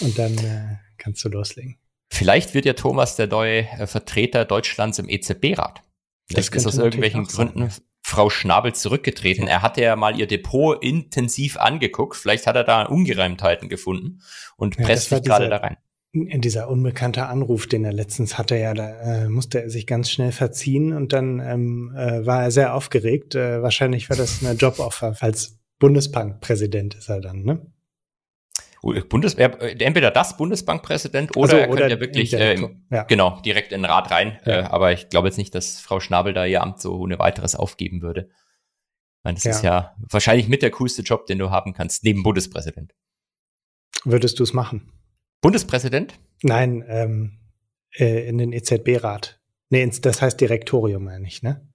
Und 0.00 0.18
dann 0.18 0.38
äh, 0.38 0.76
kannst 0.96 1.24
du 1.24 1.28
loslegen. 1.28 1.76
Vielleicht 2.10 2.54
wird 2.54 2.64
ja 2.64 2.72
Thomas 2.72 3.16
der 3.16 3.26
neue 3.26 3.68
äh, 3.68 3.86
Vertreter 3.86 4.44
Deutschlands 4.44 4.98
im 4.98 5.08
EZB-Rat. 5.08 5.82
Vielleicht 6.26 6.54
ist 6.54 6.66
aus 6.66 6.78
irgendwelchen 6.78 7.24
Gründen 7.24 7.70
Frau 8.02 8.30
Schnabel 8.30 8.74
zurückgetreten. 8.74 9.46
Er 9.46 9.60
hatte 9.62 9.82
ja 9.82 9.94
mal 9.94 10.18
ihr 10.18 10.26
Depot 10.26 10.82
intensiv 10.82 11.58
angeguckt. 11.58 12.16
Vielleicht 12.16 12.46
hat 12.46 12.56
er 12.56 12.64
da 12.64 12.84
Ungereimtheiten 12.84 13.68
gefunden 13.68 14.22
und 14.56 14.78
ja, 14.78 14.84
presst 14.84 15.10
sich 15.10 15.22
gerade 15.22 15.48
da 15.48 15.58
rein. 15.58 15.76
In 16.12 16.40
dieser 16.40 16.70
unbekannte 16.70 17.26
Anruf, 17.26 17.66
den 17.66 17.84
er 17.84 17.92
letztens 17.92 18.38
hatte, 18.38 18.56
ja, 18.56 18.72
da 18.72 19.24
äh, 19.24 19.28
musste 19.28 19.62
er 19.62 19.70
sich 19.70 19.86
ganz 19.86 20.10
schnell 20.10 20.32
verziehen 20.32 20.94
und 20.94 21.12
dann 21.12 21.38
ähm, 21.38 21.94
äh, 21.94 22.24
war 22.24 22.44
er 22.44 22.50
sehr 22.50 22.74
aufgeregt. 22.74 23.34
Äh, 23.34 23.62
wahrscheinlich 23.62 24.08
war 24.08 24.16
das 24.16 24.42
eine 24.42 24.56
Joboffer. 24.56 25.14
Als 25.20 25.58
Bundesbankpräsident 25.78 26.94
ist 26.94 27.10
er 27.10 27.20
dann, 27.20 27.42
ne? 27.42 27.66
Bundes, 28.80 29.34
entweder 29.34 30.10
das 30.10 30.36
Bundesbankpräsident 30.36 31.36
oder, 31.36 31.54
also, 31.54 31.56
er 31.56 31.68
könnte 31.68 31.94
ja 31.94 32.00
wirklich 32.00 32.32
äh, 32.32 32.56
ja. 32.90 33.02
genau 33.04 33.40
direkt 33.40 33.72
in 33.72 33.82
den 33.82 33.90
Rat 33.90 34.10
rein. 34.10 34.38
Ja. 34.44 34.60
Äh, 34.60 34.62
aber 34.64 34.92
ich 34.92 35.08
glaube 35.08 35.28
jetzt 35.28 35.36
nicht, 35.36 35.54
dass 35.54 35.80
Frau 35.80 36.00
Schnabel 36.00 36.32
da 36.32 36.44
ihr 36.44 36.62
Amt 36.62 36.80
so 36.80 36.96
ohne 36.96 37.18
weiteres 37.18 37.56
aufgeben 37.56 38.02
würde. 38.02 38.28
Ich 38.30 39.24
meine, 39.24 39.34
das 39.34 39.44
ja. 39.44 39.50
ist 39.50 39.62
ja 39.62 39.94
wahrscheinlich 39.98 40.48
mit 40.48 40.62
der 40.62 40.70
coolste 40.70 41.02
Job, 41.02 41.26
den 41.26 41.38
du 41.38 41.50
haben 41.50 41.72
kannst, 41.72 42.04
neben 42.04 42.22
Bundespräsident. 42.22 42.94
Würdest 44.04 44.38
du 44.38 44.44
es 44.44 44.52
machen? 44.52 44.92
Bundespräsident? 45.40 46.14
Nein, 46.42 46.84
ähm, 46.88 47.38
äh, 47.96 48.28
in 48.28 48.38
den 48.38 48.52
EZB-Rat. 48.52 49.40
Nee, 49.70 49.90
das 50.00 50.22
heißt 50.22 50.40
Direktorium, 50.40 51.04
meine 51.04 51.26
ich, 51.26 51.42
ne? 51.42 51.68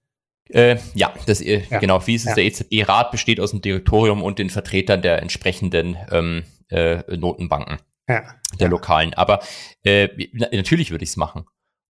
Äh, 0.50 0.76
ja, 0.94 1.12
das, 1.26 1.40
äh, 1.40 1.62
ja, 1.70 1.78
genau. 1.78 2.06
Wie 2.06 2.14
ist 2.14 2.22
es? 2.22 2.28
Ja. 2.30 2.34
Der 2.34 2.44
EZB-Rat 2.44 3.10
besteht 3.10 3.40
aus 3.40 3.50
dem 3.50 3.62
Direktorium 3.62 4.22
und 4.22 4.38
den 4.38 4.50
Vertretern 4.50 5.00
der 5.00 5.22
entsprechenden 5.22 5.96
ähm, 6.10 6.44
äh, 6.74 7.16
Notenbanken. 7.16 7.78
Ja. 8.08 8.22
Der 8.60 8.68
lokalen. 8.68 9.14
Aber 9.14 9.40
äh, 9.82 10.08
natürlich 10.52 10.90
würde 10.90 11.04
ich 11.04 11.10
es 11.10 11.16
machen. 11.16 11.46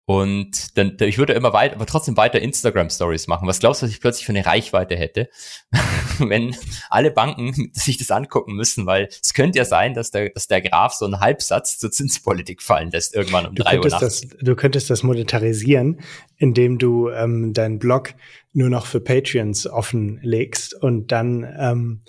Und 0.06 0.78
dann, 0.78 0.98
ich 1.00 1.20
würde 1.20 1.34
immer 1.34 1.54
weiter, 1.54 1.76
aber 1.76 1.86
trotzdem 1.86 2.18
weiter 2.18 2.42
Instagram 2.42 2.90
Stories 2.90 3.28
machen. 3.28 3.48
Was 3.48 3.60
glaubst 3.60 3.82
du, 3.82 3.86
was 3.86 3.94
ich 3.94 4.02
plötzlich 4.02 4.26
für 4.26 4.34
eine 4.34 4.46
Reichweite 4.46 4.98
hätte, 4.98 5.30
wenn 6.18 6.56
alle 6.90 7.12
Banken 7.12 7.70
sich 7.74 7.98
das 7.98 8.12
angucken 8.12 8.56
müssen? 8.56 8.86
Weil 8.88 9.08
es 9.10 9.34
könnte 9.34 9.60
ja 9.60 9.64
sein, 9.64 9.94
dass 9.94 10.12
der, 10.12 10.32
dass 10.32 10.48
der 10.48 10.62
Graf 10.62 10.94
so 10.94 11.06
einen 11.06 11.20
Halbsatz 11.20 11.78
zur 11.78 11.92
Zinspolitik 11.92 12.62
fallen 12.62 12.92
lässt 12.92 13.16
irgendwann 13.16 13.46
um 13.46 13.56
du 13.56 13.64
drei 13.64 13.80
Uhr 13.80 13.88
nachts. 13.88 14.22
Das, 14.22 14.38
du 14.42 14.56
könntest 14.56 14.90
das 14.90 15.04
monetarisieren, 15.04 16.02
indem 16.36 16.78
du 16.78 17.10
ähm, 17.10 17.54
deinen 17.54 17.80
Blog 17.80 18.14
nur 18.54 18.70
noch 18.70 18.88
für 18.88 19.00
Patreons 19.00 19.68
offenlegst 19.68 20.74
und 20.74 21.12
dann 21.12 21.48
ähm, 21.58 22.02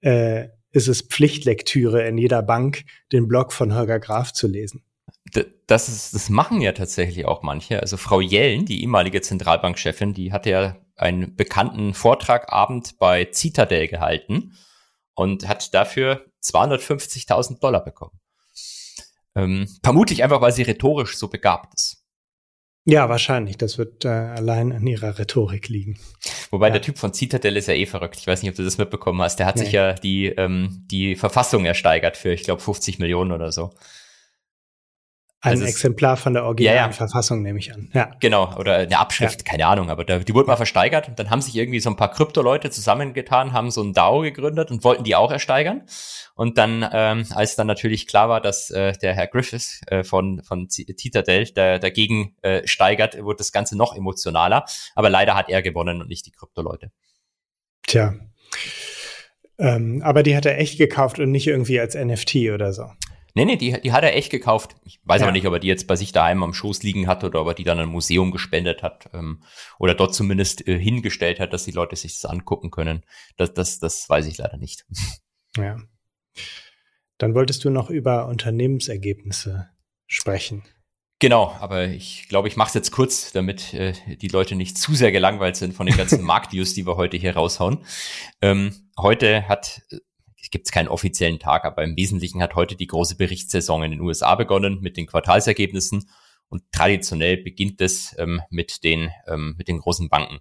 äh, 0.00 0.48
ist 0.72 0.88
es 0.88 1.02
Pflichtlektüre 1.02 2.06
in 2.06 2.18
jeder 2.18 2.42
Bank, 2.42 2.84
den 3.12 3.28
Blog 3.28 3.52
von 3.52 3.74
Holger 3.74 4.00
Graf 4.00 4.32
zu 4.32 4.46
lesen 4.46 4.84
das, 5.66 5.88
ist, 5.88 6.14
das 6.14 6.28
machen 6.28 6.60
ja 6.60 6.72
tatsächlich 6.72 7.26
auch 7.26 7.42
manche. 7.42 7.80
Also 7.80 7.96
Frau 7.96 8.20
Jellen, 8.20 8.66
die 8.66 8.82
ehemalige 8.82 9.20
Zentralbankchefin, 9.20 10.14
die 10.14 10.32
hatte 10.32 10.50
ja 10.50 10.76
einen 10.96 11.36
bekannten 11.36 11.94
Vortragabend 11.94 12.98
bei 12.98 13.28
Citadel 13.32 13.88
gehalten 13.88 14.56
und 15.14 15.48
hat 15.48 15.72
dafür 15.74 16.26
250.000 16.42 17.60
Dollar 17.60 17.84
bekommen. 17.84 18.18
Ähm, 19.36 19.68
vermutlich 19.82 20.24
einfach, 20.24 20.40
weil 20.40 20.52
sie 20.52 20.62
rhetorisch 20.62 21.16
so 21.16 21.28
begabt 21.28 21.74
ist. 21.74 21.99
Ja, 22.84 23.08
wahrscheinlich. 23.08 23.58
Das 23.58 23.78
wird 23.78 24.04
äh, 24.04 24.08
allein 24.08 24.72
an 24.72 24.86
ihrer 24.86 25.18
Rhetorik 25.18 25.68
liegen. 25.68 25.98
Wobei 26.50 26.68
ja. 26.68 26.74
der 26.74 26.82
Typ 26.82 26.98
von 26.98 27.12
Citadel 27.12 27.56
ist 27.56 27.68
ja 27.68 27.74
eh 27.74 27.86
verrückt. 27.86 28.16
Ich 28.18 28.26
weiß 28.26 28.42
nicht, 28.42 28.50
ob 28.50 28.56
du 28.56 28.64
das 28.64 28.78
mitbekommen 28.78 29.20
hast. 29.20 29.36
Der 29.36 29.46
hat 29.46 29.56
nee. 29.56 29.64
sich 29.64 29.72
ja 29.72 29.92
die, 29.92 30.26
ähm, 30.26 30.84
die 30.90 31.14
Verfassung 31.14 31.64
ersteigert 31.66 32.16
für, 32.16 32.32
ich 32.32 32.42
glaube, 32.42 32.62
50 32.62 32.98
Millionen 32.98 33.32
oder 33.32 33.52
so. 33.52 33.70
Ein 35.42 35.52
also 35.52 35.64
Exemplar 35.64 36.18
von 36.18 36.34
der 36.34 36.44
originalen 36.44 36.76
ja, 36.76 36.86
ja. 36.86 36.92
Verfassung, 36.92 37.40
nehme 37.42 37.58
ich 37.58 37.72
an. 37.72 37.90
Ja. 37.94 38.10
Genau, 38.20 38.54
oder 38.58 38.76
eine 38.76 38.98
Abschrift, 38.98 39.40
ja. 39.40 39.50
keine 39.50 39.66
Ahnung, 39.66 39.88
aber 39.88 40.04
da, 40.04 40.18
die 40.18 40.34
wurde 40.34 40.48
mal 40.48 40.56
versteigert 40.56 41.08
und 41.08 41.18
dann 41.18 41.30
haben 41.30 41.40
sich 41.40 41.56
irgendwie 41.56 41.80
so 41.80 41.88
ein 41.88 41.96
paar 41.96 42.10
Krypto-Leute 42.10 42.70
zusammengetan, 42.70 43.54
haben 43.54 43.70
so 43.70 43.82
ein 43.82 43.94
DAO 43.94 44.20
gegründet 44.20 44.70
und 44.70 44.84
wollten 44.84 45.02
die 45.02 45.16
auch 45.16 45.30
ersteigern. 45.30 45.86
Und 46.34 46.58
dann, 46.58 46.86
ähm, 46.92 47.24
als 47.30 47.56
dann 47.56 47.66
natürlich 47.66 48.06
klar 48.06 48.28
war, 48.28 48.42
dass 48.42 48.70
äh, 48.70 48.92
der 48.92 49.14
Herr 49.14 49.28
Griffiths 49.28 49.80
äh, 49.86 50.04
von, 50.04 50.42
von 50.42 50.68
Citadel 50.68 51.46
da, 51.54 51.78
dagegen 51.78 52.36
äh, 52.42 52.66
steigert, 52.66 53.22
wurde 53.22 53.38
das 53.38 53.50
Ganze 53.50 53.78
noch 53.78 53.96
emotionaler. 53.96 54.66
Aber 54.94 55.08
leider 55.08 55.36
hat 55.36 55.48
er 55.48 55.62
gewonnen 55.62 56.02
und 56.02 56.08
nicht 56.08 56.26
die 56.26 56.32
Krypto-Leute. 56.32 56.90
Tja. 57.86 58.14
Ähm, 59.58 60.02
aber 60.04 60.22
die 60.22 60.36
hat 60.36 60.44
er 60.44 60.58
echt 60.58 60.76
gekauft 60.76 61.18
und 61.18 61.30
nicht 61.30 61.46
irgendwie 61.46 61.80
als 61.80 61.94
NFT 61.94 62.50
oder 62.52 62.74
so. 62.74 62.90
Nee, 63.34 63.44
nee, 63.44 63.56
die, 63.56 63.80
die 63.80 63.92
hat 63.92 64.04
er 64.04 64.16
echt 64.16 64.30
gekauft. 64.30 64.76
Ich 64.84 65.00
weiß 65.04 65.20
ja. 65.20 65.26
aber 65.26 65.32
nicht, 65.32 65.46
ob 65.46 65.52
er 65.52 65.60
die 65.60 65.68
jetzt 65.68 65.86
bei 65.86 65.96
sich 65.96 66.12
daheim 66.12 66.42
am 66.42 66.54
Schoß 66.54 66.82
liegen 66.82 67.06
hat 67.06 67.24
oder 67.24 67.40
ob 67.42 67.48
er 67.48 67.54
die 67.54 67.64
dann 67.64 67.78
ein 67.78 67.88
Museum 67.88 68.30
gespendet 68.30 68.82
hat 68.82 69.08
ähm, 69.12 69.42
oder 69.78 69.94
dort 69.94 70.14
zumindest 70.14 70.66
äh, 70.66 70.78
hingestellt 70.78 71.40
hat, 71.40 71.52
dass 71.52 71.64
die 71.64 71.70
Leute 71.70 71.96
sich 71.96 72.14
das 72.14 72.30
angucken 72.30 72.70
können. 72.70 73.04
Das, 73.36 73.54
das, 73.54 73.78
das 73.78 74.08
weiß 74.08 74.26
ich 74.26 74.38
leider 74.38 74.56
nicht. 74.56 74.84
Ja. 75.56 75.78
Dann 77.18 77.34
wolltest 77.34 77.64
du 77.64 77.70
noch 77.70 77.90
über 77.90 78.26
Unternehmensergebnisse 78.28 79.68
sprechen. 80.06 80.62
Genau, 81.18 81.54
aber 81.60 81.88
ich 81.88 82.28
glaube, 82.30 82.48
ich 82.48 82.56
mache 82.56 82.68
es 82.68 82.74
jetzt 82.74 82.92
kurz, 82.92 83.30
damit 83.32 83.74
äh, 83.74 83.92
die 84.16 84.28
Leute 84.28 84.54
nicht 84.54 84.78
zu 84.78 84.94
sehr 84.94 85.12
gelangweilt 85.12 85.54
sind 85.54 85.74
von 85.74 85.86
den 85.86 85.96
ganzen 85.96 86.22
Marktnews, 86.24 86.72
die 86.72 86.86
wir 86.86 86.96
heute 86.96 87.18
hier 87.18 87.36
raushauen. 87.36 87.84
Ähm, 88.40 88.74
heute 88.98 89.46
hat 89.46 89.82
gibt 90.50 90.72
keinen 90.72 90.88
offiziellen 90.88 91.38
Tag, 91.38 91.64
aber 91.64 91.84
im 91.84 91.96
Wesentlichen 91.96 92.42
hat 92.42 92.54
heute 92.54 92.76
die 92.76 92.86
große 92.86 93.16
Berichtssaison 93.16 93.82
in 93.82 93.90
den 93.90 94.00
USA 94.00 94.34
begonnen 94.34 94.80
mit 94.80 94.96
den 94.96 95.06
Quartalsergebnissen 95.06 96.08
und 96.48 96.62
traditionell 96.72 97.36
beginnt 97.36 97.80
es 97.80 98.14
ähm, 98.18 98.42
mit 98.50 98.82
den 98.84 99.10
ähm, 99.26 99.54
mit 99.58 99.68
den 99.68 99.78
großen 99.78 100.08
Banken. 100.08 100.40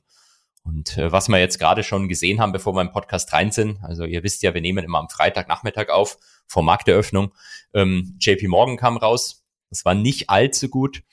Und 0.64 0.98
äh, 0.98 1.12
was 1.12 1.30
wir 1.30 1.40
jetzt 1.40 1.60
gerade 1.60 1.84
schon 1.84 2.08
gesehen 2.08 2.40
haben, 2.40 2.52
bevor 2.52 2.74
wir 2.74 2.82
im 2.82 2.92
Podcast 2.92 3.32
rein 3.34 3.52
sind, 3.52 3.80
also 3.84 4.06
ihr 4.06 4.24
wisst 4.24 4.44
ja, 4.44 4.54
wir 4.54 4.62
nehmen 4.62 4.84
immer 4.84 5.00
am 5.00 5.10
Freitagnachmittag 5.10 5.90
auf 5.90 6.18
vor 6.48 6.64
Markteröffnung. 6.64 7.34
Ähm, 7.74 8.18
JP 8.20 8.48
Morgan 8.48 8.78
kam 8.78 8.98
raus, 8.98 9.44
das 9.70 9.86
war 9.86 9.94
nicht 9.94 10.30
allzu 10.30 10.70
gut. 10.70 11.04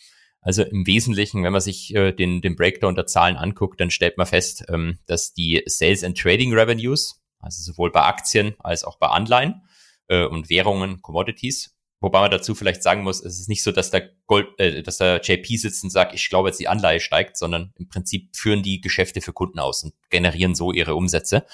Also 0.40 0.62
im 0.62 0.86
Wesentlichen, 0.86 1.42
wenn 1.42 1.52
man 1.52 1.60
sich 1.60 1.94
äh, 1.94 2.12
den, 2.12 2.40
den 2.40 2.54
Breakdown 2.54 2.94
der 2.94 3.06
Zahlen 3.06 3.36
anguckt, 3.36 3.80
dann 3.80 3.90
stellt 3.90 4.16
man 4.16 4.26
fest, 4.26 4.64
ähm, 4.68 4.98
dass 5.06 5.32
die 5.32 5.62
Sales 5.66 6.04
and 6.04 6.16
Trading 6.16 6.52
Revenues, 6.54 7.20
also 7.40 7.62
sowohl 7.62 7.92
bei 7.92 8.02
Aktien 8.02 8.54
als 8.58 8.84
auch 8.84 8.98
bei 8.98 9.08
Anleihen 9.08 9.62
äh, 10.08 10.24
und 10.24 10.50
Währungen, 10.50 11.02
Commodities. 11.02 11.76
Wobei 12.00 12.20
man 12.20 12.30
dazu 12.30 12.54
vielleicht 12.54 12.82
sagen 12.82 13.02
muss, 13.02 13.24
es 13.24 13.40
ist 13.40 13.48
nicht 13.48 13.62
so, 13.62 13.72
dass 13.72 13.90
der 13.90 14.10
Gold, 14.26 14.48
äh, 14.58 14.82
dass 14.82 14.98
der 14.98 15.20
JP 15.22 15.56
sitzt 15.56 15.82
und 15.82 15.90
sagt, 15.90 16.14
ich 16.14 16.28
glaube 16.28 16.48
jetzt 16.48 16.60
die 16.60 16.68
Anleihe 16.68 17.00
steigt, 17.00 17.38
sondern 17.38 17.72
im 17.78 17.88
Prinzip 17.88 18.36
führen 18.36 18.62
die 18.62 18.80
Geschäfte 18.80 19.22
für 19.22 19.32
Kunden 19.32 19.58
aus 19.58 19.82
und 19.82 19.94
generieren 20.10 20.54
so 20.54 20.72
ihre 20.72 20.94
Umsätze. 20.94 21.46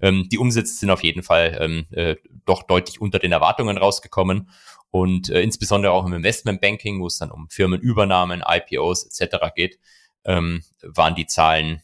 Ähm, 0.00 0.28
die 0.30 0.38
Umsätze 0.38 0.74
sind 0.74 0.90
auf 0.90 1.02
jeden 1.02 1.22
Fall 1.22 1.58
ähm, 1.60 1.86
äh, 1.90 2.16
doch 2.46 2.62
deutlich 2.62 3.00
unter 3.00 3.18
den 3.18 3.32
Erwartungen 3.32 3.78
rausgekommen 3.78 4.50
und 4.90 5.28
äh, 5.28 5.42
insbesondere 5.42 5.92
auch 5.92 6.06
im 6.06 6.12
Investmentbanking, 6.12 7.00
wo 7.00 7.06
es 7.06 7.18
dann 7.18 7.32
um 7.32 7.48
Firmenübernahmen, 7.50 8.44
IPOs 8.46 9.06
etc. 9.06 9.36
geht, 9.54 9.78
ähm, 10.24 10.62
waren 10.82 11.14
die 11.16 11.26
Zahlen 11.26 11.82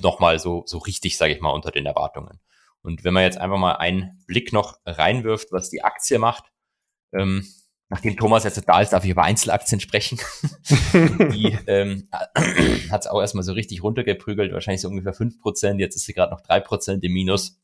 nochmal 0.00 0.38
so, 0.38 0.62
so 0.66 0.78
richtig, 0.78 1.16
sage 1.16 1.34
ich 1.34 1.40
mal, 1.40 1.50
unter 1.50 1.70
den 1.70 1.86
Erwartungen. 1.86 2.40
Und 2.82 3.04
wenn 3.04 3.14
man 3.14 3.24
jetzt 3.24 3.38
einfach 3.38 3.58
mal 3.58 3.72
einen 3.72 4.22
Blick 4.26 4.52
noch 4.52 4.78
reinwirft, 4.86 5.52
was 5.52 5.70
die 5.70 5.82
Aktie 5.82 6.18
macht, 6.18 6.44
ähm, 7.12 7.46
nachdem 7.88 8.16
Thomas 8.16 8.44
jetzt 8.44 8.62
da 8.66 8.80
ist, 8.80 8.92
darf 8.92 9.04
ich 9.04 9.10
über 9.10 9.24
Einzelaktien 9.24 9.80
sprechen. 9.80 10.18
die 11.32 11.58
ähm, 11.66 12.08
hat 12.90 13.02
es 13.02 13.06
auch 13.06 13.20
erstmal 13.20 13.44
so 13.44 13.52
richtig 13.52 13.82
runtergeprügelt, 13.82 14.52
wahrscheinlich 14.52 14.80
so 14.80 14.88
ungefähr 14.88 15.14
fünf 15.14 15.40
Prozent. 15.40 15.80
Jetzt 15.80 15.96
ist 15.96 16.06
sie 16.06 16.14
gerade 16.14 16.32
noch 16.32 16.40
drei 16.40 16.60
Prozent 16.60 17.02
im 17.04 17.12
Minus. 17.12 17.60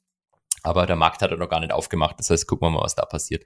Aber 0.63 0.87
der 0.87 0.97
Markt 0.97 1.21
hat 1.21 1.31
er 1.31 1.37
noch 1.37 1.51
gar 1.51 1.61
nicht 1.61 1.73
aufgemacht. 1.73 2.19
Das 2.19 2.31
heißt, 2.31 2.47
gucken 2.47 2.67
wir 2.67 2.71
mal, 2.71 2.83
was 2.83 2.95
da 2.95 3.05
passiert. 3.05 3.45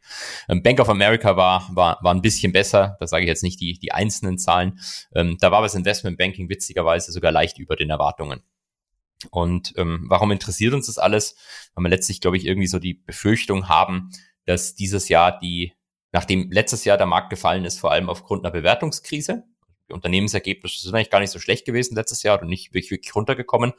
Ähm, 0.49 0.63
Bank 0.63 0.79
of 0.79 0.89
America 0.89 1.37
war, 1.37 1.69
war, 1.73 1.99
war 2.01 2.15
ein 2.15 2.23
bisschen 2.23 2.53
besser. 2.53 2.97
Da 3.01 3.09
sage 3.09 3.25
ich 3.25 3.29
jetzt 3.29 3.43
nicht 3.43 3.61
die, 3.61 3.77
die 3.77 3.91
einzelnen 3.91 4.39
Zahlen. 4.39 4.79
Ähm, 5.15 5.37
da 5.41 5.51
war 5.51 5.63
das 5.63 5.75
Investmentbanking 5.75 6.49
witzigerweise 6.49 7.11
sogar 7.11 7.33
leicht 7.33 7.59
über 7.59 7.75
den 7.75 7.91
Erwartungen. 7.91 8.45
Und 9.31 9.75
ähm, 9.77 10.05
warum 10.09 10.31
interessiert 10.31 10.75
uns 10.75 10.87
das 10.87 10.99
alles? 10.99 11.37
Weil 11.75 11.85
wir 11.85 11.91
letztlich, 11.91 12.21
glaube 12.21 12.37
ich, 12.37 12.47
irgendwie 12.47 12.69
so 12.69 12.79
die 12.79 12.95
Befürchtung 12.95 13.69
haben, 13.69 14.11
dass 14.47 14.75
dieses 14.75 15.09
Jahr 15.09 15.39
die, 15.39 15.73
nachdem 16.13 16.51
letztes 16.51 16.85
Jahr 16.85 16.97
der 16.97 17.07
Markt 17.07 17.31
gefallen 17.31 17.65
ist, 17.65 17.81
vor 17.81 17.91
allem 17.91 18.09
aufgrund 18.09 18.45
einer 18.45 18.53
Bewertungskrise, 18.53 19.45
die 19.89 19.95
Unternehmensergebnisse 19.95 20.83
sind 20.83 20.95
eigentlich 20.95 21.11
gar 21.11 21.21
nicht 21.21 21.31
so 21.31 21.39
schlecht 21.39 21.65
gewesen 21.65 21.95
letztes 21.95 22.23
Jahr 22.23 22.41
und 22.41 22.49
nicht 22.49 22.75
wirklich, 22.75 22.91
wirklich 22.91 23.15
runtergekommen. 23.15 23.73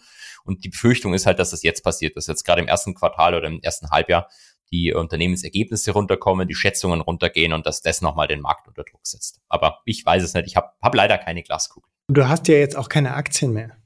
Und 0.43 0.63
die 0.63 0.69
Befürchtung 0.69 1.13
ist 1.13 1.25
halt, 1.25 1.39
dass 1.39 1.51
das 1.51 1.63
jetzt 1.63 1.83
passiert, 1.83 2.17
dass 2.17 2.27
jetzt 2.27 2.43
gerade 2.43 2.61
im 2.61 2.67
ersten 2.67 2.95
Quartal 2.95 3.35
oder 3.35 3.47
im 3.47 3.59
ersten 3.61 3.91
Halbjahr 3.91 4.27
die 4.71 4.93
Unternehmensergebnisse 4.93 5.91
runterkommen, 5.91 6.47
die 6.47 6.55
Schätzungen 6.55 7.01
runtergehen 7.01 7.53
und 7.53 7.65
dass 7.65 7.81
das 7.81 8.01
nochmal 8.01 8.27
den 8.27 8.41
Markt 8.41 8.67
unter 8.67 8.83
Druck 8.83 9.01
setzt. 9.03 9.39
Aber 9.47 9.79
ich 9.85 10.05
weiß 10.05 10.23
es 10.23 10.33
nicht. 10.33 10.47
Ich 10.47 10.55
habe 10.55 10.69
hab 10.81 10.95
leider 10.95 11.17
keine 11.17 11.43
Glaskugel. 11.43 11.89
Du 12.07 12.27
hast 12.27 12.47
ja 12.47 12.55
jetzt 12.55 12.75
auch 12.75 12.89
keine 12.89 13.13
Aktien 13.13 13.53
mehr. 13.53 13.78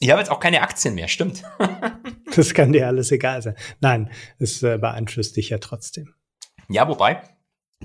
Ich 0.00 0.10
habe 0.10 0.20
jetzt 0.20 0.30
auch 0.30 0.40
keine 0.40 0.62
Aktien 0.62 0.94
mehr, 0.94 1.08
stimmt. 1.08 1.44
das 2.36 2.54
kann 2.54 2.72
dir 2.72 2.86
alles 2.86 3.12
egal 3.12 3.42
sein. 3.42 3.54
Nein, 3.80 4.10
es 4.38 4.62
äh, 4.62 4.78
beeinflusst 4.78 5.36
dich 5.36 5.50
ja 5.50 5.58
trotzdem. 5.58 6.14
Ja, 6.68 6.88
wobei, 6.88 7.22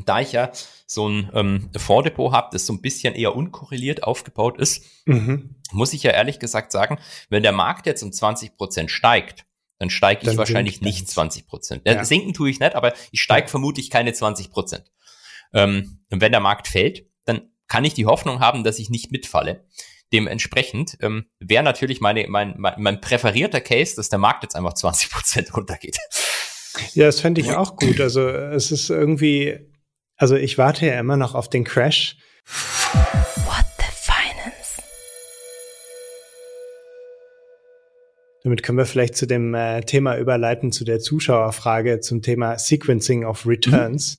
da 0.05 0.19
ich 0.19 0.31
ja 0.31 0.51
so 0.85 1.07
ein 1.07 1.29
ähm, 1.33 1.69
Fonddepot 1.77 2.31
habe, 2.31 2.49
das 2.51 2.65
so 2.65 2.73
ein 2.73 2.81
bisschen 2.81 3.15
eher 3.15 3.35
unkorreliert 3.35 4.03
aufgebaut 4.03 4.57
ist, 4.57 4.85
mhm. 5.05 5.55
muss 5.71 5.93
ich 5.93 6.03
ja 6.03 6.11
ehrlich 6.11 6.39
gesagt 6.39 6.71
sagen, 6.71 6.99
wenn 7.29 7.43
der 7.43 7.51
Markt 7.51 7.85
jetzt 7.85 8.03
um 8.03 8.11
20 8.11 8.57
Prozent 8.57 8.91
steigt, 8.91 9.45
dann 9.77 9.89
steige 9.89 10.21
ich 10.21 10.27
dann 10.27 10.37
wahrscheinlich 10.37 10.81
nicht 10.81 11.07
20 11.07 11.47
Prozent. 11.47 11.83
Ja. 11.85 12.03
Sinken 12.03 12.33
tue 12.33 12.49
ich 12.49 12.59
nicht, 12.59 12.75
aber 12.75 12.93
ich 13.11 13.21
steige 13.21 13.47
ja. 13.47 13.51
vermutlich 13.51 13.89
keine 13.89 14.13
20 14.13 14.51
Prozent. 14.51 14.91
Ähm, 15.53 15.99
und 16.09 16.21
wenn 16.21 16.31
der 16.31 16.41
Markt 16.41 16.67
fällt, 16.67 17.05
dann 17.25 17.49
kann 17.67 17.85
ich 17.85 17.93
die 17.93 18.05
Hoffnung 18.05 18.39
haben, 18.39 18.63
dass 18.63 18.79
ich 18.79 18.89
nicht 18.89 19.11
mitfalle. 19.11 19.65
Dementsprechend 20.11 20.97
ähm, 21.01 21.25
wäre 21.39 21.63
natürlich 21.63 22.01
meine, 22.01 22.25
mein, 22.27 22.55
mein, 22.57 22.73
mein 22.77 23.01
präferierter 23.01 23.61
Case, 23.61 23.95
dass 23.95 24.09
der 24.09 24.19
Markt 24.19 24.43
jetzt 24.43 24.55
einfach 24.55 24.73
20 24.73 25.11
Prozent 25.11 25.53
runtergeht. 25.55 25.97
Ja, 26.93 27.05
das 27.05 27.19
fände 27.19 27.41
ich 27.41 27.51
auch 27.51 27.75
gut. 27.75 27.99
Also 28.01 28.27
es 28.27 28.71
ist 28.71 28.89
irgendwie, 28.89 29.59
also 30.15 30.35
ich 30.35 30.57
warte 30.57 30.87
ja 30.87 30.99
immer 30.99 31.17
noch 31.17 31.35
auf 31.35 31.49
den 31.49 31.63
Crash. 31.63 32.17
What 33.45 33.65
the 33.77 33.85
Finance? 33.93 34.81
Damit 38.43 38.63
können 38.63 38.77
wir 38.77 38.85
vielleicht 38.85 39.15
zu 39.15 39.27
dem 39.27 39.53
äh, 39.53 39.81
Thema 39.81 40.17
überleiten, 40.17 40.71
zu 40.71 40.85
der 40.85 40.99
Zuschauerfrage 40.99 41.99
zum 41.99 42.21
Thema 42.21 42.57
Sequencing 42.57 43.25
of 43.25 43.45
Returns. 43.45 44.17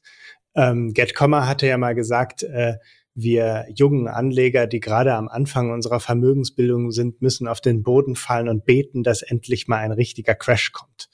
Mhm. 0.55 0.63
Ähm, 0.63 0.93
GetComma 0.95 1.47
hatte 1.47 1.67
ja 1.67 1.79
mal 1.79 1.95
gesagt, 1.95 2.43
äh, 2.43 2.75
wir 3.23 3.67
jungen 3.75 4.09
Anleger, 4.09 4.67
die 4.67 4.81
gerade 4.81 5.15
am 5.15 5.29
Anfang 5.29 5.71
unserer 5.71 6.01
Vermögensbildung 6.01 6.91
sind, 6.91 7.23
müssen 7.23 7.49
auf 7.49 7.61
den 7.61 7.83
Boden 7.83 8.17
fallen 8.17 8.49
und 8.49 8.65
beten, 8.65 9.03
dass 9.03 9.23
endlich 9.23 9.69
mal 9.69 9.79
ein 9.79 9.93
richtiger 9.93 10.35
Crash 10.35 10.73
kommt. 10.73 11.09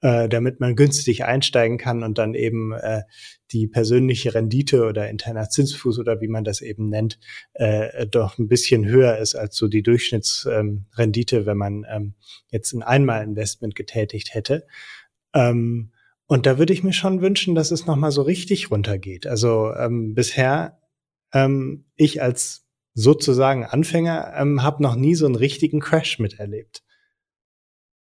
äh, 0.00 0.28
damit 0.28 0.60
man 0.60 0.76
günstig 0.76 1.24
einsteigen 1.24 1.78
kann 1.78 2.02
und 2.02 2.18
dann 2.18 2.34
eben 2.34 2.72
äh, 2.72 3.02
die 3.50 3.66
persönliche 3.66 4.34
Rendite 4.34 4.84
oder 4.84 5.08
interner 5.08 5.48
Zinsfuß 5.48 5.98
oder 5.98 6.20
wie 6.20 6.28
man 6.28 6.44
das 6.44 6.60
eben 6.60 6.88
nennt, 6.88 7.18
äh, 7.54 8.06
doch 8.06 8.38
ein 8.38 8.48
bisschen 8.48 8.86
höher 8.86 9.18
ist 9.18 9.34
als 9.34 9.56
so 9.56 9.68
die 9.68 9.82
Durchschnittsrendite, 9.82 11.36
ähm, 11.38 11.46
wenn 11.46 11.56
man 11.56 11.86
ähm, 11.90 12.14
jetzt 12.50 12.72
ein 12.72 12.82
Einmalinvestment 12.82 13.74
getätigt 13.74 14.34
hätte. 14.34 14.66
Ähm, 15.34 15.90
und 16.26 16.46
da 16.46 16.58
würde 16.58 16.74
ich 16.74 16.84
mir 16.84 16.92
schon 16.92 17.22
wünschen, 17.22 17.54
dass 17.54 17.70
es 17.70 17.86
nochmal 17.86 18.12
so 18.12 18.22
richtig 18.22 18.70
runtergeht. 18.70 19.26
Also 19.26 19.72
ähm, 19.74 20.14
bisher 20.14 20.78
ähm, 21.32 21.86
ich 21.96 22.22
als 22.22 22.66
sozusagen 22.94 23.64
Anfänger 23.64 24.34
ähm, 24.36 24.62
habe 24.62 24.82
noch 24.82 24.96
nie 24.96 25.14
so 25.14 25.26
einen 25.26 25.36
richtigen 25.36 25.80
Crash 25.80 26.18
miterlebt. 26.18 26.82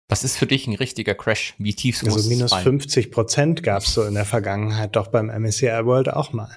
Was 0.09 0.25
ist 0.25 0.37
für 0.37 0.47
dich 0.47 0.67
ein 0.67 0.75
richtiger 0.75 1.15
Crash? 1.15 1.55
Wie 1.59 1.75
tief 1.75 2.03
muss 2.03 2.15
Also 2.15 2.29
minus 2.29 2.55
50 2.55 3.11
Prozent 3.11 3.63
gab 3.63 3.83
es 3.83 3.93
so 3.93 4.05
in 4.05 4.15
der 4.15 4.25
Vergangenheit 4.25 4.97
doch 4.97 5.09
beim 5.09 5.27
MSCI 5.27 5.85
World 5.85 6.09
auch 6.09 6.33
mal. 6.33 6.57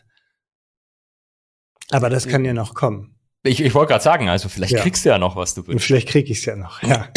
Aber 1.89 2.09
das 2.09 2.27
kann 2.27 2.45
ja 2.45 2.53
noch 2.53 2.73
kommen. 2.73 3.19
Ich, 3.43 3.59
ich 3.59 3.73
wollte 3.73 3.89
gerade 3.89 4.03
sagen, 4.03 4.29
also 4.29 4.47
vielleicht 4.47 4.73
ja. 4.73 4.81
kriegst 4.81 5.03
du 5.03 5.09
ja 5.09 5.17
noch, 5.17 5.35
was 5.35 5.55
du 5.55 5.67
willst. 5.67 5.85
Vielleicht 5.85 6.07
krieg 6.07 6.29
ich 6.29 6.39
es 6.39 6.45
ja 6.45 6.55
noch, 6.55 6.81
ja. 6.83 7.09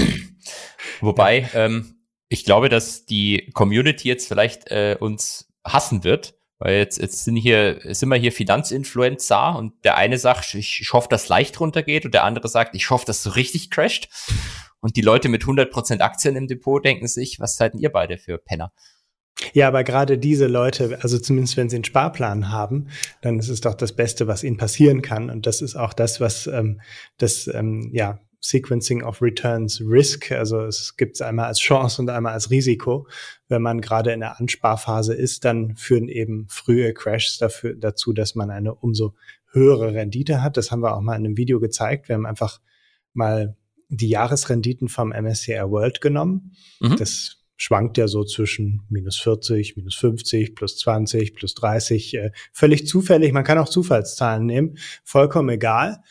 Wobei, 1.01 1.51
ja. 1.53 1.67
Ähm, 1.67 1.95
ich 2.29 2.45
glaube, 2.45 2.69
dass 2.69 3.05
die 3.05 3.51
Community 3.53 4.09
jetzt 4.09 4.27
vielleicht 4.27 4.71
äh, 4.71 4.97
uns 4.99 5.53
hassen 5.65 6.03
wird, 6.03 6.34
weil 6.59 6.77
jetzt, 6.77 6.99
jetzt 7.01 7.25
sind 7.25 7.37
hier, 7.37 7.81
sind 7.91 8.09
wir 8.09 8.17
hier 8.17 8.33
Finanzinfluencer 8.33 9.57
und 9.57 9.73
der 9.85 9.97
eine 9.97 10.19
sagt, 10.19 10.55
ich, 10.55 10.81
ich 10.81 10.93
hoffe, 10.93 11.09
dass 11.09 11.29
leicht 11.29 11.59
runtergeht 11.61 12.05
und 12.05 12.15
der 12.15 12.25
andere 12.25 12.49
sagt, 12.49 12.75
ich 12.75 12.91
hoffe, 12.91 13.07
dass 13.07 13.23
so 13.23 13.31
richtig 13.31 13.71
crasht. 13.71 14.09
Und 14.81 14.97
die 14.97 15.03
Leute 15.03 15.29
mit 15.29 15.45
100% 15.45 16.01
Aktien 16.01 16.37
im 16.37 16.47
Depot 16.47 16.85
denken 16.85 17.09
sich, 17.09 17.41
was 17.41 17.57
seid 17.57 17.75
ihr 17.75 17.91
beide 17.91 18.19
für 18.19 18.39
Penner? 18.39 18.73
Ja, 19.53 19.69
aber 19.69 19.83
gerade 19.83 20.19
diese 20.19 20.47
Leute, 20.47 20.99
also 21.03 21.19
zumindest 21.19 21.57
wenn 21.57 21.69
sie 21.69 21.77
einen 21.77 21.85
Sparplan 21.85 22.51
haben, 22.51 22.89
dann 23.21 23.39
ist 23.39 23.49
es 23.49 23.61
doch 23.61 23.75
das 23.75 23.93
Beste, 23.97 24.27
was 24.27 24.45
ihnen 24.45 24.57
passieren 24.57 25.03
kann. 25.03 25.31
Und 25.31 25.47
das 25.47 25.61
ist 25.61 25.75
auch 25.75 25.93
das, 25.93 26.21
was 26.21 26.47
ähm, 26.47 26.81
das 27.19 27.49
ähm, 27.49 27.91
ja 27.93 28.21
Sequencing 28.45 29.03
of 29.03 29.23
Returns 29.23 29.81
Risk, 29.81 30.31
also 30.31 30.67
es 30.67 30.99
gibt 30.99 31.17
es 31.17 31.23
einmal 31.23 31.47
als 31.47 31.61
Chance 31.61 32.03
und 32.03 32.11
einmal 32.11 32.35
als 32.35 32.51
Risiko. 32.51 33.09
Wenn 33.49 33.63
man 33.63 33.81
gerade 33.81 34.13
in 34.13 34.21
der 34.21 34.39
Ansparphase 34.39 35.15
ist, 35.15 35.47
dann 35.47 35.77
führen 35.77 36.09
eben 36.09 36.47
frühe 36.51 36.93
Crashs 36.93 37.39
dafür, 37.39 37.75
dazu, 37.75 38.13
dass 38.13 38.35
man 38.35 38.51
eine 38.51 38.75
umso 38.75 39.15
höhere 39.51 39.95
Rendite 39.95 40.43
hat. 40.43 40.59
Das 40.59 40.71
haben 40.71 40.83
wir 40.83 40.95
auch 40.95 41.01
mal 41.01 41.17
in 41.17 41.25
einem 41.25 41.39
Video 41.39 41.59
gezeigt. 41.59 42.09
Wir 42.09 42.17
haben 42.17 42.27
einfach 42.27 42.61
mal 43.15 43.57
die 43.89 44.11
Jahresrenditen 44.11 44.89
vom 44.89 45.09
MSCI 45.09 45.63
World 45.71 46.03
genommen. 46.03 46.53
Mhm. 46.81 46.97
Das 46.99 47.39
schwankt 47.57 47.97
ja 47.97 48.09
so 48.09 48.25
zwischen 48.25 48.83
minus 48.91 49.17
40, 49.21 49.79
minus 49.79 49.95
50, 49.95 50.55
plus 50.55 50.77
20, 50.77 51.35
plus 51.35 51.55
30, 51.55 52.15
äh, 52.15 52.31
völlig 52.53 52.87
zufällig. 52.87 53.33
Man 53.33 53.45
kann 53.45 53.57
auch 53.57 53.71
Zufallszahlen 53.71 54.45
nehmen, 54.45 54.77
vollkommen 55.03 55.49
egal. 55.49 56.03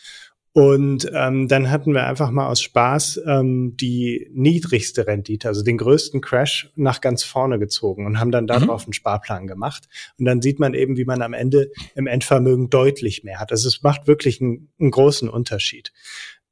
Und 0.56 1.10
ähm, 1.16 1.48
dann 1.48 1.72
hatten 1.72 1.96
wir 1.96 2.06
einfach 2.06 2.30
mal 2.30 2.48
aus 2.48 2.62
Spaß 2.62 3.22
ähm, 3.26 3.76
die 3.76 4.30
niedrigste 4.34 5.08
Rendite, 5.08 5.48
also 5.48 5.64
den 5.64 5.80
größten 5.80 6.22
Crash 6.22 6.72
nach 6.76 7.02
ganz 7.02 7.24
vorne 7.24 7.58
gezogen 7.58 8.06
und 8.06 8.20
haben 8.20 8.30
dann 8.30 8.46
darauf 8.46 8.84
mhm. 8.84 8.90
einen 8.90 8.94
Sparplan 8.94 9.48
gemacht. 9.48 9.90
Und 10.20 10.26
dann 10.26 10.44
sieht 10.44 10.60
man 10.60 10.76
eben, 10.76 10.96
wie 10.96 11.06
man 11.06 11.24
am 11.24 11.34
Ende 11.34 11.72
im 11.96 12.06
Endvermögen 12.06 12.70
deutlich 12.70 13.24
mehr 13.24 13.40
hat. 13.40 13.52
Also 13.52 13.68
es 13.68 13.82
macht 13.82 14.06
wirklich 14.06 14.42
einen, 14.42 14.70
einen 14.80 14.92
großen 14.92 15.28
Unterschied. 15.28 15.92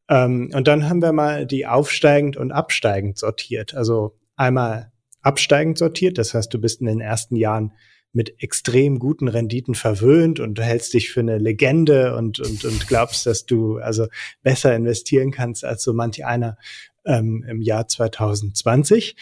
Ähm, 0.09 0.49
und 0.51 0.67
dann 0.67 0.89
haben 0.89 1.03
wir 1.03 1.13
mal 1.13 1.45
die 1.45 1.67
aufsteigend 1.67 2.37
und 2.37 2.51
absteigend 2.51 3.19
sortiert. 3.19 3.75
Also 3.75 4.17
einmal 4.35 4.91
absteigend 5.21 5.77
sortiert, 5.77 6.17
das 6.17 6.33
heißt, 6.33 6.51
du 6.51 6.59
bist 6.59 6.81
in 6.81 6.87
den 6.87 7.01
ersten 7.01 7.35
Jahren 7.35 7.73
mit 8.13 8.41
extrem 8.41 8.99
guten 8.99 9.27
Renditen 9.27 9.75
verwöhnt 9.75 10.39
und 10.39 10.55
du 10.55 10.63
hältst 10.63 10.93
dich 10.93 11.11
für 11.11 11.21
eine 11.21 11.37
Legende 11.37 12.15
und, 12.15 12.39
und, 12.39 12.65
und 12.65 12.87
glaubst, 12.87 13.25
dass 13.25 13.45
du 13.45 13.77
also 13.77 14.07
besser 14.43 14.75
investieren 14.75 15.31
kannst 15.31 15.63
als 15.63 15.83
so 15.83 15.93
manch 15.93 16.25
einer 16.25 16.57
ähm, 17.05 17.45
im 17.47 17.61
Jahr 17.61 17.87
2020. 17.87 19.15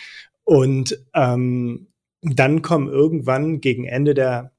Und 0.43 0.99
ähm, 1.13 1.87
dann 2.21 2.61
kommen 2.61 2.87
irgendwann 2.87 3.61
gegen 3.61 3.85
Ende 3.85 4.13
der 4.13 4.51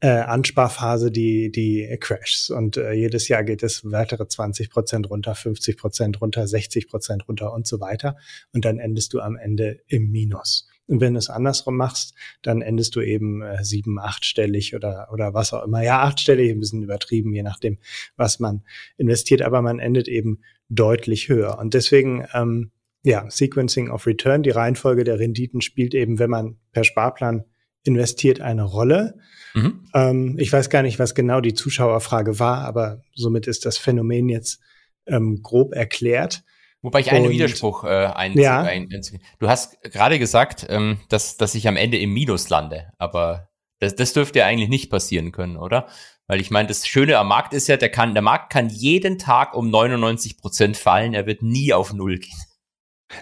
äh, 0.00 0.08
Ansparphase 0.08 1.10
die, 1.10 1.50
die 1.50 1.96
Crashs. 1.98 2.50
Und 2.50 2.76
äh, 2.76 2.92
jedes 2.92 3.28
Jahr 3.28 3.42
geht 3.42 3.62
es 3.62 3.90
weitere 3.90 4.28
20 4.28 4.68
Prozent 4.68 5.08
runter, 5.08 5.34
50 5.34 5.78
Prozent 5.78 6.20
runter, 6.20 6.46
60 6.46 6.88
Prozent 6.88 7.26
runter 7.26 7.52
und 7.52 7.66
so 7.66 7.80
weiter. 7.80 8.16
Und 8.52 8.66
dann 8.66 8.78
endest 8.78 9.14
du 9.14 9.20
am 9.20 9.36
Ende 9.36 9.80
im 9.86 10.10
Minus. 10.10 10.68
Und 10.86 11.00
wenn 11.00 11.14
du 11.14 11.18
es 11.18 11.30
andersrum 11.30 11.76
machst, 11.76 12.14
dann 12.42 12.60
endest 12.60 12.94
du 12.96 13.00
eben 13.00 13.42
äh, 13.42 13.64
sieben, 13.64 13.98
achtstellig 13.98 14.74
oder, 14.74 15.08
oder 15.12 15.32
was 15.32 15.52
auch 15.52 15.64
immer. 15.64 15.82
Ja, 15.82 16.02
achtstellig, 16.02 16.50
ein 16.50 16.60
bisschen 16.60 16.82
übertrieben, 16.82 17.32
je 17.32 17.42
nachdem, 17.42 17.78
was 18.16 18.38
man 18.38 18.62
investiert, 18.96 19.42
aber 19.42 19.62
man 19.62 19.78
endet 19.78 20.08
eben 20.08 20.40
deutlich 20.68 21.28
höher. 21.28 21.58
Und 21.58 21.74
deswegen, 21.74 22.26
ähm, 22.34 22.70
ja, 23.02 23.28
Sequencing 23.28 23.90
of 23.90 24.06
Return, 24.06 24.42
die 24.42 24.50
Reihenfolge 24.50 25.04
der 25.04 25.18
Renditen 25.18 25.60
spielt 25.60 25.94
eben, 25.94 26.18
wenn 26.18 26.30
man 26.30 26.56
per 26.72 26.84
Sparplan 26.84 27.44
investiert, 27.82 28.40
eine 28.40 28.64
Rolle. 28.64 29.18
Mhm. 29.54 29.80
Ähm, 29.94 30.36
ich 30.38 30.52
weiß 30.52 30.70
gar 30.70 30.82
nicht, 30.82 30.98
was 30.98 31.14
genau 31.14 31.40
die 31.40 31.54
Zuschauerfrage 31.54 32.38
war, 32.38 32.64
aber 32.64 33.02
somit 33.14 33.46
ist 33.46 33.66
das 33.66 33.78
Phänomen 33.78 34.28
jetzt 34.28 34.60
ähm, 35.06 35.42
grob 35.42 35.74
erklärt. 35.74 36.44
Wobei 36.84 37.00
ich 37.00 37.10
einen 37.10 37.30
Widerspruch 37.30 37.84
äh, 37.84 38.12
ein, 38.14 38.34
ja. 38.34 38.60
ein, 38.60 38.90
ein, 38.92 39.00
Du 39.38 39.48
hast 39.48 39.80
gerade 39.82 40.18
gesagt, 40.18 40.66
ähm, 40.68 40.98
dass, 41.08 41.38
dass 41.38 41.54
ich 41.54 41.66
am 41.66 41.78
Ende 41.78 41.96
im 41.96 42.12
Minus 42.12 42.50
lande, 42.50 42.92
aber 42.98 43.48
das, 43.80 43.96
das 43.96 44.12
dürfte 44.12 44.40
ja 44.40 44.46
eigentlich 44.46 44.68
nicht 44.68 44.90
passieren 44.90 45.32
können, 45.32 45.56
oder? 45.56 45.86
Weil 46.26 46.42
ich 46.42 46.50
meine, 46.50 46.68
das 46.68 46.86
Schöne 46.86 47.16
am 47.16 47.28
Markt 47.28 47.54
ist 47.54 47.68
ja, 47.68 47.78
der 47.78 47.88
kann, 47.88 48.12
der 48.12 48.22
Markt 48.22 48.52
kann 48.52 48.68
jeden 48.68 49.18
Tag 49.18 49.54
um 49.54 49.70
99 49.70 50.36
Prozent 50.36 50.76
fallen, 50.76 51.14
er 51.14 51.24
wird 51.24 51.42
nie 51.42 51.72
auf 51.72 51.94
Null 51.94 52.18
gehen. 52.18 52.36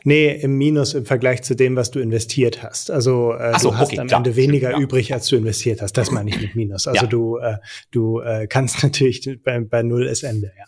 Nee, 0.02 0.32
im 0.32 0.58
Minus 0.58 0.94
im 0.94 1.06
Vergleich 1.06 1.42
zu 1.42 1.54
dem, 1.54 1.76
was 1.76 1.92
du 1.92 2.00
investiert 2.00 2.64
hast. 2.64 2.90
Also 2.90 3.32
äh, 3.34 3.56
so, 3.60 3.70
du 3.70 3.76
hast 3.76 3.92
okay, 3.92 4.00
am 4.00 4.08
klar, 4.08 4.18
Ende 4.18 4.34
weniger 4.34 4.70
stimmt, 4.70 4.82
übrig, 4.82 5.14
als 5.14 5.28
du 5.28 5.36
investiert 5.36 5.82
hast. 5.82 5.92
Das 5.92 6.10
meine 6.10 6.30
ich 6.30 6.40
mit 6.40 6.56
Minus. 6.56 6.86
Also 6.92 7.04
ja. 7.04 7.06
du, 7.06 7.36
äh, 7.38 7.58
du 7.92 8.20
äh, 8.20 8.48
kannst 8.48 8.82
natürlich 8.82 9.40
bei, 9.44 9.60
bei 9.60 9.84
Null 9.84 10.08
ist 10.08 10.24
Ende, 10.24 10.50
ja. 10.58 10.64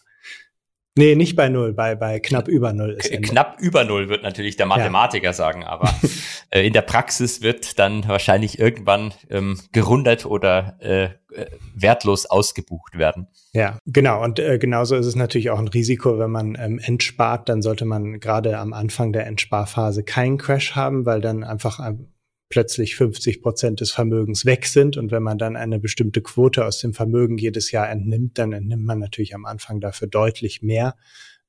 Nee, 0.97 1.17
nicht 1.17 1.35
bei 1.35 1.49
Null, 1.49 1.73
bei, 1.73 1.97
bei 1.97 2.21
knapp 2.21 2.47
über 2.47 2.73
Null 2.73 2.91
ist 2.93 3.11
Ende. 3.11 3.29
Knapp 3.29 3.61
über 3.61 3.83
Null 3.83 4.09
wird 4.09 4.23
natürlich 4.23 4.57
der 4.57 4.67
Mathematiker 4.67 5.27
ja. 5.27 5.33
sagen, 5.33 5.65
aber 5.65 5.93
äh, 6.51 6.65
in 6.65 6.73
der 6.73 6.83
Praxis 6.83 7.43
wird 7.43 7.81
dann 7.81 8.07
wahrscheinlich 8.07 8.61
irgendwann 8.61 9.13
ähm, 9.29 9.59
gerundet 9.73 10.25
oder 10.25 10.77
äh, 10.81 11.05
äh, 11.05 11.47
wertlos 11.75 12.27
ausgebucht 12.27 12.97
werden. 12.97 13.27
Ja, 13.53 13.79
genau. 13.87 14.23
Und 14.23 14.39
äh, 14.39 14.59
genauso 14.59 14.95
ist 14.95 15.07
es 15.07 15.17
natürlich 15.17 15.51
auch 15.51 15.59
ein 15.59 15.67
Risiko, 15.67 16.21
wenn 16.21 16.31
man 16.31 16.57
ähm, 16.61 16.79
entspart, 16.79 17.49
dann 17.49 17.61
sollte 17.61 17.87
man 17.87 18.21
gerade 18.21 18.57
am 18.59 18.73
Anfang 18.73 19.13
der 19.13 19.27
Entsparphase 19.27 20.05
keinen 20.05 20.39
Crash 20.39 20.77
haben, 20.77 21.07
weil 21.07 21.21
dann 21.21 21.43
einfach 21.43 21.81
ähm, 21.85 22.14
plötzlich 22.49 22.97
50 22.97 23.43
Prozent 23.43 23.81
des 23.81 23.91
Vermögens 23.91 24.45
weg 24.45 24.67
sind. 24.67 24.97
Und 24.97 25.11
wenn 25.11 25.23
man 25.23 25.39
dann 25.39 25.57
eine 25.57 25.79
bestimmte 25.79 26.23
Quote 26.23 26.65
aus 26.65 26.79
dem 26.79 26.95
Vermögen 26.95 27.39
jedes 27.39 27.71
Jahr 27.71 27.89
entnimmt, 27.89 28.39
dann 28.39 28.53
entnimmt 28.53 28.85
man 28.85 28.99
natürlich 28.99 29.35
am 29.35 29.45
Anfang 29.45 29.81
dafür 29.81 30.09
deutlich 30.09 30.63
mehr. 30.63 30.97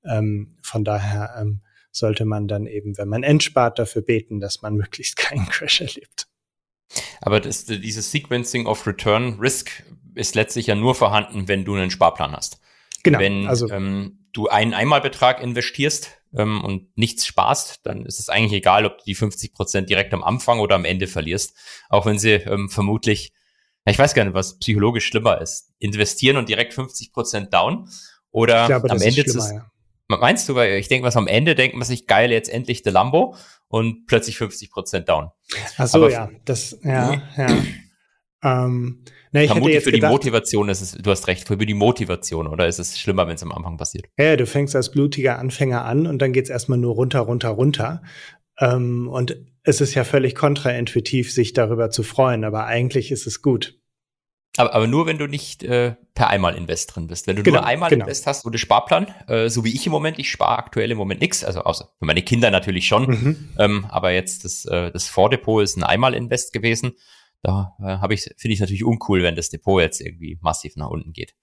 Ähm, 0.03 0.57
von 0.61 0.83
daher 0.83 1.35
ähm, 1.39 1.61
sollte 1.91 2.25
man 2.25 2.47
dann 2.47 2.67
eben, 2.67 2.97
wenn 2.97 3.07
man 3.07 3.23
entspart, 3.23 3.79
dafür 3.79 4.01
beten, 4.01 4.39
dass 4.39 4.61
man 4.61 4.75
möglichst 4.77 5.17
keinen 5.17 5.47
Crash 5.47 5.81
erlebt. 5.81 6.27
Aber 7.21 7.39
das, 7.39 7.65
dieses 7.65 8.11
Sequencing 8.11 8.67
of 8.67 8.85
Return 8.85 9.39
Risk 9.39 9.83
ist 10.13 10.35
letztlich 10.35 10.67
ja 10.67 10.75
nur 10.75 10.95
vorhanden, 10.95 11.47
wenn 11.47 11.65
du 11.65 11.75
einen 11.75 11.91
Sparplan 11.91 12.31
hast. 12.31 12.59
Genau. 13.05 13.19
Wenn 13.19 13.47
also, 13.47 13.69
ähm, 13.69 14.25
du 14.33 14.47
einen 14.47 14.73
Einmalbetrag 14.73 15.39
investierst 15.41 16.09
ähm, 16.35 16.63
und 16.63 16.97
nichts 16.97 17.27
sparst, 17.27 17.85
dann 17.85 18.03
ist 18.03 18.19
es 18.19 18.29
eigentlich 18.29 18.53
egal, 18.53 18.83
ob 18.85 18.97
du 18.97 19.03
die 19.05 19.13
50 19.13 19.53
Prozent 19.53 19.91
direkt 19.91 20.11
am 20.15 20.23
Anfang 20.23 20.59
oder 20.59 20.75
am 20.75 20.85
Ende 20.85 21.05
verlierst. 21.05 21.55
Auch 21.87 22.07
wenn 22.07 22.17
sie 22.17 22.31
ähm, 22.31 22.67
vermutlich, 22.67 23.31
ich 23.85 23.99
weiß 23.99 24.15
gar 24.15 24.25
nicht, 24.25 24.33
was 24.33 24.57
psychologisch 24.57 25.05
schlimmer 25.05 25.39
ist. 25.39 25.71
Investieren 25.77 26.37
und 26.37 26.49
direkt 26.49 26.73
50 26.73 27.13
Prozent 27.13 27.53
down 27.53 27.87
oder 28.31 28.65
glaube, 28.65 28.89
am 28.89 28.99
Ende 28.99 29.21
ist, 29.21 29.35
ja. 29.35 29.69
Meinst 30.07 30.49
du, 30.49 30.55
weil 30.55 30.73
ich 30.73 30.87
denke, 30.87 31.05
was 31.05 31.17
am 31.17 31.27
Ende 31.27 31.53
denkt 31.53 31.75
man 31.75 31.85
sich, 31.85 32.07
geil, 32.07 32.31
jetzt 32.31 32.49
endlich 32.49 32.81
der 32.81 32.91
Lambo 32.91 33.35
und 33.67 34.07
plötzlich 34.07 34.37
50 34.37 34.71
Prozent 34.71 35.09
down. 35.09 35.29
Ach 35.77 35.87
so, 35.87 35.99
Aber 35.99 36.11
ja, 36.11 36.29
das, 36.43 36.77
ja, 36.83 37.21
ja. 37.37 37.63
ähm, 38.43 39.03
na, 39.35 39.43
ich 39.43 39.51
Vermutlich 39.51 39.83
für 39.83 39.91
gedacht, 39.91 40.09
die 40.09 40.13
Motivation 40.13 40.69
ist 40.69 40.79
es, 40.79 40.91
du 40.93 41.11
hast 41.11 41.27
recht, 41.27 41.45
für 41.49 41.57
die 41.57 41.73
Motivation, 41.73 42.47
oder 42.47 42.67
ist 42.67 42.79
es 42.79 42.97
schlimmer, 42.97 43.27
wenn 43.27 43.35
es 43.35 43.43
am 43.43 43.51
Anfang 43.51 43.75
passiert? 43.75 44.05
Ja, 44.17 44.37
du 44.37 44.45
fängst 44.45 44.77
als 44.77 44.91
blutiger 44.91 45.39
Anfänger 45.39 45.83
an 45.83 46.07
und 46.07 46.19
dann 46.21 46.31
geht's 46.31 46.49
erstmal 46.49 46.77
nur 46.77 46.93
runter, 46.93 47.19
runter, 47.19 47.49
runter. 47.49 48.01
Ähm, 48.61 49.09
und 49.09 49.35
es 49.63 49.81
ist 49.81 49.93
ja 49.93 50.05
völlig 50.05 50.35
kontraintuitiv, 50.35 51.33
sich 51.33 51.51
darüber 51.51 51.89
zu 51.89 52.01
freuen, 52.01 52.45
aber 52.45 52.65
eigentlich 52.65 53.11
ist 53.11 53.27
es 53.27 53.41
gut. 53.41 53.77
Aber, 54.55 54.73
aber 54.73 54.87
nur, 54.87 55.05
wenn 55.05 55.17
du 55.17 55.27
nicht 55.27 55.63
äh, 55.63 55.95
per 56.13 56.29
Einmal-Invest 56.29 56.95
drin 56.95 57.07
bist. 57.07 57.27
Wenn 57.27 57.35
du 57.35 57.43
Genau, 57.43 57.57
nur 57.57 57.67
Einmal-Invest 57.67 58.23
genau. 58.23 58.29
hast 58.29 58.45
oder 58.45 58.57
Sparplan, 58.57 59.07
äh, 59.27 59.49
so 59.49 59.65
wie 59.65 59.75
ich 59.75 59.85
im 59.85 59.91
Moment, 59.91 60.17
ich 60.17 60.31
spare 60.31 60.59
aktuell 60.59 60.91
im 60.91 60.97
Moment 60.97 61.19
nichts, 61.19 61.43
also 61.43 61.59
außer 61.59 61.89
für 61.99 62.05
meine 62.05 62.21
Kinder 62.21 62.51
natürlich 62.51 62.87
schon. 62.87 63.07
Mhm. 63.07 63.49
Ähm, 63.59 63.85
aber 63.89 64.11
jetzt 64.11 64.45
das, 64.45 64.63
äh, 64.63 64.91
das 64.91 65.09
Vordepot 65.09 65.61
ist 65.61 65.75
ein 65.75 65.83
Einmal-Invest 65.83 66.53
gewesen. 66.53 66.93
Da 67.45 67.75
äh, 67.79 67.99
habe 67.99 68.15
ich, 68.15 68.23
finde 68.37 68.55
ich 68.55 68.59
natürlich 68.59 68.83
uncool, 68.83 69.21
wenn 69.21 69.35
das 69.35 69.51
Depot 69.51 69.79
jetzt 69.79 70.01
irgendwie 70.01 70.39
massiv 70.41 70.75
nach 70.77 70.89
unten 70.89 71.13
geht. 71.13 71.35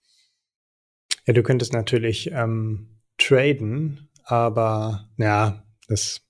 Ja, 1.26 1.32
du 1.32 1.44
könntest 1.44 1.72
natürlich 1.72 2.32
ähm, 2.32 2.98
traden, 3.18 4.10
aber 4.24 5.08
ja, 5.16 5.64
das 5.86 6.22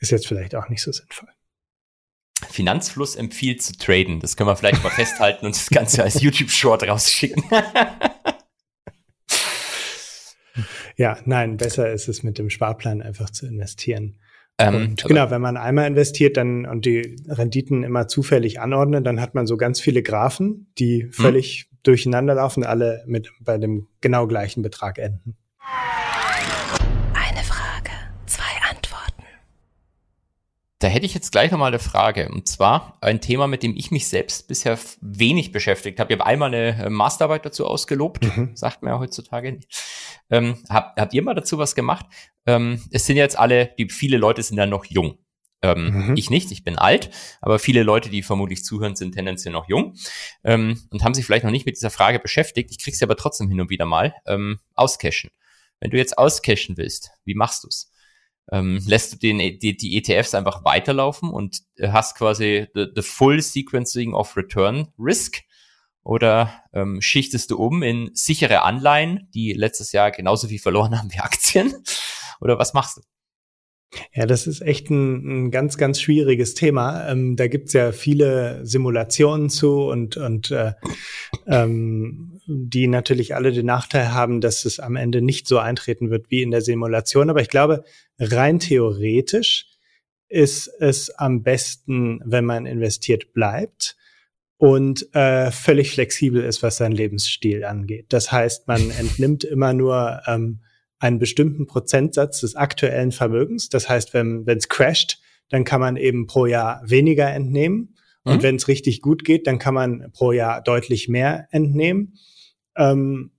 ist 0.00 0.10
jetzt 0.10 0.26
vielleicht 0.26 0.56
auch 0.56 0.68
nicht 0.68 0.82
so 0.82 0.90
sinnvoll. 0.90 1.28
Finanzfluss 2.48 3.14
empfiehlt 3.14 3.62
zu 3.62 3.78
traden. 3.78 4.18
Das 4.18 4.36
können 4.36 4.48
wir 4.48 4.56
vielleicht 4.56 4.82
mal 4.82 4.90
festhalten 4.90 5.46
und 5.46 5.54
das 5.54 5.70
Ganze 5.70 6.02
als 6.02 6.20
YouTube-Short 6.20 6.82
rausschicken. 6.82 7.44
Ja, 10.96 11.18
nein, 11.24 11.56
besser 11.56 11.90
ist 11.90 12.08
es 12.08 12.22
mit 12.22 12.36
dem 12.36 12.50
Sparplan 12.50 13.00
einfach 13.00 13.30
zu 13.30 13.46
investieren. 13.46 14.18
Ähm, 14.58 14.74
und 14.74 15.04
genau, 15.04 15.30
wenn 15.30 15.40
man 15.40 15.56
einmal 15.56 15.86
investiert 15.86 16.36
dann 16.36 16.66
und 16.66 16.84
die 16.84 17.16
Renditen 17.28 17.82
immer 17.82 18.08
zufällig 18.08 18.60
anordnet, 18.60 19.06
dann 19.06 19.20
hat 19.20 19.34
man 19.34 19.46
so 19.46 19.56
ganz 19.56 19.80
viele 19.80 20.02
Graphen, 20.02 20.70
die 20.78 21.08
völlig 21.10 21.70
durcheinander 21.82 22.34
laufen, 22.34 22.64
alle 22.64 23.02
mit 23.06 23.32
bei 23.40 23.58
dem 23.58 23.88
genau 24.00 24.26
gleichen 24.26 24.62
Betrag 24.62 24.98
enden. 24.98 25.36
Eine 27.14 27.42
Frage, 27.42 27.90
zwei 28.26 28.42
Antworten. 28.68 29.24
Da 30.80 30.88
hätte 30.88 31.04
ich 31.04 31.12
jetzt 31.14 31.30
gleich 31.30 31.50
nochmal 31.50 31.68
eine 31.68 31.78
Frage. 31.78 32.28
Und 32.30 32.48
zwar 32.48 32.96
ein 33.02 33.20
Thema, 33.20 33.46
mit 33.46 33.62
dem 33.62 33.76
ich 33.76 33.90
mich 33.90 34.08
selbst 34.08 34.48
bisher 34.48 34.78
wenig 35.02 35.52
beschäftigt 35.52 36.00
habe. 36.00 36.12
Ich 36.12 36.18
habe 36.18 36.26
einmal 36.26 36.48
eine 36.52 36.86
äh, 36.86 36.90
Masterarbeit 36.90 37.44
dazu 37.44 37.66
ausgelobt, 37.66 38.24
Mhm. 38.24 38.56
sagt 38.56 38.82
man 38.82 38.94
ja 38.94 38.98
heutzutage 38.98 39.52
nicht. 39.52 39.68
Ähm, 40.30 40.56
hab, 40.70 40.98
habt 40.98 41.12
ihr 41.12 41.22
mal 41.22 41.34
dazu 41.34 41.58
was 41.58 41.74
gemacht? 41.74 42.06
Ähm, 42.46 42.82
es 42.90 43.04
sind 43.04 43.16
jetzt 43.16 43.38
alle, 43.38 43.74
die 43.78 43.90
viele 43.90 44.16
Leute 44.16 44.42
sind 44.42 44.56
ja 44.56 44.64
noch 44.66 44.86
jung. 44.86 45.18
Ähm, 45.62 46.06
Mhm. 46.08 46.16
Ich 46.16 46.30
nicht, 46.30 46.50
ich 46.50 46.64
bin 46.64 46.78
alt, 46.78 47.10
aber 47.42 47.58
viele 47.58 47.82
Leute, 47.82 48.08
die 48.08 48.22
vermutlich 48.22 48.64
zuhören, 48.64 48.96
sind 48.96 49.12
tendenziell 49.12 49.52
noch 49.52 49.68
jung 49.68 49.96
ähm, 50.44 50.80
und 50.90 51.04
haben 51.04 51.12
sich 51.12 51.26
vielleicht 51.26 51.44
noch 51.44 51.50
nicht 51.50 51.66
mit 51.66 51.76
dieser 51.76 51.90
Frage 51.90 52.18
beschäftigt. 52.20 52.70
Ich 52.70 52.82
krieg 52.82 52.96
sie 52.96 53.04
aber 53.04 53.16
trotzdem 53.16 53.50
hin 53.50 53.60
und 53.60 53.68
wieder 53.68 53.84
mal. 53.84 54.14
Ähm, 54.26 54.60
auscashen. 54.74 55.30
Wenn 55.78 55.90
du 55.90 55.98
jetzt 55.98 56.16
auscashen 56.16 56.78
willst, 56.78 57.10
wie 57.26 57.34
machst 57.34 57.64
du's? 57.64 57.89
Ähm, 58.50 58.80
lässt 58.86 59.12
du 59.12 59.16
den, 59.16 59.38
die, 59.38 59.76
die 59.76 59.96
ETFs 59.96 60.34
einfach 60.34 60.64
weiterlaufen 60.64 61.30
und 61.30 61.60
äh, 61.76 61.88
hast 61.88 62.16
quasi 62.16 62.66
the, 62.74 62.86
the 62.94 63.02
full 63.02 63.40
sequencing 63.40 64.14
of 64.14 64.36
return 64.36 64.88
risk 64.98 65.42
oder 66.02 66.52
ähm, 66.72 67.00
schichtest 67.00 67.50
du 67.50 67.58
um 67.58 67.82
in 67.82 68.10
sichere 68.14 68.62
Anleihen, 68.62 69.28
die 69.34 69.52
letztes 69.52 69.92
Jahr 69.92 70.10
genauso 70.10 70.48
viel 70.48 70.58
verloren 70.58 70.98
haben 70.98 71.12
wie 71.12 71.20
Aktien? 71.20 71.72
Oder 72.40 72.58
was 72.58 72.74
machst 72.74 72.96
du? 72.96 73.02
Ja, 74.14 74.24
das 74.24 74.46
ist 74.46 74.60
echt 74.60 74.88
ein, 74.90 75.46
ein 75.46 75.50
ganz, 75.50 75.76
ganz 75.76 76.00
schwieriges 76.00 76.54
Thema. 76.54 77.08
Ähm, 77.08 77.34
da 77.34 77.48
gibt's 77.48 77.72
ja 77.72 77.90
viele 77.90 78.64
Simulationen 78.64 79.50
zu 79.50 79.82
und, 79.82 80.16
und 80.16 80.52
äh, 80.52 80.74
ähm, 81.46 82.40
die 82.46 82.86
natürlich 82.86 83.34
alle 83.34 83.52
den 83.52 83.66
Nachteil 83.66 84.12
haben, 84.12 84.40
dass 84.40 84.64
es 84.64 84.78
am 84.78 84.94
Ende 84.94 85.22
nicht 85.22 85.48
so 85.48 85.58
eintreten 85.58 86.10
wird 86.10 86.30
wie 86.30 86.42
in 86.42 86.52
der 86.52 86.62
Simulation. 86.62 87.30
Aber 87.30 87.40
ich 87.40 87.48
glaube, 87.48 87.84
rein 88.20 88.60
theoretisch 88.60 89.66
ist 90.28 90.68
es 90.78 91.10
am 91.10 91.42
besten, 91.42 92.20
wenn 92.24 92.44
man 92.44 92.66
investiert 92.66 93.32
bleibt 93.32 93.96
und 94.58 95.12
äh, 95.14 95.50
völlig 95.50 95.90
flexibel 95.90 96.44
ist, 96.44 96.62
was 96.62 96.76
seinen 96.76 96.92
Lebensstil 96.92 97.64
angeht. 97.64 98.06
Das 98.10 98.30
heißt, 98.30 98.68
man 98.68 98.90
entnimmt 98.98 99.42
immer 99.42 99.72
nur 99.72 100.20
ähm, 100.26 100.60
einen 100.98 101.18
bestimmten 101.18 101.66
Prozentsatz 101.66 102.40
des 102.40 102.54
aktuellen 102.56 103.10
Vermögens. 103.10 103.70
Das 103.70 103.88
heißt, 103.88 104.12
wenn 104.14 104.44
es 104.46 104.68
crasht, 104.68 105.18
dann 105.48 105.64
kann 105.64 105.80
man 105.80 105.96
eben 105.96 106.26
pro 106.26 106.46
Jahr 106.46 106.82
weniger 106.84 107.28
entnehmen. 107.30 107.96
Und 108.22 108.36
Mhm. 108.36 108.42
wenn 108.42 108.56
es 108.56 108.68
richtig 108.68 109.00
gut 109.00 109.24
geht, 109.24 109.46
dann 109.46 109.58
kann 109.58 109.72
man 109.74 110.12
pro 110.12 110.32
Jahr 110.32 110.62
deutlich 110.62 111.08
mehr 111.08 111.48
entnehmen. 111.50 112.18
Ähm, 112.76 113.32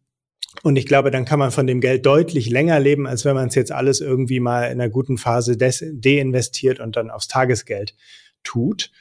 und 0.63 0.75
ich 0.75 0.85
glaube, 0.85 1.11
dann 1.11 1.25
kann 1.25 1.39
man 1.39 1.51
von 1.51 1.67
dem 1.67 1.81
Geld 1.81 2.05
deutlich 2.05 2.49
länger 2.49 2.79
leben, 2.79 3.07
als 3.07 3.25
wenn 3.25 3.35
man 3.35 3.47
es 3.47 3.55
jetzt 3.55 3.71
alles 3.71 4.01
irgendwie 4.01 4.39
mal 4.39 4.65
in 4.65 4.81
einer 4.81 4.89
guten 4.89 5.17
Phase 5.17 5.57
deinvestiert 5.57 6.79
und 6.79 6.95
dann 6.95 7.09
aufs 7.09 7.27
Tagesgeld 7.27 7.95
tut. 8.43 8.91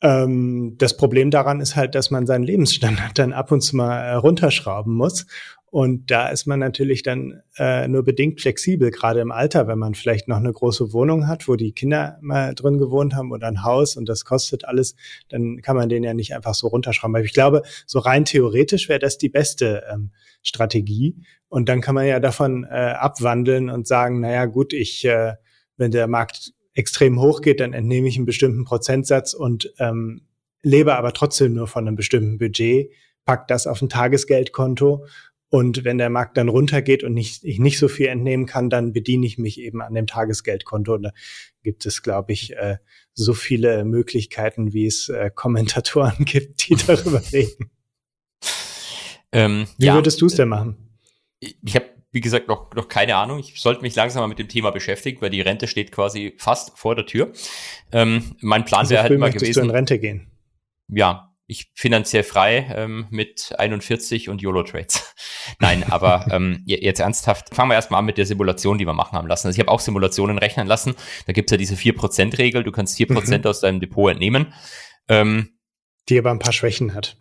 Ähm, 0.00 0.74
das 0.78 0.96
Problem 0.96 1.30
daran 1.30 1.60
ist 1.60 1.76
halt, 1.76 1.94
dass 1.94 2.10
man 2.10 2.26
seinen 2.26 2.44
Lebensstandard 2.44 3.18
dann 3.18 3.32
ab 3.32 3.50
und 3.52 3.60
zu 3.60 3.76
mal 3.76 3.98
äh, 3.98 4.14
runterschrauben 4.14 4.94
muss. 4.94 5.26
Und 5.70 6.10
da 6.10 6.28
ist 6.28 6.46
man 6.46 6.58
natürlich 6.60 7.02
dann 7.02 7.42
äh, 7.58 7.86
nur 7.88 8.02
bedingt 8.02 8.40
flexibel, 8.40 8.90
gerade 8.90 9.20
im 9.20 9.30
Alter, 9.30 9.68
wenn 9.68 9.78
man 9.78 9.94
vielleicht 9.94 10.26
noch 10.26 10.38
eine 10.38 10.52
große 10.52 10.92
Wohnung 10.92 11.28
hat, 11.28 11.46
wo 11.46 11.56
die 11.56 11.72
Kinder 11.72 12.18
mal 12.22 12.54
drin 12.54 12.78
gewohnt 12.78 13.14
haben 13.14 13.32
oder 13.32 13.48
ein 13.48 13.64
Haus 13.64 13.96
und 13.96 14.08
das 14.08 14.24
kostet 14.24 14.64
alles, 14.64 14.96
dann 15.28 15.60
kann 15.60 15.76
man 15.76 15.90
den 15.90 16.04
ja 16.04 16.14
nicht 16.14 16.34
einfach 16.34 16.54
so 16.54 16.68
runterschrauben. 16.68 17.16
Aber 17.16 17.24
ich 17.24 17.34
glaube, 17.34 17.62
so 17.86 17.98
rein 17.98 18.24
theoretisch 18.24 18.88
wäre 18.88 18.98
das 18.98 19.18
die 19.18 19.28
beste 19.28 19.84
ähm, 19.92 20.10
Strategie. 20.42 21.16
Und 21.48 21.68
dann 21.68 21.80
kann 21.80 21.94
man 21.94 22.06
ja 22.06 22.18
davon 22.18 22.64
äh, 22.64 22.94
abwandeln 22.98 23.68
und 23.68 23.86
sagen, 23.86 24.20
naja 24.20 24.46
gut, 24.46 24.72
ich, 24.72 25.04
äh, 25.04 25.34
wenn 25.76 25.90
der 25.90 26.06
Markt 26.06 26.54
extrem 26.72 27.20
hoch 27.20 27.42
geht, 27.42 27.60
dann 27.60 27.74
entnehme 27.74 28.08
ich 28.08 28.16
einen 28.16 28.26
bestimmten 28.26 28.64
Prozentsatz 28.64 29.34
und 29.34 29.72
ähm, 29.78 30.22
lebe 30.62 30.96
aber 30.96 31.12
trotzdem 31.12 31.54
nur 31.54 31.66
von 31.66 31.86
einem 31.86 31.96
bestimmten 31.96 32.38
Budget, 32.38 32.90
pack 33.24 33.46
das 33.48 33.66
auf 33.66 33.82
ein 33.82 33.88
Tagesgeldkonto 33.88 35.04
und 35.50 35.84
wenn 35.84 35.98
der 35.98 36.10
Markt 36.10 36.36
dann 36.36 36.48
runtergeht 36.48 37.04
und 37.04 37.14
nicht, 37.14 37.44
ich 37.44 37.58
nicht 37.58 37.78
so 37.78 37.88
viel 37.88 38.08
entnehmen 38.08 38.46
kann, 38.46 38.68
dann 38.68 38.92
bediene 38.92 39.26
ich 39.26 39.38
mich 39.38 39.60
eben 39.60 39.80
an 39.80 39.94
dem 39.94 40.06
Tagesgeldkonto. 40.06 40.94
Und 40.94 41.04
da 41.04 41.12
gibt 41.62 41.86
es, 41.86 42.02
glaube 42.02 42.32
ich, 42.32 42.54
äh, 42.56 42.76
so 43.14 43.32
viele 43.32 43.84
Möglichkeiten, 43.84 44.72
wie 44.72 44.86
es 44.86 45.08
äh, 45.08 45.30
Kommentatoren 45.34 46.16
gibt, 46.24 46.68
die 46.68 46.76
darüber 46.76 47.22
reden. 47.32 47.70
Ähm, 49.32 49.66
Wie 49.78 49.86
ja, 49.86 49.94
würdest 49.94 50.20
du 50.20 50.26
es 50.26 50.36
denn 50.36 50.48
machen? 50.48 50.76
ich, 51.40 51.56
ich 51.64 51.74
habe, 51.74 51.86
wie 52.10 52.20
gesagt, 52.20 52.48
noch, 52.48 52.72
noch 52.74 52.88
keine 52.88 53.16
Ahnung. 53.16 53.38
Ich 53.38 53.60
sollte 53.60 53.82
mich 53.82 53.94
langsam 53.94 54.22
mal 54.22 54.28
mit 54.28 54.38
dem 54.38 54.48
Thema 54.48 54.70
beschäftigen, 54.70 55.20
weil 55.20 55.30
die 55.30 55.40
Rente 55.40 55.66
steht 55.66 55.92
quasi 55.92 56.34
fast 56.38 56.78
vor 56.78 56.94
der 56.94 57.06
Tür. 57.06 57.32
Ähm, 57.92 58.36
mein 58.40 58.64
Plan 58.64 58.80
Also 58.80 58.90
wäre 58.90 59.02
halt 59.02 59.12
immer 59.12 59.26
möchtest 59.26 59.44
du 59.44 59.46
in 59.46 59.52
gewesen, 59.54 59.70
Rente 59.70 59.98
gehen. 59.98 60.30
ja, 60.88 61.27
ich 61.50 61.70
finanziell 61.74 62.22
frei 62.22 62.70
ähm, 62.76 63.06
mit 63.10 63.54
41 63.58 64.28
und 64.28 64.40
YOLO-Trades. 64.42 65.14
Nein, 65.60 65.82
aber 65.90 66.26
ähm, 66.30 66.62
je- 66.66 66.80
jetzt 66.80 67.00
ernsthaft, 67.00 67.54
fangen 67.54 67.70
wir 67.70 67.74
erstmal 67.74 67.98
an 68.00 68.04
mit 68.04 68.18
der 68.18 68.26
Simulation, 68.26 68.76
die 68.78 68.84
wir 68.86 68.92
machen 68.92 69.16
haben 69.16 69.26
lassen. 69.26 69.46
Also 69.48 69.56
ich 69.56 69.60
habe 69.60 69.70
auch 69.72 69.80
Simulationen 69.80 70.38
rechnen 70.38 70.66
lassen. 70.66 70.94
Da 71.26 71.32
gibt's 71.32 71.50
ja 71.50 71.56
diese 71.58 71.74
4%-Regel, 71.74 72.62
du 72.64 72.70
kannst 72.70 72.96
4% 72.98 73.38
Mhm. 73.38 73.46
aus 73.46 73.60
deinem 73.60 73.80
Depot 73.80 74.10
entnehmen. 74.10 74.52
Ähm, 75.08 75.48
Die 76.08 76.18
aber 76.18 76.30
ein 76.30 76.38
paar 76.38 76.52
Schwächen 76.52 76.94
hat. 76.94 77.16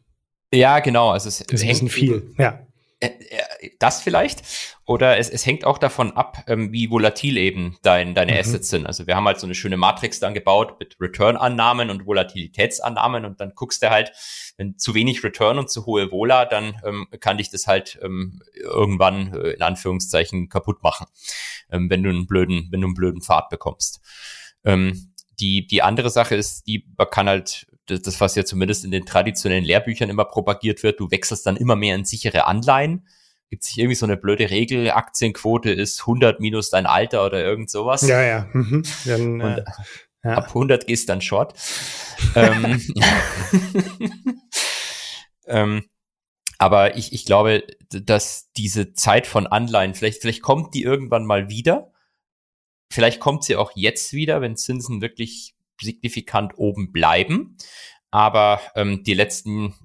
ja, 0.53 0.79
genau. 0.79 1.09
Also 1.11 1.29
es 1.29 1.39
Das 1.39 1.47
ist 1.61 1.63
hängt 1.63 1.79
bisschen 1.85 1.89
viel. 1.89 2.35
Ja. 2.37 2.59
Äh, 2.99 3.07
äh, 3.07 3.41
das 3.79 4.01
vielleicht. 4.01 4.43
Oder 4.85 5.17
es, 5.17 5.29
es 5.29 5.45
hängt 5.45 5.65
auch 5.65 5.77
davon 5.77 6.15
ab, 6.15 6.43
ähm, 6.47 6.71
wie 6.71 6.89
volatil 6.89 7.37
eben 7.37 7.77
dein, 7.81 8.15
deine 8.15 8.33
Mhm. 8.33 8.37
Assets 8.39 8.69
sind. 8.69 8.85
Also 8.85 9.07
wir 9.07 9.15
haben 9.15 9.25
halt 9.25 9.39
so 9.39 9.47
eine 9.47 9.55
schöne 9.55 9.77
Matrix 9.77 10.19
dann 10.19 10.33
gebaut 10.33 10.79
mit 10.79 10.97
Return-Annahmen 10.99 11.89
und 11.89 12.05
Volatilitätsannahmen 12.05 13.25
und 13.25 13.41
dann 13.41 13.53
guckst 13.55 13.83
du 13.83 13.89
halt, 13.89 14.11
wenn 14.57 14.77
zu 14.77 14.93
wenig 14.95 15.23
Return 15.23 15.59
und 15.59 15.69
zu 15.69 15.85
hohe 15.85 16.11
Vola, 16.11 16.45
dann 16.45 16.81
ähm, 16.85 17.07
kann 17.19 17.37
dich 17.37 17.49
das 17.49 17.67
halt 17.67 17.99
ähm, 18.01 18.41
irgendwann 18.55 19.33
äh, 19.33 19.51
in 19.51 19.61
Anführungszeichen 19.61 20.49
kaputt 20.49 20.83
machen, 20.83 21.07
ähm, 21.71 21.89
wenn 21.89 22.03
du 22.03 22.09
einen 22.09 22.27
blöden, 22.27 22.67
wenn 22.71 22.81
du 22.81 22.87
einen 22.87 22.95
blöden 22.95 23.21
Pfad 23.21 23.49
bekommst. 23.49 24.01
Ähm, 24.63 25.13
die, 25.39 25.67
die 25.67 25.81
andere 25.81 26.09
Sache 26.09 26.35
ist, 26.35 26.65
die 26.67 26.85
man 26.97 27.09
kann 27.09 27.27
halt, 27.27 27.67
das, 27.85 28.01
das, 28.01 28.21
was 28.21 28.35
ja 28.35 28.43
zumindest 28.43 28.83
in 28.85 28.91
den 28.91 29.05
traditionellen 29.05 29.63
Lehrbüchern 29.63 30.09
immer 30.09 30.25
propagiert 30.25 30.83
wird, 30.83 30.99
du 30.99 31.11
wechselst 31.11 31.45
dann 31.45 31.57
immer 31.57 31.75
mehr 31.75 31.95
in 31.95 32.05
sichere 32.05 32.45
Anleihen. 32.45 33.07
Gibt 33.49 33.63
sich 33.63 33.77
irgendwie 33.77 33.95
so 33.95 34.05
eine 34.05 34.17
blöde 34.17 34.49
Regel, 34.49 34.91
Aktienquote 34.91 35.71
ist 35.71 36.01
100 36.01 36.39
minus 36.39 36.69
dein 36.69 36.85
Alter 36.85 37.25
oder 37.25 37.43
irgend 37.43 37.69
sowas. 37.69 38.01
Ja, 38.01 38.21
ja. 38.21 38.47
Mhm. 38.51 38.83
Dann, 39.05 39.41
Und 39.41 39.57
äh, 39.59 39.63
ja. 40.23 40.33
ab 40.33 40.47
100 40.47 40.87
gehst 40.87 41.07
dann 41.09 41.21
short. 41.21 41.53
ähm, 42.35 42.81
ähm, 45.47 45.85
aber 46.57 46.97
ich, 46.97 47.13
ich 47.13 47.25
glaube, 47.25 47.65
dass 47.89 48.51
diese 48.57 48.93
Zeit 48.93 49.27
von 49.27 49.47
Anleihen, 49.47 49.93
vielleicht, 49.93 50.21
vielleicht 50.21 50.41
kommt 50.41 50.73
die 50.73 50.83
irgendwann 50.83 51.25
mal 51.25 51.49
wieder. 51.49 51.91
Vielleicht 52.91 53.19
kommt 53.19 53.43
sie 53.43 53.55
auch 53.55 53.71
jetzt 53.75 54.13
wieder, 54.13 54.41
wenn 54.41 54.57
Zinsen 54.57 55.01
wirklich 55.01 55.55
signifikant 55.81 56.53
oben 56.57 56.91
bleiben. 56.91 57.57
Aber 58.11 58.61
ähm, 58.75 59.03
die 59.03 59.13
letzten 59.13 59.75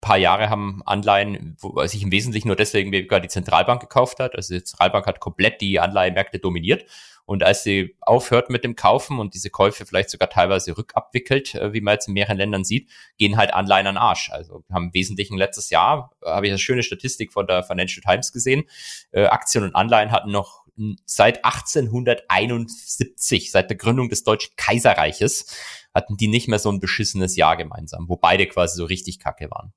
paar 0.00 0.18
Jahre 0.18 0.50
haben 0.50 0.82
Anleihen, 0.84 1.56
wo 1.58 1.84
sich 1.86 2.02
im 2.02 2.12
Wesentlichen 2.12 2.48
nur 2.48 2.56
deswegen, 2.56 2.92
die 2.92 3.28
Zentralbank 3.28 3.80
gekauft 3.80 4.18
hat. 4.18 4.34
Also 4.34 4.54
die 4.54 4.64
Zentralbank 4.64 5.06
hat 5.06 5.20
komplett 5.20 5.60
die 5.60 5.78
Anleihenmärkte 5.78 6.38
dominiert. 6.38 6.84
Und 7.30 7.44
als 7.44 7.62
sie 7.62 7.94
aufhört 8.00 8.50
mit 8.50 8.64
dem 8.64 8.74
Kaufen 8.74 9.20
und 9.20 9.34
diese 9.34 9.50
Käufe 9.50 9.86
vielleicht 9.86 10.10
sogar 10.10 10.30
teilweise 10.30 10.76
rückabwickelt, 10.76 11.54
äh, 11.54 11.72
wie 11.72 11.80
man 11.80 11.94
jetzt 11.94 12.08
in 12.08 12.14
mehreren 12.14 12.36
Ländern 12.36 12.64
sieht, 12.64 12.90
gehen 13.18 13.36
halt 13.36 13.54
Anleihen 13.54 13.86
an 13.86 13.96
Arsch. 13.96 14.30
Also 14.30 14.64
wir 14.66 14.74
haben 14.74 14.86
im 14.86 14.94
Wesentlichen 14.94 15.38
letztes 15.38 15.70
Jahr, 15.70 16.10
äh, 16.22 16.30
habe 16.30 16.46
ich 16.46 16.50
eine 16.50 16.58
schöne 16.58 16.82
Statistik 16.82 17.32
von 17.32 17.46
der 17.46 17.62
Financial 17.62 18.02
Times 18.02 18.32
gesehen, 18.32 18.64
äh, 19.12 19.26
Aktien 19.26 19.62
und 19.62 19.76
Anleihen 19.76 20.10
hatten 20.10 20.32
noch 20.32 20.64
seit 21.04 21.44
1871, 21.44 23.52
seit 23.52 23.70
der 23.70 23.76
Gründung 23.76 24.08
des 24.08 24.24
Deutschen 24.24 24.56
Kaiserreiches, 24.56 25.54
hatten 25.94 26.16
die 26.16 26.28
nicht 26.28 26.48
mehr 26.48 26.58
so 26.58 26.72
ein 26.72 26.80
beschissenes 26.80 27.36
Jahr 27.36 27.56
gemeinsam, 27.56 28.08
wo 28.08 28.16
beide 28.16 28.46
quasi 28.46 28.76
so 28.76 28.86
richtig 28.86 29.20
kacke 29.20 29.50
waren. 29.50 29.72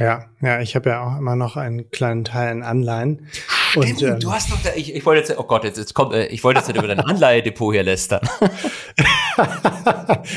Ja, 0.00 0.24
ja, 0.42 0.60
ich 0.60 0.74
habe 0.74 0.90
ja 0.90 1.06
auch 1.06 1.18
immer 1.18 1.36
noch 1.36 1.56
einen 1.56 1.88
kleinen 1.90 2.24
Teil 2.24 2.50
in 2.50 2.62
Anleihen. 2.64 3.28
Stimmt, 3.70 3.86
und, 3.86 4.02
ähm, 4.02 4.20
du 4.20 4.32
hast 4.32 4.50
doch 4.50 4.60
da, 4.60 4.70
ich, 4.74 4.92
ich 4.92 5.06
wollte 5.06 5.20
jetzt, 5.20 5.38
oh 5.38 5.44
Gott, 5.44 5.62
jetzt, 5.62 5.78
jetzt 5.78 5.94
kommt, 5.94 6.14
äh, 6.14 6.26
ich 6.26 6.42
wollte 6.42 6.58
jetzt 6.58 6.66
nicht 6.66 6.78
über 6.78 6.88
dein 6.88 6.98
Anleihdepot 6.98 7.74
hier 7.74 7.84
lästern. 7.84 8.20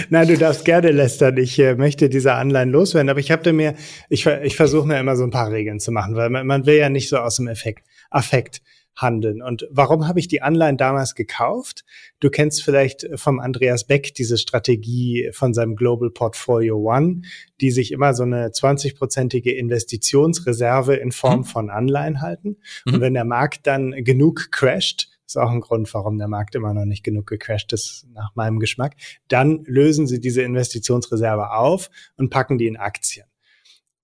Nein, 0.10 0.28
du 0.28 0.38
darfst 0.38 0.64
gerne 0.64 0.92
lästern. 0.92 1.38
Ich 1.38 1.58
äh, 1.58 1.74
möchte 1.74 2.08
diese 2.08 2.34
Anleihen 2.34 2.70
loswerden, 2.70 3.10
aber 3.10 3.20
ich 3.20 3.32
habe 3.32 3.52
mir, 3.52 3.74
ich, 4.10 4.28
ich 4.28 4.56
versuche 4.56 4.88
mir 4.88 5.00
immer 5.00 5.16
so 5.16 5.24
ein 5.24 5.32
paar 5.32 5.52
Regeln 5.52 5.80
zu 5.80 5.92
machen, 5.92 6.16
weil 6.16 6.30
man, 6.30 6.46
man 6.46 6.68
will 6.68 6.78
ja 6.78 6.90
nicht 6.90 7.10
so 7.10 7.18
aus 7.18 7.38
dem 7.38 7.48
Effekt, 7.48 7.84
Affekt 8.12 8.62
handeln. 8.98 9.42
Und 9.42 9.68
warum 9.70 10.08
habe 10.08 10.20
ich 10.20 10.28
die 10.28 10.42
Anleihen 10.42 10.76
damals 10.76 11.16
gekauft? 11.16 11.86
Du 12.20 12.30
kennst 12.30 12.64
vielleicht 12.64 13.08
vom 13.16 13.40
Andreas 13.40 13.86
Beck 13.86 14.14
diese 14.16 14.38
Strategie 14.38 15.30
von 15.32 15.54
seinem 15.54 15.76
Global 15.76 16.10
Portfolio 16.10 16.78
One, 16.78 17.22
die 17.62 17.72
sich 17.72 17.92
immer 17.92 18.14
so 18.14 18.24
eine 18.24 18.50
20-prozentige 18.50 19.52
Investitionsreserve 19.52 20.96
in 20.96 21.12
Form 21.12 21.40
mhm. 21.40 21.46
von 21.46 21.70
Anleihen 21.70 22.22
halten. 22.22 22.58
Mhm. 22.86 22.94
Und 22.96 23.02
wenn 23.02 23.14
der 23.14 23.26
Markt 23.26 23.68
dann 23.68 23.92
genug 24.04 24.52
crasht, 24.52 25.10
ist 25.28 25.38
auch 25.38 25.52
ein 25.52 25.62
Grund, 25.62 25.94
warum 25.94 26.18
der 26.18 26.30
Markt 26.30 26.56
immer 26.56 26.74
noch 26.74 26.86
nicht 26.86 27.04
genug 27.04 27.28
gecrashed 27.28 27.74
ist, 27.74 28.08
nach 28.14 28.34
meinem 28.36 28.60
Geschmack. 28.60 28.96
Dann 29.28 29.64
lösen 29.66 30.08
sie 30.08 30.20
diese 30.20 30.42
Investitionsreserve 30.42 31.52
auf 31.52 31.90
und 32.16 32.30
packen 32.30 32.58
die 32.58 32.68
in 32.68 32.78
Aktien. 32.78 33.27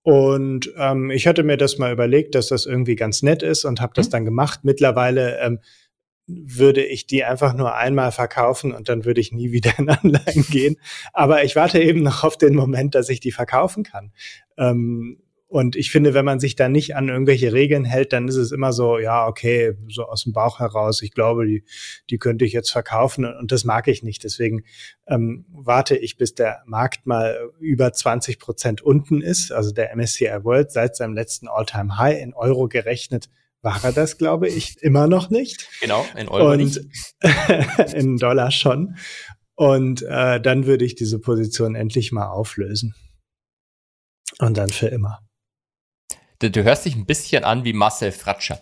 Und 0.04 0.70
ähm, 0.76 1.10
ich 1.10 1.26
hatte 1.26 1.42
mir 1.42 1.56
das 1.56 1.78
mal 1.78 1.90
überlegt, 1.90 2.34
dass 2.34 2.48
das 2.48 2.66
irgendwie 2.66 2.94
ganz 2.94 3.22
nett 3.22 3.42
ist 3.42 3.64
und 3.64 3.80
habe 3.80 3.94
das 3.94 4.08
mhm. 4.08 4.10
dann 4.10 4.24
gemacht. 4.26 4.60
Mittlerweile 4.62 5.40
ähm, 5.40 5.60
würde 6.26 6.84
ich 6.84 7.06
die 7.06 7.24
einfach 7.24 7.54
nur 7.54 7.74
einmal 7.74 8.12
verkaufen 8.12 8.72
und 8.72 8.90
dann 8.90 9.06
würde 9.06 9.22
ich 9.22 9.32
nie 9.32 9.50
wieder 9.50 9.72
in 9.78 9.88
Anleihen 9.88 10.44
gehen. 10.50 10.76
Aber 11.14 11.42
ich 11.42 11.56
warte 11.56 11.80
eben 11.80 12.02
noch 12.02 12.22
auf 12.22 12.36
den 12.36 12.54
Moment, 12.54 12.94
dass 12.94 13.08
ich 13.08 13.20
die 13.20 13.32
verkaufen 13.32 13.82
kann. 13.82 14.12
Ähm, 14.58 15.22
und 15.54 15.76
ich 15.76 15.92
finde, 15.92 16.14
wenn 16.14 16.24
man 16.24 16.40
sich 16.40 16.56
da 16.56 16.68
nicht 16.68 16.96
an 16.96 17.08
irgendwelche 17.08 17.52
Regeln 17.52 17.84
hält, 17.84 18.12
dann 18.12 18.26
ist 18.26 18.34
es 18.34 18.50
immer 18.50 18.72
so, 18.72 18.98
ja, 18.98 19.28
okay, 19.28 19.74
so 19.88 20.02
aus 20.02 20.24
dem 20.24 20.32
Bauch 20.32 20.58
heraus, 20.58 21.00
ich 21.00 21.12
glaube, 21.12 21.46
die, 21.46 21.62
die 22.10 22.18
könnte 22.18 22.44
ich 22.44 22.52
jetzt 22.52 22.72
verkaufen 22.72 23.24
und 23.24 23.52
das 23.52 23.62
mag 23.62 23.86
ich 23.86 24.02
nicht. 24.02 24.24
Deswegen 24.24 24.64
ähm, 25.06 25.46
warte 25.52 25.96
ich, 25.96 26.16
bis 26.16 26.34
der 26.34 26.64
Markt 26.66 27.06
mal 27.06 27.52
über 27.60 27.92
20 27.92 28.40
Prozent 28.40 28.82
unten 28.82 29.20
ist. 29.20 29.52
Also 29.52 29.70
der 29.70 29.94
MSCI 29.94 30.42
World 30.42 30.72
seit 30.72 30.96
seinem 30.96 31.14
letzten 31.14 31.46
All-Time 31.46 31.98
High 31.98 32.20
in 32.20 32.34
Euro 32.34 32.66
gerechnet 32.66 33.30
war 33.62 33.78
er 33.84 33.92
das, 33.92 34.18
glaube 34.18 34.48
ich, 34.48 34.82
immer 34.82 35.06
noch 35.06 35.30
nicht. 35.30 35.68
Genau, 35.80 36.04
in 36.16 36.26
Euro 36.26 36.50
und 36.50 36.58
nicht. 36.58 36.80
in 37.94 38.16
Dollar 38.16 38.50
schon. 38.50 38.96
Und 39.54 40.02
äh, 40.02 40.40
dann 40.40 40.66
würde 40.66 40.84
ich 40.84 40.96
diese 40.96 41.20
Position 41.20 41.76
endlich 41.76 42.10
mal 42.10 42.26
auflösen. 42.26 42.96
Und 44.40 44.56
dann 44.56 44.70
für 44.70 44.88
immer. 44.88 45.20
Du, 46.38 46.50
du 46.50 46.64
hörst 46.64 46.84
dich 46.84 46.96
ein 46.96 47.06
bisschen 47.06 47.44
an 47.44 47.64
wie 47.64 47.72
Marcel 47.72 48.12
Fratscher. 48.12 48.60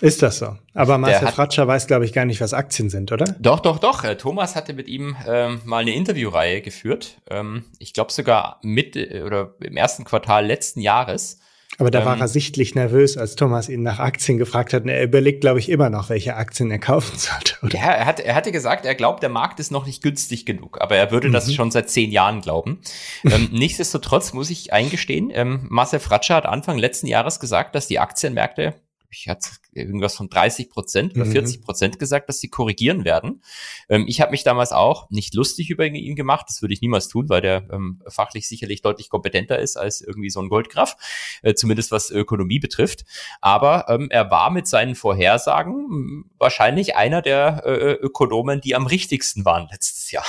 Ist 0.00 0.22
das 0.22 0.38
so? 0.38 0.56
Aber 0.74 0.98
Marcel 0.98 1.28
Fratscher 1.28 1.68
weiß, 1.68 1.86
glaube 1.86 2.04
ich, 2.04 2.12
gar 2.12 2.24
nicht, 2.24 2.40
was 2.40 2.52
Aktien 2.52 2.90
sind, 2.90 3.12
oder? 3.12 3.24
Doch, 3.38 3.60
doch, 3.60 3.78
doch. 3.78 4.02
Äh, 4.04 4.16
Thomas 4.16 4.56
hatte 4.56 4.74
mit 4.74 4.88
ihm 4.88 5.16
ähm, 5.26 5.60
mal 5.64 5.82
eine 5.82 5.94
Interviewreihe 5.94 6.62
geführt. 6.62 7.22
Ähm, 7.30 7.64
ich 7.78 7.92
glaube 7.92 8.12
sogar 8.12 8.58
mit 8.62 8.96
oder 8.96 9.54
im 9.60 9.76
ersten 9.76 10.04
Quartal 10.04 10.46
letzten 10.46 10.80
Jahres. 10.80 11.38
Aber 11.78 11.90
da 11.90 12.00
ähm, 12.00 12.04
war 12.04 12.20
er 12.20 12.28
sichtlich 12.28 12.74
nervös, 12.74 13.16
als 13.16 13.34
Thomas 13.34 13.68
ihn 13.68 13.82
nach 13.82 13.98
Aktien 13.98 14.38
gefragt 14.38 14.72
hat. 14.72 14.84
Und 14.84 14.88
er 14.88 15.02
überlegt, 15.02 15.40
glaube 15.40 15.58
ich, 15.58 15.68
immer 15.68 15.90
noch, 15.90 16.08
welche 16.08 16.36
Aktien 16.36 16.70
er 16.70 16.78
kaufen 16.78 17.18
sollte. 17.18 17.56
Oder? 17.62 17.78
Ja, 17.78 17.90
er, 17.92 18.06
hat, 18.06 18.20
er 18.20 18.34
hatte 18.34 18.52
gesagt, 18.52 18.86
er 18.86 18.94
glaubt, 18.94 19.22
der 19.22 19.30
Markt 19.30 19.60
ist 19.60 19.70
noch 19.70 19.86
nicht 19.86 20.02
günstig 20.02 20.46
genug. 20.46 20.80
Aber 20.80 20.96
er 20.96 21.10
würde 21.10 21.28
mhm. 21.28 21.32
das 21.32 21.52
schon 21.52 21.70
seit 21.70 21.90
zehn 21.90 22.10
Jahren 22.10 22.40
glauben. 22.40 22.80
ähm, 23.24 23.48
nichtsdestotrotz 23.52 24.32
muss 24.32 24.50
ich 24.50 24.72
eingestehen, 24.72 25.30
ähm, 25.34 25.66
Marcel 25.68 26.00
Fratscher 26.00 26.36
hat 26.36 26.46
Anfang 26.46 26.78
letzten 26.78 27.06
Jahres 27.06 27.40
gesagt, 27.40 27.74
dass 27.74 27.86
die 27.86 27.98
Aktienmärkte 27.98 28.74
ich 29.14 29.28
hatte 29.28 29.48
irgendwas 29.72 30.16
von 30.16 30.28
30 30.28 30.70
Prozent 30.70 31.16
oder 31.16 31.26
40 31.26 31.58
mhm. 31.58 31.64
Prozent 31.64 31.98
gesagt, 31.98 32.28
dass 32.28 32.40
sie 32.40 32.48
korrigieren 32.48 33.04
werden. 33.04 33.42
Ähm, 33.88 34.06
ich 34.08 34.20
habe 34.20 34.30
mich 34.30 34.44
damals 34.44 34.72
auch 34.72 35.08
nicht 35.10 35.34
lustig 35.34 35.70
über 35.70 35.86
ihn 35.86 36.16
gemacht. 36.16 36.46
Das 36.48 36.62
würde 36.62 36.74
ich 36.74 36.80
niemals 36.80 37.08
tun, 37.08 37.28
weil 37.28 37.40
der 37.40 37.68
ähm, 37.70 38.02
fachlich 38.08 38.48
sicherlich 38.48 38.82
deutlich 38.82 39.08
kompetenter 39.08 39.58
ist 39.58 39.76
als 39.76 40.00
irgendwie 40.00 40.30
so 40.30 40.40
ein 40.40 40.48
Goldgraf, 40.48 40.96
äh, 41.42 41.54
zumindest 41.54 41.90
was 41.90 42.10
Ökonomie 42.10 42.58
betrifft. 42.58 43.04
Aber 43.40 43.86
ähm, 43.88 44.08
er 44.10 44.30
war 44.30 44.50
mit 44.50 44.66
seinen 44.66 44.94
Vorhersagen 44.94 45.74
hm, 45.74 46.30
wahrscheinlich 46.38 46.96
einer 46.96 47.22
der 47.22 47.62
äh, 47.64 47.92
Ökonomen, 47.92 48.60
die 48.60 48.74
am 48.74 48.86
richtigsten 48.86 49.44
waren 49.44 49.68
letztes 49.70 50.10
Jahr. 50.10 50.26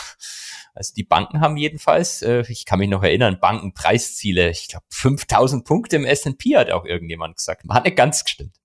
Also 0.76 0.94
die 0.94 1.04
Banken 1.04 1.40
haben 1.40 1.56
jedenfalls, 1.56 2.22
äh, 2.22 2.44
ich 2.50 2.66
kann 2.66 2.80
mich 2.80 2.90
noch 2.90 3.02
erinnern, 3.02 3.40
Bankenpreisziele, 3.40 4.50
ich 4.50 4.68
glaube 4.68 4.86
5000 4.90 5.66
Punkte 5.66 5.96
im 5.96 6.06
S&P 6.06 6.58
hat 6.58 6.70
auch 6.70 6.86
irgendjemand 6.86 7.38
gesagt. 7.38 7.64
Hat 7.70 7.86
nicht 7.86 7.96
ganz 7.96 8.26
gestimmt. 8.26 8.58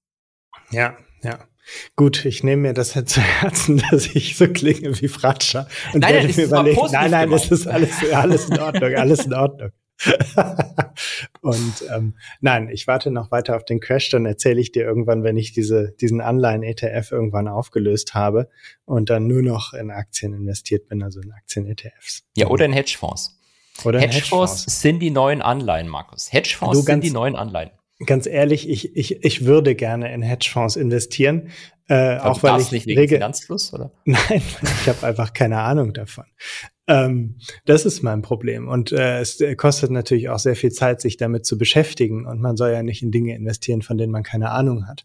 Ja, 0.70 0.96
ja. 1.22 1.38
Gut, 1.96 2.24
ich 2.24 2.42
nehme 2.42 2.62
mir 2.62 2.74
das 2.74 2.94
jetzt 2.94 3.14
zu 3.14 3.20
Herzen, 3.20 3.82
dass 3.90 4.06
ich 4.06 4.36
so 4.36 4.48
klinge 4.48 5.00
wie 5.00 5.08
Fratscher 5.08 5.68
und 5.92 6.00
nein, 6.00 6.14
werde 6.14 6.26
nein, 6.28 6.36
mir 6.36 6.44
überlegen, 6.44 6.80
nein, 6.92 7.10
nein, 7.10 7.30
das 7.30 7.50
ist 7.50 7.66
alles, 7.66 7.90
alles 8.12 8.48
in 8.48 8.58
Ordnung, 8.58 8.94
alles 8.94 9.26
in 9.26 9.34
Ordnung. 9.34 9.70
und 11.42 11.84
ähm, 11.94 12.16
nein, 12.40 12.70
ich 12.70 12.86
warte 12.86 13.10
noch 13.10 13.30
weiter 13.30 13.54
auf 13.54 13.66
den 13.66 13.80
Crash, 13.80 14.08
dann 14.08 14.24
erzähle 14.24 14.58
ich 14.58 14.72
dir 14.72 14.84
irgendwann, 14.84 15.24
wenn 15.24 15.36
ich 15.36 15.52
diese, 15.52 15.92
diesen 16.00 16.22
Anleihen-ETF 16.22 17.12
irgendwann 17.12 17.48
aufgelöst 17.48 18.14
habe 18.14 18.48
und 18.86 19.10
dann 19.10 19.26
nur 19.26 19.42
noch 19.42 19.74
in 19.74 19.90
Aktien 19.90 20.32
investiert 20.32 20.88
bin, 20.88 21.02
also 21.02 21.20
in 21.20 21.32
Aktien-ETFs. 21.32 22.24
Ja, 22.34 22.46
oder 22.46 22.64
in 22.64 22.72
Hedgefonds. 22.72 23.38
Oder 23.84 24.00
Hedgefonds, 24.00 24.52
Hedgefonds 24.52 24.80
sind 24.80 25.00
die 25.00 25.10
neuen 25.10 25.42
Anleihen, 25.42 25.88
Markus. 25.88 26.32
Hedgefonds 26.32 26.82
sind 26.82 27.04
die 27.04 27.10
neuen 27.10 27.36
Anleihen 27.36 27.70
ganz 28.06 28.26
ehrlich, 28.26 28.68
ich, 28.68 28.96
ich, 28.96 29.24
ich 29.24 29.44
würde 29.44 29.74
gerne 29.74 30.12
in 30.12 30.22
Hedgefonds 30.22 30.76
investieren. 30.76 31.50
Äh, 31.88 32.18
auch 32.18 32.42
weil 32.42 32.60
ich 32.60 32.70
nicht 32.70 32.86
wegen 32.86 33.08
Finanzfluss, 33.08 33.72
oder? 33.74 33.92
Nein, 34.04 34.42
ich 34.62 34.88
habe 34.88 35.06
einfach 35.06 35.32
keine 35.32 35.60
Ahnung 35.60 35.92
davon. 35.92 36.24
Ähm, 36.86 37.36
das 37.64 37.84
ist 37.84 38.02
mein 38.02 38.22
Problem. 38.22 38.68
Und 38.68 38.92
äh, 38.92 39.20
es 39.20 39.42
kostet 39.56 39.90
natürlich 39.90 40.28
auch 40.28 40.38
sehr 40.38 40.56
viel 40.56 40.70
Zeit, 40.72 41.00
sich 41.00 41.16
damit 41.16 41.46
zu 41.46 41.58
beschäftigen. 41.58 42.26
Und 42.26 42.40
man 42.40 42.56
soll 42.56 42.70
ja 42.72 42.82
nicht 42.82 43.02
in 43.02 43.10
Dinge 43.10 43.34
investieren, 43.34 43.82
von 43.82 43.98
denen 43.98 44.12
man 44.12 44.22
keine 44.22 44.50
Ahnung 44.50 44.86
hat. 44.86 45.04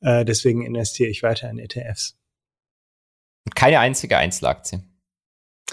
Äh, 0.00 0.24
deswegen 0.24 0.64
investiere 0.64 1.10
ich 1.10 1.22
weiter 1.22 1.50
in 1.50 1.58
ETFs. 1.58 2.16
keine 3.54 3.78
einzige 3.80 4.16
Einzelaktie. 4.16 4.82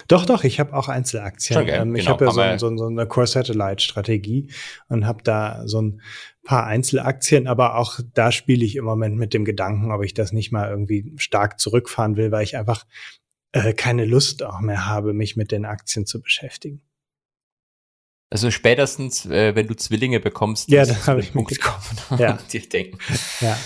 Doch, 0.08 0.24
doch, 0.24 0.44
ich 0.44 0.58
habe 0.60 0.74
auch 0.74 0.88
Einzelaktien. 0.88 1.60
Okay, 1.60 1.70
ähm, 1.70 1.94
ich 1.94 2.06
genau, 2.06 2.14
habe 2.14 2.24
ja 2.26 2.58
so, 2.58 2.68
so, 2.70 2.76
so, 2.76 2.86
eine 2.86 3.06
Core 3.06 3.26
Satellite 3.26 3.82
Strategie 3.82 4.50
und 4.88 5.06
habe 5.06 5.22
da 5.22 5.62
so 5.66 5.82
ein 5.82 6.00
paar 6.42 6.66
Einzelaktien, 6.66 7.46
aber 7.46 7.76
auch 7.76 8.00
da 8.14 8.32
spiele 8.32 8.64
ich 8.64 8.76
im 8.76 8.84
Moment 8.84 9.16
mit 9.16 9.34
dem 9.34 9.44
Gedanken, 9.44 9.92
ob 9.92 10.02
ich 10.02 10.14
das 10.14 10.32
nicht 10.32 10.52
mal 10.52 10.70
irgendwie 10.70 11.12
stark 11.16 11.60
zurückfahren 11.60 12.16
will, 12.16 12.32
weil 12.32 12.44
ich 12.44 12.56
einfach 12.56 12.86
äh, 13.52 13.72
keine 13.72 14.04
Lust 14.04 14.42
auch 14.42 14.60
mehr 14.60 14.86
habe, 14.86 15.12
mich 15.12 15.36
mit 15.36 15.52
den 15.52 15.64
Aktien 15.64 16.06
zu 16.06 16.20
beschäftigen. 16.20 16.82
Also 18.30 18.52
spätestens, 18.52 19.26
äh, 19.26 19.56
wenn 19.56 19.66
du 19.66 19.74
Zwillinge 19.74 20.20
bekommst, 20.20 20.70
ja, 20.70 20.84
dann 20.86 21.06
habe 21.06 21.20
ich 21.20 21.32
Punkt 21.32 21.60
kommen 21.60 21.98
ja. 22.18 22.32
und 22.32 22.52
dir 22.52 22.60
denken. 22.60 22.98
Ja. 23.40 23.58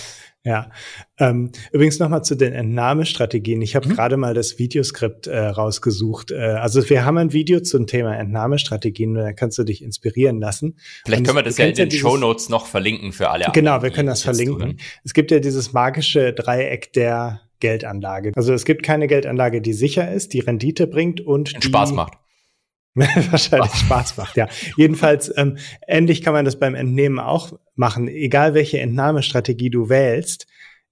Ja, 0.45 0.69
ähm, 1.17 1.51
übrigens 1.71 1.97
nochmal 1.97 2.23
zu 2.23 2.35
den 2.35 2.53
Entnahmestrategien. 2.53 3.63
Ich 3.63 3.75
habe 3.75 3.87
mhm. 3.87 3.93
gerade 3.93 4.15
mal 4.15 4.35
das 4.35 4.59
Videoskript 4.59 5.25
äh, 5.25 5.39
rausgesucht. 5.39 6.29
Äh, 6.29 6.35
also 6.35 6.87
wir 6.87 7.03
haben 7.03 7.17
ein 7.17 7.33
Video 7.33 7.61
zum 7.61 7.87
Thema 7.87 8.15
Entnahmestrategien, 8.15 9.15
da 9.15 9.33
kannst 9.33 9.57
du 9.57 9.63
dich 9.63 9.81
inspirieren 9.81 10.39
lassen. 10.39 10.77
Vielleicht 11.03 11.21
Und 11.21 11.25
können 11.25 11.37
wir 11.39 11.43
das 11.43 11.57
ja 11.57 11.65
in 11.65 11.73
den 11.73 11.89
ja 11.89 11.97
Show 11.97 12.15
Notes 12.15 12.49
noch 12.49 12.67
verlinken 12.67 13.11
für 13.11 13.31
alle. 13.31 13.47
Genau, 13.53 13.81
wir 13.81 13.89
können 13.89 14.07
das 14.07 14.21
verlinken. 14.21 14.77
Es 15.03 15.15
gibt 15.15 15.31
ja 15.31 15.39
dieses 15.39 15.73
magische 15.73 16.31
Dreieck 16.31 16.93
der 16.93 17.41
Geldanlage. 17.59 18.31
Also 18.35 18.53
es 18.53 18.65
gibt 18.65 18.83
keine 18.83 19.07
Geldanlage, 19.07 19.61
die 19.61 19.73
sicher 19.73 20.11
ist, 20.11 20.33
die 20.33 20.41
Rendite 20.41 20.85
bringt 20.85 21.21
und 21.21 21.55
die 21.63 21.67
Spaß 21.67 21.93
macht. 21.93 22.13
wahrscheinlich 22.93 23.73
Spaß 23.73 24.17
macht, 24.17 24.37
ja. 24.37 24.47
Jedenfalls, 24.77 25.35
ähm, 25.35 25.57
ähnlich 25.87 26.21
kann 26.21 26.33
man 26.33 26.45
das 26.45 26.57
beim 26.57 26.75
Entnehmen 26.75 27.19
auch 27.19 27.53
machen. 27.75 28.07
Egal 28.07 28.53
welche 28.53 28.79
Entnahmestrategie 28.79 29.69
du 29.69 29.89
wählst, 29.89 30.47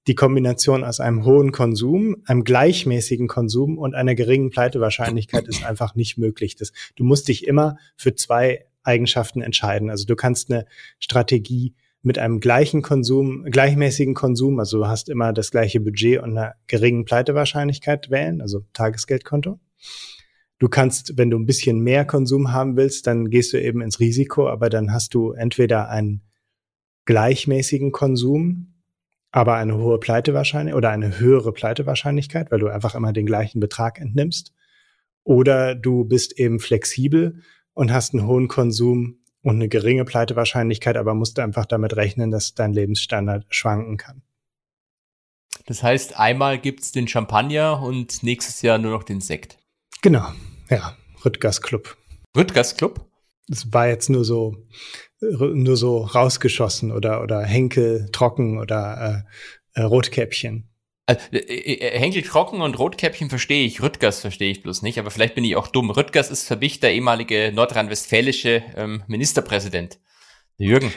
die 0.08 0.16
Kombination 0.16 0.84
aus 0.84 1.00
einem 1.00 1.24
hohen 1.26 1.52
Konsum, 1.52 2.18
einem 2.26 2.44
gleichmäßigen 2.44 3.28
Konsum 3.28 3.78
und 3.78 3.96
einer 3.96 4.16
geringen 4.16 4.50
Pleitewahrscheinlichkeit 4.50 5.48
ist 5.48 5.66
einfach 5.66 5.96
nicht 5.96 6.18
möglich. 6.18 6.56
Das, 6.56 6.74
du 6.96 7.04
musst 7.04 7.30
dich 7.30 7.48
immer 7.48 7.78
für 7.96 8.14
zwei 8.14 8.66
Eigenschaften 8.84 9.42
entscheiden. 9.42 9.90
Also 9.90 10.06
du 10.06 10.16
kannst 10.16 10.52
eine 10.52 10.66
Strategie 11.00 11.74
mit 12.02 12.20
einem 12.20 12.42
gleichen 12.42 12.82
Konsum, 12.82 13.46
gleichmäßigen 13.46 14.14
Konsum, 14.14 14.60
also 14.60 14.80
du 14.80 14.88
hast 14.88 15.08
immer 15.08 15.32
das 15.32 15.52
gleiche 15.52 15.80
Budget 15.80 16.22
und 16.22 16.38
einer 16.38 16.56
geringen 16.68 17.06
Pleitewahrscheinlichkeit 17.06 18.12
wählen, 18.12 18.42
also 18.42 18.66
Tagesgeldkonto. 18.74 19.58
Du 20.60 20.68
kannst, 20.68 21.18
wenn 21.18 21.30
du 21.30 21.40
ein 21.40 21.46
bisschen 21.46 21.80
mehr 21.80 22.04
Konsum 22.04 22.52
haben 22.52 22.76
willst, 22.76 23.08
dann 23.08 23.30
gehst 23.30 23.54
du 23.54 23.62
eben 23.62 23.82
ins 23.82 24.02
Risiko, 24.02 24.50
aber 24.50 24.70
dann 24.70 24.92
hast 24.92 25.14
du 25.14 25.32
entweder 25.32 25.90
einen 25.90 26.22
gleichmäßigen 27.06 27.92
Konsum, 27.92 28.74
aber 29.32 29.56
eine 29.56 29.78
hohe 29.78 30.00
Pleitewahrscheinlichkeit 30.00 30.78
oder 30.78 30.90
eine 30.92 31.20
höhere 31.20 31.52
Pleitewahrscheinlichkeit, 31.52 32.52
weil 32.52 32.60
du 32.60 32.68
einfach 32.68 32.96
immer 32.96 33.14
den 33.14 33.26
gleichen 33.26 33.60
Betrag 33.60 34.00
entnimmst. 34.00 34.54
Oder 35.24 35.76
du 35.76 36.06
bist 36.06 36.38
eben 36.38 36.60
flexibel 36.60 37.42
und 37.74 37.92
hast 37.92 38.14
einen 38.14 38.28
hohen 38.28 38.48
Konsum 38.48 39.20
und 39.42 39.56
eine 39.56 39.70
geringe 39.70 40.06
Pleitewahrscheinlichkeit, 40.06 40.98
aber 40.98 41.14
musst 41.14 41.40
einfach 41.40 41.66
damit 41.66 41.96
rechnen, 41.96 42.32
dass 42.32 42.54
dein 42.54 42.74
Lebensstandard 42.74 43.46
schwanken 43.50 43.98
kann. 43.98 44.22
Das 45.66 45.82
heißt, 45.82 46.20
einmal 46.20 46.60
gibt's 46.60 46.92
den 46.92 47.08
Champagner 47.08 47.82
und 47.82 48.24
nächstes 48.24 48.62
Jahr 48.62 48.78
nur 48.78 48.92
noch 48.92 49.04
den 49.04 49.22
Sekt. 49.22 49.58
Genau, 50.02 50.28
ja, 50.70 50.98
Rüttgers 51.24 51.62
Club. 51.62 51.98
Rüttgers 52.36 52.76
Club? 52.76 53.06
Das 53.48 53.74
war 53.74 53.88
jetzt 53.88 54.10
nur 54.10 54.24
so, 54.24 54.56
nur 55.20 55.78
so 55.78 55.98
rausgeschossen 55.98 56.92
oder, 56.92 57.22
oder 57.22 57.44
Henkel 57.44 58.10
trocken 58.12 58.58
oder 58.58 59.26
äh, 59.76 59.82
äh, 59.82 59.84
Rotkäppchen. 59.84 60.70
Also, 61.06 61.22
äh, 61.34 61.40
äh, 61.40 62.00
Henkel 62.00 62.22
trocken 62.22 62.62
und 62.62 62.80
Rotkäppchen 62.80 63.30
verstehe 63.30 63.66
ich, 63.66 63.82
Rüttgers 63.82 64.22
verstehe 64.22 64.52
ich 64.52 64.64
bloß 64.64 64.82
nicht, 64.82 65.00
aber 65.00 65.12
vielleicht 65.12 65.36
bin 65.36 65.44
ich 65.44 65.56
auch 65.56 65.68
dumm. 65.68 65.90
Rüttgers 65.90 66.32
ist 66.32 66.48
für 66.48 66.56
mich 66.56 66.80
der 66.80 66.94
ehemalige 66.94 67.52
nordrhein-westfälische 67.54 68.64
ähm, 68.76 69.04
Ministerpräsident. 69.08 70.00
Jürgen. 70.58 70.92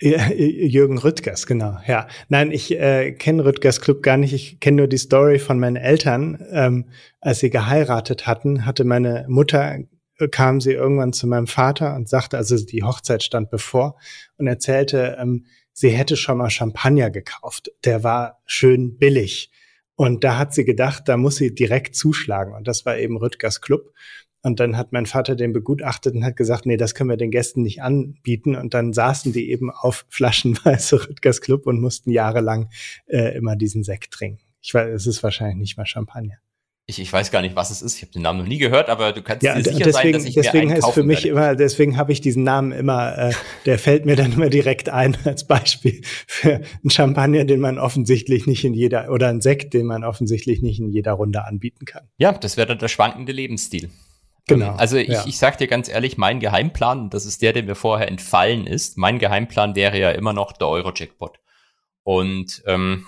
Jürgen 0.00 0.96
Rüttgers, 0.96 1.46
genau, 1.46 1.76
ja. 1.86 2.08
Nein, 2.30 2.52
ich 2.52 2.72
äh, 2.72 3.12
kenne 3.12 3.44
Rüttgers 3.44 3.82
Club 3.82 4.02
gar 4.02 4.16
nicht. 4.16 4.32
Ich 4.32 4.58
kenne 4.58 4.78
nur 4.78 4.88
die 4.88 4.96
Story 4.96 5.38
von 5.38 5.60
meinen 5.60 5.76
Eltern. 5.76 6.42
Ähm, 6.52 6.88
als 7.20 7.40
sie 7.40 7.50
geheiratet 7.50 8.26
hatten, 8.26 8.64
hatte 8.64 8.84
meine 8.84 9.26
Mutter, 9.28 9.78
kam 10.28 10.60
sie 10.60 10.72
irgendwann 10.72 11.12
zu 11.12 11.26
meinem 11.26 11.46
Vater 11.46 11.94
und 11.94 12.08
sagte, 12.08 12.36
also 12.36 12.56
die 12.64 12.82
Hochzeit 12.82 13.22
stand 13.22 13.50
bevor 13.50 13.96
und 14.36 14.46
erzählte, 14.46 15.16
ähm, 15.20 15.46
sie 15.72 15.90
hätte 15.90 16.16
schon 16.16 16.38
mal 16.38 16.50
Champagner 16.50 17.10
gekauft. 17.10 17.70
Der 17.84 18.04
war 18.04 18.40
schön 18.46 18.98
billig. 18.98 19.50
Und 19.96 20.24
da 20.24 20.38
hat 20.38 20.54
sie 20.54 20.64
gedacht, 20.64 21.08
da 21.08 21.16
muss 21.16 21.36
sie 21.36 21.54
direkt 21.54 21.94
zuschlagen. 21.94 22.54
Und 22.54 22.66
das 22.66 22.86
war 22.86 22.96
eben 22.96 23.18
Rüttgers 23.18 23.60
Club. 23.60 23.92
Und 24.42 24.58
dann 24.58 24.76
hat 24.76 24.92
mein 24.92 25.04
Vater 25.04 25.36
den 25.36 25.52
begutachtet 25.52 26.14
und 26.14 26.24
hat 26.24 26.36
gesagt, 26.36 26.64
nee, 26.64 26.78
das 26.78 26.94
können 26.94 27.10
wir 27.10 27.18
den 27.18 27.30
Gästen 27.30 27.62
nicht 27.62 27.82
anbieten. 27.82 28.56
Und 28.56 28.72
dann 28.72 28.94
saßen 28.94 29.32
die 29.32 29.50
eben 29.50 29.70
auf 29.70 30.06
flaschenweise 30.08 30.96
Rüttgers 31.08 31.42
Club 31.42 31.66
und 31.66 31.80
mussten 31.80 32.10
jahrelang 32.10 32.70
äh, 33.06 33.36
immer 33.36 33.56
diesen 33.56 33.84
Sekt 33.84 34.12
trinken. 34.12 34.42
Ich 34.62 34.72
weiß, 34.72 34.88
es 34.88 35.06
ist 35.06 35.22
wahrscheinlich 35.22 35.56
nicht 35.58 35.76
mal 35.76 35.86
Champagner. 35.86 36.38
Ich, 36.90 37.00
ich 37.00 37.12
weiß 37.12 37.30
gar 37.30 37.40
nicht, 37.40 37.54
was 37.54 37.70
es 37.70 37.82
ist. 37.82 37.96
Ich 37.96 38.02
habe 38.02 38.10
den 38.10 38.22
Namen 38.22 38.40
noch 38.40 38.46
nie 38.46 38.58
gehört, 38.58 38.88
aber 38.88 39.12
du 39.12 39.22
kannst 39.22 39.44
ja, 39.44 39.54
dir 39.54 39.62
sicher 39.62 39.84
deswegen, 39.84 39.92
sein, 39.92 40.12
dass 40.12 40.24
ich 40.24 40.34
deswegen 40.34 40.68
mir 40.68 40.74
heißt 40.74 40.90
für 40.90 41.04
mich 41.04 41.24
werde. 41.24 41.28
immer, 41.28 41.54
deswegen 41.54 41.96
habe 41.96 42.10
ich 42.10 42.20
diesen 42.20 42.42
Namen 42.42 42.72
immer, 42.72 43.16
äh, 43.16 43.32
der 43.64 43.78
fällt 43.78 44.06
mir 44.06 44.16
dann 44.16 44.32
immer 44.32 44.50
direkt 44.50 44.88
ein 44.88 45.16
als 45.24 45.46
Beispiel 45.46 46.02
für 46.26 46.56
einen 46.56 46.90
Champagner, 46.90 47.44
den 47.44 47.60
man 47.60 47.78
offensichtlich 47.78 48.48
nicht 48.48 48.64
in 48.64 48.74
jeder 48.74 49.08
oder 49.10 49.28
einen 49.28 49.40
Sekt, 49.40 49.72
den 49.72 49.86
man 49.86 50.02
offensichtlich 50.02 50.62
nicht 50.62 50.80
in 50.80 50.90
jeder 50.90 51.12
Runde 51.12 51.44
anbieten 51.44 51.84
kann. 51.84 52.08
Ja, 52.18 52.32
das 52.32 52.56
wäre 52.56 52.66
dann 52.66 52.78
der 52.78 52.88
schwankende 52.88 53.30
Lebensstil. 53.30 53.90
Genau. 54.48 54.72
Also 54.72 54.96
ich, 54.96 55.08
ja. 55.08 55.24
ich 55.26 55.38
sag 55.38 55.58
dir 55.58 55.68
ganz 55.68 55.88
ehrlich, 55.88 56.18
mein 56.18 56.40
Geheimplan, 56.40 57.08
das 57.08 57.24
ist 57.24 57.40
der, 57.40 57.52
der 57.52 57.62
mir 57.62 57.76
vorher 57.76 58.08
entfallen 58.08 58.66
ist, 58.66 58.98
mein 58.98 59.20
Geheimplan 59.20 59.76
wäre 59.76 59.96
ja 59.96 60.10
immer 60.10 60.32
noch 60.32 60.52
der 60.52 60.66
Euro-Jackpot. 60.66 61.38
Und 62.02 62.64
ähm, 62.66 63.06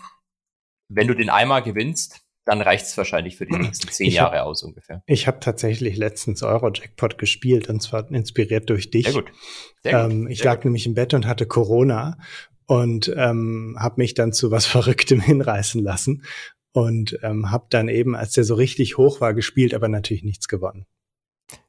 wenn 0.88 1.08
du 1.08 1.14
den 1.14 1.30
einmal 1.30 1.62
gewinnst, 1.62 2.22
dann 2.44 2.60
reicht's 2.60 2.96
wahrscheinlich 2.96 3.36
für 3.36 3.46
die 3.46 3.56
nächsten 3.56 3.88
zehn 3.88 4.08
Ich 4.08 4.18
hab- 4.20 4.32
Jahre 4.32 4.44
aus 4.44 4.62
ungefähr. 4.62 5.02
Ich 5.06 5.26
habe 5.26 5.38
tatsächlich 5.40 5.96
letztens 5.96 6.42
Euro-Jackpot 6.42 7.18
gespielt 7.18 7.68
und 7.68 7.80
zwar 7.82 8.10
inspiriert 8.10 8.68
durch 8.70 8.90
dich. 8.90 9.04
Sehr 9.06 9.14
gut. 9.14 9.32
Sehr 9.82 10.02
gut. 10.04 10.12
Ähm, 10.12 10.26
ich 10.28 10.38
Sehr 10.38 10.46
lag 10.46 10.56
gut. 10.56 10.64
nämlich 10.66 10.86
im 10.86 10.94
Bett 10.94 11.14
und 11.14 11.26
hatte 11.26 11.46
Corona 11.46 12.18
und 12.66 13.12
ähm, 13.16 13.76
habe 13.78 13.94
mich 13.98 14.14
dann 14.14 14.32
zu 14.32 14.50
was 14.50 14.66
Verrücktem 14.66 15.20
hinreißen 15.20 15.82
lassen 15.82 16.24
und 16.72 17.18
ähm, 17.22 17.50
habe 17.50 17.66
dann 17.70 17.88
eben, 17.88 18.16
als 18.16 18.32
der 18.32 18.44
so 18.44 18.54
richtig 18.54 18.96
hoch 18.96 19.20
war, 19.20 19.34
gespielt, 19.34 19.74
aber 19.74 19.88
natürlich 19.88 20.22
nichts 20.24 20.48
gewonnen. 20.48 20.86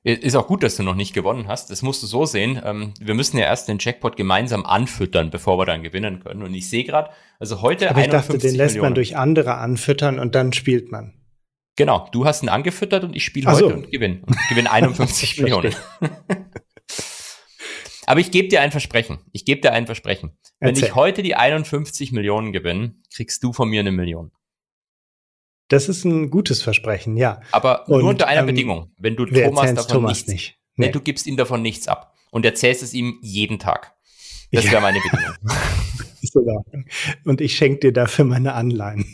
Ist 0.03 0.35
auch 0.35 0.47
gut, 0.47 0.63
dass 0.63 0.75
du 0.75 0.83
noch 0.83 0.95
nicht 0.95 1.13
gewonnen 1.13 1.47
hast. 1.47 1.69
Das 1.69 1.81
musst 1.81 2.03
du 2.03 2.07
so 2.07 2.25
sehen. 2.25 2.61
Ähm, 2.63 2.93
wir 2.99 3.13
müssen 3.13 3.37
ja 3.37 3.45
erst 3.45 3.67
den 3.67 3.77
Jackpot 3.79 4.17
gemeinsam 4.17 4.65
anfüttern, 4.65 5.29
bevor 5.29 5.57
wir 5.57 5.65
dann 5.65 5.81
gewinnen 5.83 6.19
können. 6.19 6.43
Und 6.43 6.53
ich 6.53 6.69
sehe 6.69 6.83
gerade, 6.83 7.09
also 7.39 7.61
heute 7.61 7.89
Aber 7.89 8.01
ich 8.01 8.07
dachte, 8.07 8.33
51 8.33 8.41
den 8.41 8.57
lässt 8.57 8.75
Millionen. 8.75 8.85
man 8.87 8.95
durch 8.95 9.15
andere 9.17 9.55
anfüttern 9.55 10.19
und 10.19 10.35
dann 10.35 10.51
spielt 10.51 10.91
man. 10.91 11.13
Genau, 11.75 12.07
du 12.11 12.25
hast 12.25 12.43
ihn 12.43 12.49
angefüttert 12.49 13.03
und 13.03 13.15
ich 13.15 13.23
spiele 13.23 13.49
heute 13.49 13.59
so. 13.59 13.67
und 13.67 13.91
gewinne. 13.91 14.21
Und 14.25 14.37
gewinne 14.49 14.71
51 14.71 15.37
Millionen. 15.41 15.73
Aber 18.05 18.19
ich 18.19 18.31
gebe 18.31 18.49
dir 18.49 18.61
ein 18.61 18.71
Versprechen. 18.71 19.19
Ich 19.31 19.45
gebe 19.45 19.61
dir 19.61 19.71
ein 19.71 19.85
Versprechen. 19.85 20.37
Wenn 20.59 20.69
Erzähl. 20.69 20.89
ich 20.89 20.95
heute 20.95 21.23
die 21.23 21.35
51 21.35 22.11
Millionen 22.11 22.51
gewinne, 22.51 22.95
kriegst 23.13 23.43
du 23.43 23.53
von 23.53 23.69
mir 23.69 23.79
eine 23.79 23.91
Million. 23.91 24.31
Das 25.67 25.89
ist 25.89 26.03
ein 26.05 26.29
gutes 26.29 26.61
Versprechen, 26.61 27.17
ja. 27.17 27.41
Aber 27.51 27.87
Und, 27.87 28.01
nur 28.01 28.09
unter 28.09 28.27
einer 28.27 28.41
ähm, 28.41 28.47
Bedingung. 28.47 28.91
Wenn 28.97 29.15
du 29.15 29.25
Thomas 29.25 29.73
davon 29.73 29.87
Thomas 29.91 30.11
nichts, 30.17 30.27
nicht. 30.31 30.57
Nee. 30.75 30.91
Du 30.91 30.99
gibst 30.99 31.25
ihm 31.27 31.37
davon 31.37 31.61
nichts 31.61 31.87
ab. 31.87 32.13
Und 32.31 32.45
erzählst 32.45 32.81
es 32.83 32.93
ihm 32.93 33.19
jeden 33.21 33.59
Tag. 33.59 33.93
Das 34.51 34.65
Ja. 34.65 34.71
wäre 34.71 34.81
meine 34.81 34.99
Bedingung. 34.99 35.35
Ist 36.21 36.35
in 36.35 36.49
Ordnung. 36.49 36.85
Und 37.25 37.41
ich 37.41 37.55
schenke 37.55 37.79
dir 37.79 37.93
dafür 37.93 38.25
meine 38.25 38.53
Anleihen. 38.53 39.05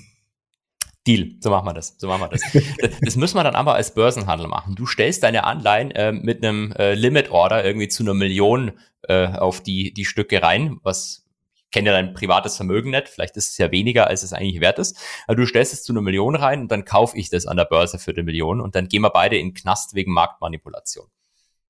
Deal, 1.08 1.32
so 1.40 1.50
machen 1.50 1.66
wir 1.66 1.74
das. 1.74 1.96
So 1.98 2.08
machen 2.08 2.22
wir 2.22 2.28
das. 2.28 2.42
das. 2.82 2.92
Das 3.02 3.16
müssen 3.16 3.36
wir 3.38 3.44
dann 3.44 3.56
aber 3.56 3.74
als 3.76 3.94
Börsenhandel 3.94 4.48
machen. 4.48 4.76
Du 4.76 4.86
stellst 4.86 5.24
deine 5.24 5.44
Anleihen 5.44 5.92
äh, 5.92 6.12
mit 6.12 6.44
einem 6.44 6.72
äh, 6.74 6.94
Limit 6.94 7.32
Order 7.32 7.64
irgendwie 7.66 7.88
zu 7.88 8.04
einer 8.04 8.14
Million 8.14 8.74
äh, 9.04 9.28
auf 9.28 9.62
die, 9.64 9.94
die 9.94 10.06
Stücke 10.06 10.44
rein, 10.44 10.78
was 10.84 11.26
kenne 11.72 11.90
ja 11.90 11.94
dein 11.94 12.14
privates 12.14 12.56
Vermögen 12.56 12.92
nicht, 12.92 13.10
vielleicht 13.10 13.38
ist 13.38 13.52
es 13.52 13.58
ja 13.58 13.72
weniger, 13.72 14.08
als 14.08 14.24
es 14.24 14.34
eigentlich 14.34 14.62
wert 14.62 14.80
ist. 14.80 14.98
Aber 15.28 15.36
du 15.36 15.46
stellst 15.46 15.74
es 15.74 15.84
zu 15.84 15.94
einer 15.94 16.02
Million 16.02 16.36
rein 16.36 16.62
und 16.62 16.72
dann 16.72 16.86
kaufe 16.86 17.18
ich 17.18 17.30
das 17.30 17.46
an 17.46 17.58
der 17.58 17.66
Börse 17.66 18.00
für 18.00 18.12
eine 18.12 18.24
Million 18.24 18.62
und 18.62 18.76
dann 18.76 18.88
gehen 18.88 19.02
wir 19.02 19.12
beide 19.12 19.38
in 19.38 19.54
Knast 19.54 19.94
wegen 19.94 20.12
Marktmanipulation. 20.14 21.08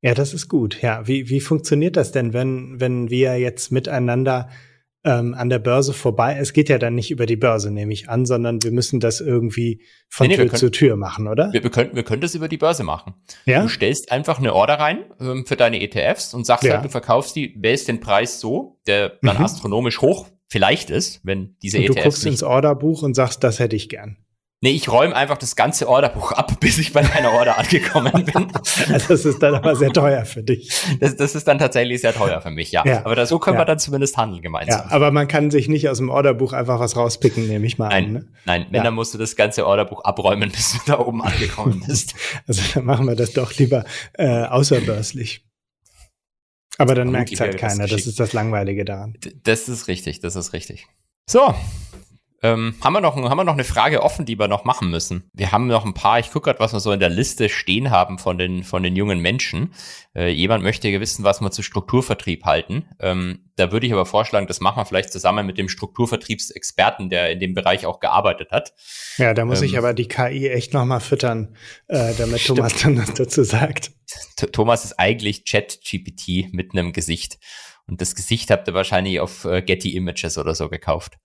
Ja, 0.02 0.14
das 0.14 0.34
ist 0.34 0.48
gut. 0.48 0.82
Ja, 0.82 1.08
wie, 1.08 1.30
wie 1.30 1.42
funktioniert 1.42 1.98
das 1.98 2.12
denn, 2.12 2.32
wenn, 2.32 2.80
wenn 2.80 3.10
wir 3.10 3.38
jetzt 3.38 3.72
miteinander 3.72 4.50
ähm, 5.06 5.34
an 5.34 5.50
der 5.50 5.60
Börse 5.60 5.94
vorbei, 5.94 6.38
es 6.40 6.52
geht 6.54 6.68
ja 6.70 6.78
dann 6.78 6.96
nicht 6.96 7.10
über 7.12 7.26
die 7.26 7.36
Börse, 7.38 7.72
nehme 7.72 7.94
ich 7.94 8.10
an, 8.10 8.26
sondern 8.26 8.62
wir 8.64 8.72
müssen 8.72 9.00
das 9.00 9.22
irgendwie 9.22 9.82
von 10.10 10.28
Nee, 10.28 10.34
nee, 10.34 10.36
Tür 10.38 10.46
können- 10.50 10.60
zu 10.60 10.72
Tür 10.72 10.96
machen, 10.98 11.28
oder? 11.28 11.54
Wir, 11.54 11.64
wir, 11.64 11.70
können, 11.72 11.96
wir 11.96 12.04
können 12.04 12.22
das 12.22 12.36
über 12.36 12.48
die 12.50 12.58
Börse 12.58 12.84
machen. 12.84 13.14
ja? 13.46 13.62
Du 13.62 13.70
stellst 13.70 14.12
einfach 14.12 14.40
eine 14.40 14.54
Order 14.54 14.76
rein 14.76 15.06
ähm, 15.22 15.46
für 15.46 15.56
deine 15.56 15.82
ETFs 15.82 16.34
und 16.34 16.46
sagst 16.46 16.66
Ja. 16.66 16.76
halt, 16.76 16.86
du 16.86 16.90
verkaufst 16.90 17.36
die, 17.36 17.56
wählst 17.60 17.88
den 17.88 18.00
Preis 18.02 18.40
so, 18.40 18.80
der 18.88 19.18
dann 19.22 19.38
Mhm. 19.38 19.44
astronomisch 19.46 20.02
hoch 20.02 20.28
vielleicht 20.50 20.90
ist, 20.90 21.22
wenn 21.24 21.56
diese 21.64 21.78
Und 21.78 21.88
du 21.88 21.94
ETFs 21.94 22.04
guckst 22.04 22.24
nicht 22.26 22.34
ins 22.34 22.44
Orderbuch 22.44 23.02
und 23.04 23.16
sagst, 23.16 23.44
das 23.44 23.60
hätte 23.60 23.76
ich 23.76 23.88
gern. 23.88 24.18
Nee, 24.62 24.72
ich 24.72 24.90
räume 24.92 25.16
einfach 25.16 25.38
das 25.38 25.56
ganze 25.56 25.88
Orderbuch 25.88 26.34
ab, 26.34 26.52
bis 26.60 26.78
ich 26.80 26.92
bei 26.92 27.02
deiner 27.02 27.32
Order 27.32 27.58
angekommen 27.58 28.12
bin. 28.26 28.52
Also 28.90 29.08
das 29.10 29.24
ist 29.26 29.42
dann 29.42 29.56
aber 29.56 29.76
sehr 29.76 29.92
teuer 29.92 30.26
für 30.26 30.44
dich. 30.44 30.70
Das, 31.00 31.16
das 31.16 31.36
ist 31.36 31.48
dann 31.48 31.60
tatsächlich 31.60 32.02
sehr 32.02 32.14
teuer 32.14 32.42
für 32.42 32.50
mich, 32.50 32.72
ja. 32.72 32.84
Ja. 32.86 33.06
Aber 33.06 33.26
so 33.26 33.40
können 33.40 33.56
Ja. 33.56 33.62
wir 33.62 33.66
dann 33.66 33.80
zumindest 33.80 34.18
handeln 34.18 34.42
gemeinsam. 34.42 34.82
Ja, 34.90 34.92
aber 34.96 35.12
man 35.12 35.28
kann 35.28 35.50
sich 35.52 35.68
nicht 35.70 35.88
aus 35.90 35.98
dem 36.00 36.10
Orderbuch 36.10 36.52
einfach 36.54 36.80
was 36.80 36.96
rauspicken, 36.98 37.48
nehme 37.48 37.66
ich 37.66 37.78
mal 37.78 37.88
Nein, 37.90 38.06
an. 38.06 38.12
Ne? 38.14 38.28
nein, 38.46 38.66
wenn, 38.70 38.76
Ja. 38.78 38.84
dann 38.84 38.96
musst 38.96 39.14
du 39.14 39.18
das 39.18 39.36
ganze 39.36 39.66
Orderbuch 39.66 40.04
abräumen, 40.04 40.52
bis 40.54 40.74
du 40.74 40.80
da 40.88 41.00
oben 41.00 41.22
angekommen 41.22 41.82
bist. 41.86 42.16
Also 42.48 42.62
dann 42.74 42.86
machen 42.86 43.06
wir 43.08 43.16
das 43.16 43.32
doch 43.34 43.54
lieber 43.56 43.86
äh, 44.14 44.44
außerbörslich. 44.44 45.46
Aber 46.78 46.96
dann 46.96 47.12
merkt 47.12 47.32
es 47.32 47.40
halt 47.40 47.58
keiner. 47.58 47.88
Das 47.88 48.06
ist 48.08 48.20
das 48.20 48.34
Langweilige 48.34 48.84
daran. 48.86 49.14
D- 49.24 49.34
Das 49.44 49.68
ist 49.70 49.88
richtig, 49.88 50.20
das 50.22 50.36
ist 50.36 50.54
richtig. 50.54 50.88
So. 51.30 51.54
Ähm, 52.42 52.76
haben, 52.82 52.94
wir 52.94 53.02
noch, 53.02 53.16
haben 53.16 53.38
wir 53.38 53.44
noch 53.44 53.54
eine 53.54 53.64
Frage 53.64 54.02
offen, 54.02 54.26
die 54.26 54.40
wir 54.40 54.48
noch 54.48 54.64
machen 54.64 54.90
müssen? 54.90 55.30
Wir 55.34 55.52
haben 55.52 55.68
noch 55.68 55.86
ein 55.86 55.94
paar, 55.94 56.20
ich 56.20 56.32
gucke 56.32 56.46
gerade, 56.46 56.60
was 56.60 56.74
wir 56.74 56.80
so 56.80 56.92
in 56.92 57.00
der 57.00 57.10
Liste 57.10 57.50
stehen 57.50 57.92
haben 57.92 58.18
von 58.18 58.38
den, 58.38 58.64
von 58.64 58.82
den 58.82 58.96
jungen 58.96 59.20
Menschen. 59.20 59.74
Äh, 60.16 60.30
jemand 60.30 60.64
möchte 60.64 60.88
wissen, 61.00 61.24
was 61.24 61.42
wir 61.42 61.52
zu 61.52 61.64
Strukturvertrieb 61.64 62.46
halten. 62.46 62.86
Ähm, 63.00 63.50
da 63.58 63.72
würde 63.72 63.88
ich 63.88 63.94
aber 63.94 64.06
vorschlagen, 64.06 64.48
das 64.48 64.62
machen 64.62 64.78
wir 64.78 64.86
vielleicht 64.86 65.12
zusammen 65.12 65.46
mit 65.46 65.58
dem 65.58 65.68
Strukturvertriebsexperten, 65.68 67.10
der 67.10 67.32
in 67.32 67.40
dem 67.40 67.54
Bereich 67.54 67.86
auch 67.86 68.00
gearbeitet 68.00 68.52
hat. 68.52 68.74
Ja, 69.18 69.34
da 69.34 69.44
muss 69.44 69.62
ich 69.62 69.74
Ähm, 69.74 69.80
aber 69.80 69.94
die 69.94 70.08
KI 70.08 70.50
echt 70.50 70.74
noch 70.74 70.86
mal 70.86 71.02
füttern, 71.02 71.56
äh, 71.88 72.14
damit 72.18 72.40
Stimmt. 72.40 72.60
Thomas 72.60 72.82
dann 72.82 72.98
was 72.98 73.14
dazu 73.14 73.44
sagt. 73.44 73.92
Thomas 74.54 74.86
ist 74.86 74.94
eigentlich 75.00 75.44
Chat-GPT 75.44 76.54
mit 76.54 76.72
einem 76.72 76.94
Gesicht. 76.94 77.38
Und 77.90 78.02
das 78.02 78.16
Gesicht 78.16 78.52
habt 78.52 78.68
ihr 78.68 78.74
wahrscheinlich 78.74 79.20
auf 79.20 79.46
äh, 79.46 79.62
Getty 79.62 79.96
Images 79.96 80.38
oder 80.38 80.54
so 80.56 80.70
gekauft. 80.70 81.18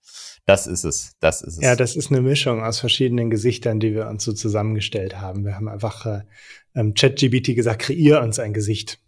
Das 0.45 0.67
ist 0.67 0.83
es. 0.83 1.15
Das 1.19 1.41
ist 1.41 1.57
es. 1.57 1.63
Ja, 1.63 1.75
das 1.75 1.95
ist 1.95 2.11
eine 2.11 2.21
Mischung 2.21 2.63
aus 2.63 2.79
verschiedenen 2.79 3.29
Gesichtern, 3.29 3.79
die 3.79 3.93
wir 3.93 4.07
uns 4.07 4.23
so 4.23 4.33
zusammengestellt 4.33 5.19
haben. 5.19 5.45
Wir 5.45 5.55
haben 5.55 5.67
einfach 5.67 6.05
äh, 6.05 6.21
ähm, 6.75 6.93
ChatGBT 6.93 7.55
gesagt, 7.55 7.83
kreier 7.83 8.21
uns 8.21 8.39
ein 8.39 8.53
Gesicht. 8.53 8.99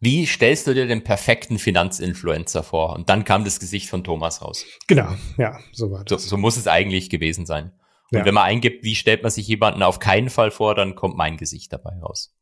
Wie 0.00 0.26
stellst 0.26 0.66
du 0.66 0.74
dir 0.74 0.86
den 0.86 1.04
perfekten 1.04 1.58
Finanzinfluencer 1.58 2.62
vor? 2.62 2.94
Und 2.94 3.08
dann 3.10 3.24
kam 3.24 3.44
das 3.44 3.60
Gesicht 3.60 3.88
von 3.88 4.02
Thomas 4.02 4.40
raus. 4.40 4.64
Genau, 4.86 5.14
ja, 5.36 5.58
so 5.72 5.90
war 5.90 6.04
das. 6.04 6.22
So, 6.22 6.28
so 6.30 6.36
muss 6.36 6.56
es 6.56 6.66
eigentlich 6.66 7.10
gewesen 7.10 7.44
sein. 7.44 7.72
Und 8.10 8.20
ja. 8.20 8.24
wenn 8.24 8.34
man 8.34 8.44
eingibt, 8.44 8.84
wie 8.84 8.94
stellt 8.94 9.22
man 9.22 9.30
sich 9.30 9.46
jemanden 9.46 9.82
auf 9.82 9.98
keinen 9.98 10.30
Fall 10.30 10.50
vor, 10.50 10.74
dann 10.74 10.94
kommt 10.94 11.16
mein 11.16 11.36
Gesicht 11.36 11.72
dabei 11.72 11.98
raus. 12.00 12.34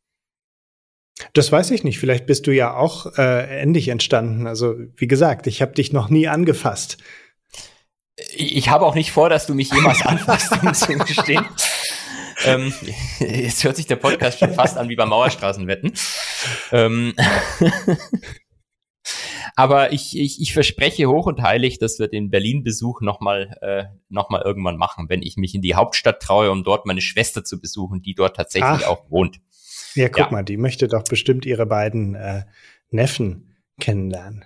Das 1.34 1.52
weiß 1.52 1.70
ich 1.70 1.84
nicht. 1.84 1.98
Vielleicht 1.98 2.26
bist 2.26 2.46
du 2.46 2.52
ja 2.52 2.74
auch 2.74 3.18
äh, 3.18 3.62
ähnlich 3.62 3.88
entstanden. 3.88 4.46
Also 4.46 4.74
wie 4.96 5.06
gesagt, 5.06 5.46
ich 5.46 5.62
habe 5.62 5.72
dich 5.72 5.92
noch 5.92 6.08
nie 6.08 6.28
angefasst. 6.28 6.98
Ich 8.34 8.68
habe 8.68 8.86
auch 8.86 8.94
nicht 8.94 9.12
vor, 9.12 9.28
dass 9.28 9.46
du 9.46 9.54
mich 9.54 9.72
jemals 9.72 10.02
anfasst, 10.06 10.52
um 10.62 10.74
zu 10.74 10.92
gestehen. 10.98 11.46
ähm, 12.44 12.72
jetzt 13.18 13.64
hört 13.64 13.76
sich 13.76 13.86
der 13.86 13.96
Podcast 13.96 14.38
schon 14.38 14.52
fast 14.54 14.76
an 14.76 14.88
wie 14.88 14.96
bei 14.96 15.06
Mauerstraßenwetten. 15.06 15.92
Ähm, 16.72 17.14
aber 19.56 19.92
ich, 19.92 20.18
ich, 20.18 20.40
ich 20.40 20.52
verspreche 20.52 21.08
hoch 21.08 21.26
und 21.26 21.42
heilig, 21.42 21.78
dass 21.78 21.98
wir 21.98 22.08
den 22.08 22.30
Berlin-Besuch 22.30 23.00
nochmal 23.00 23.56
äh, 23.60 23.84
noch 24.08 24.28
mal 24.28 24.42
irgendwann 24.42 24.76
machen, 24.76 25.08
wenn 25.08 25.22
ich 25.22 25.36
mich 25.36 25.54
in 25.54 25.62
die 25.62 25.74
Hauptstadt 25.74 26.20
traue, 26.20 26.50
um 26.50 26.64
dort 26.64 26.86
meine 26.86 27.00
Schwester 27.00 27.44
zu 27.44 27.60
besuchen, 27.60 28.02
die 28.02 28.14
dort 28.14 28.36
tatsächlich 28.36 28.84
Ach. 28.84 28.88
auch 28.88 29.10
wohnt. 29.10 29.40
Ja, 29.94 30.08
guck 30.08 30.26
ja. 30.26 30.30
mal, 30.30 30.42
die 30.42 30.56
möchte 30.56 30.88
doch 30.88 31.04
bestimmt 31.04 31.44
ihre 31.46 31.66
beiden 31.66 32.14
äh, 32.14 32.44
Neffen 32.90 33.56
kennenlernen. 33.80 34.44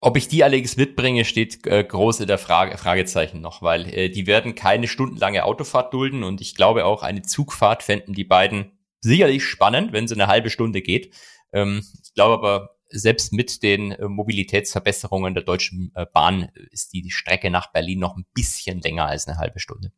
Ob 0.00 0.16
ich 0.16 0.26
die 0.26 0.42
allerdings 0.42 0.76
mitbringe, 0.76 1.24
steht 1.24 1.64
äh, 1.66 1.84
groß 1.84 2.20
in 2.20 2.26
der 2.26 2.38
Frage, 2.38 2.76
Fragezeichen 2.76 3.40
noch, 3.40 3.62
weil 3.62 3.86
äh, 3.94 4.08
die 4.08 4.26
werden 4.26 4.56
keine 4.56 4.88
stundenlange 4.88 5.44
Autofahrt 5.44 5.94
dulden 5.94 6.24
und 6.24 6.40
ich 6.40 6.56
glaube 6.56 6.84
auch 6.84 7.04
eine 7.04 7.22
Zugfahrt 7.22 7.84
fänden 7.84 8.12
die 8.12 8.24
beiden 8.24 8.72
sicherlich 9.00 9.44
spannend, 9.44 9.92
wenn 9.92 10.08
sie 10.08 10.14
eine 10.14 10.26
halbe 10.26 10.50
Stunde 10.50 10.82
geht. 10.82 11.14
Ähm, 11.52 11.84
ich 12.02 12.14
glaube 12.14 12.34
aber, 12.34 12.76
selbst 12.88 13.32
mit 13.32 13.62
den 13.62 13.92
äh, 13.92 14.08
Mobilitätsverbesserungen 14.08 15.34
der 15.34 15.44
Deutschen 15.44 15.92
äh, 15.94 16.06
Bahn 16.12 16.48
ist 16.70 16.92
die 16.92 17.10
Strecke 17.10 17.50
nach 17.50 17.72
Berlin 17.72 18.00
noch 18.00 18.16
ein 18.16 18.26
bisschen 18.34 18.80
länger 18.80 19.06
als 19.06 19.26
eine 19.28 19.38
halbe 19.38 19.60
Stunde. 19.60 19.92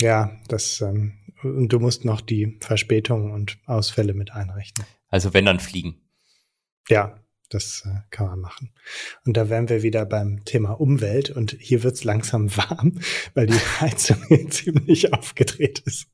Ja, 0.00 0.32
das 0.48 0.80
ähm, 0.80 1.12
und 1.44 1.68
du 1.68 1.78
musst 1.78 2.04
noch 2.04 2.20
die 2.20 2.56
Verspätungen 2.60 3.30
und 3.30 3.58
Ausfälle 3.66 4.14
mit 4.14 4.32
einrechnen. 4.32 4.86
Also 5.08 5.34
wenn 5.34 5.44
dann 5.44 5.60
fliegen. 5.60 6.00
Ja, 6.88 7.18
das 7.48 7.84
äh, 7.86 8.00
kann 8.10 8.26
man 8.26 8.40
machen. 8.40 8.70
Und 9.24 9.36
da 9.36 9.48
wären 9.48 9.68
wir 9.68 9.82
wieder 9.82 10.04
beim 10.06 10.44
Thema 10.44 10.72
Umwelt 10.72 11.30
und 11.30 11.56
hier 11.58 11.82
wird's 11.82 12.04
langsam 12.04 12.54
warm, 12.56 12.98
weil 13.34 13.46
die 13.46 13.54
Heizung 13.80 14.18
hier 14.28 14.50
ziemlich 14.50 15.12
aufgedreht 15.12 15.80
ist. 15.80 16.08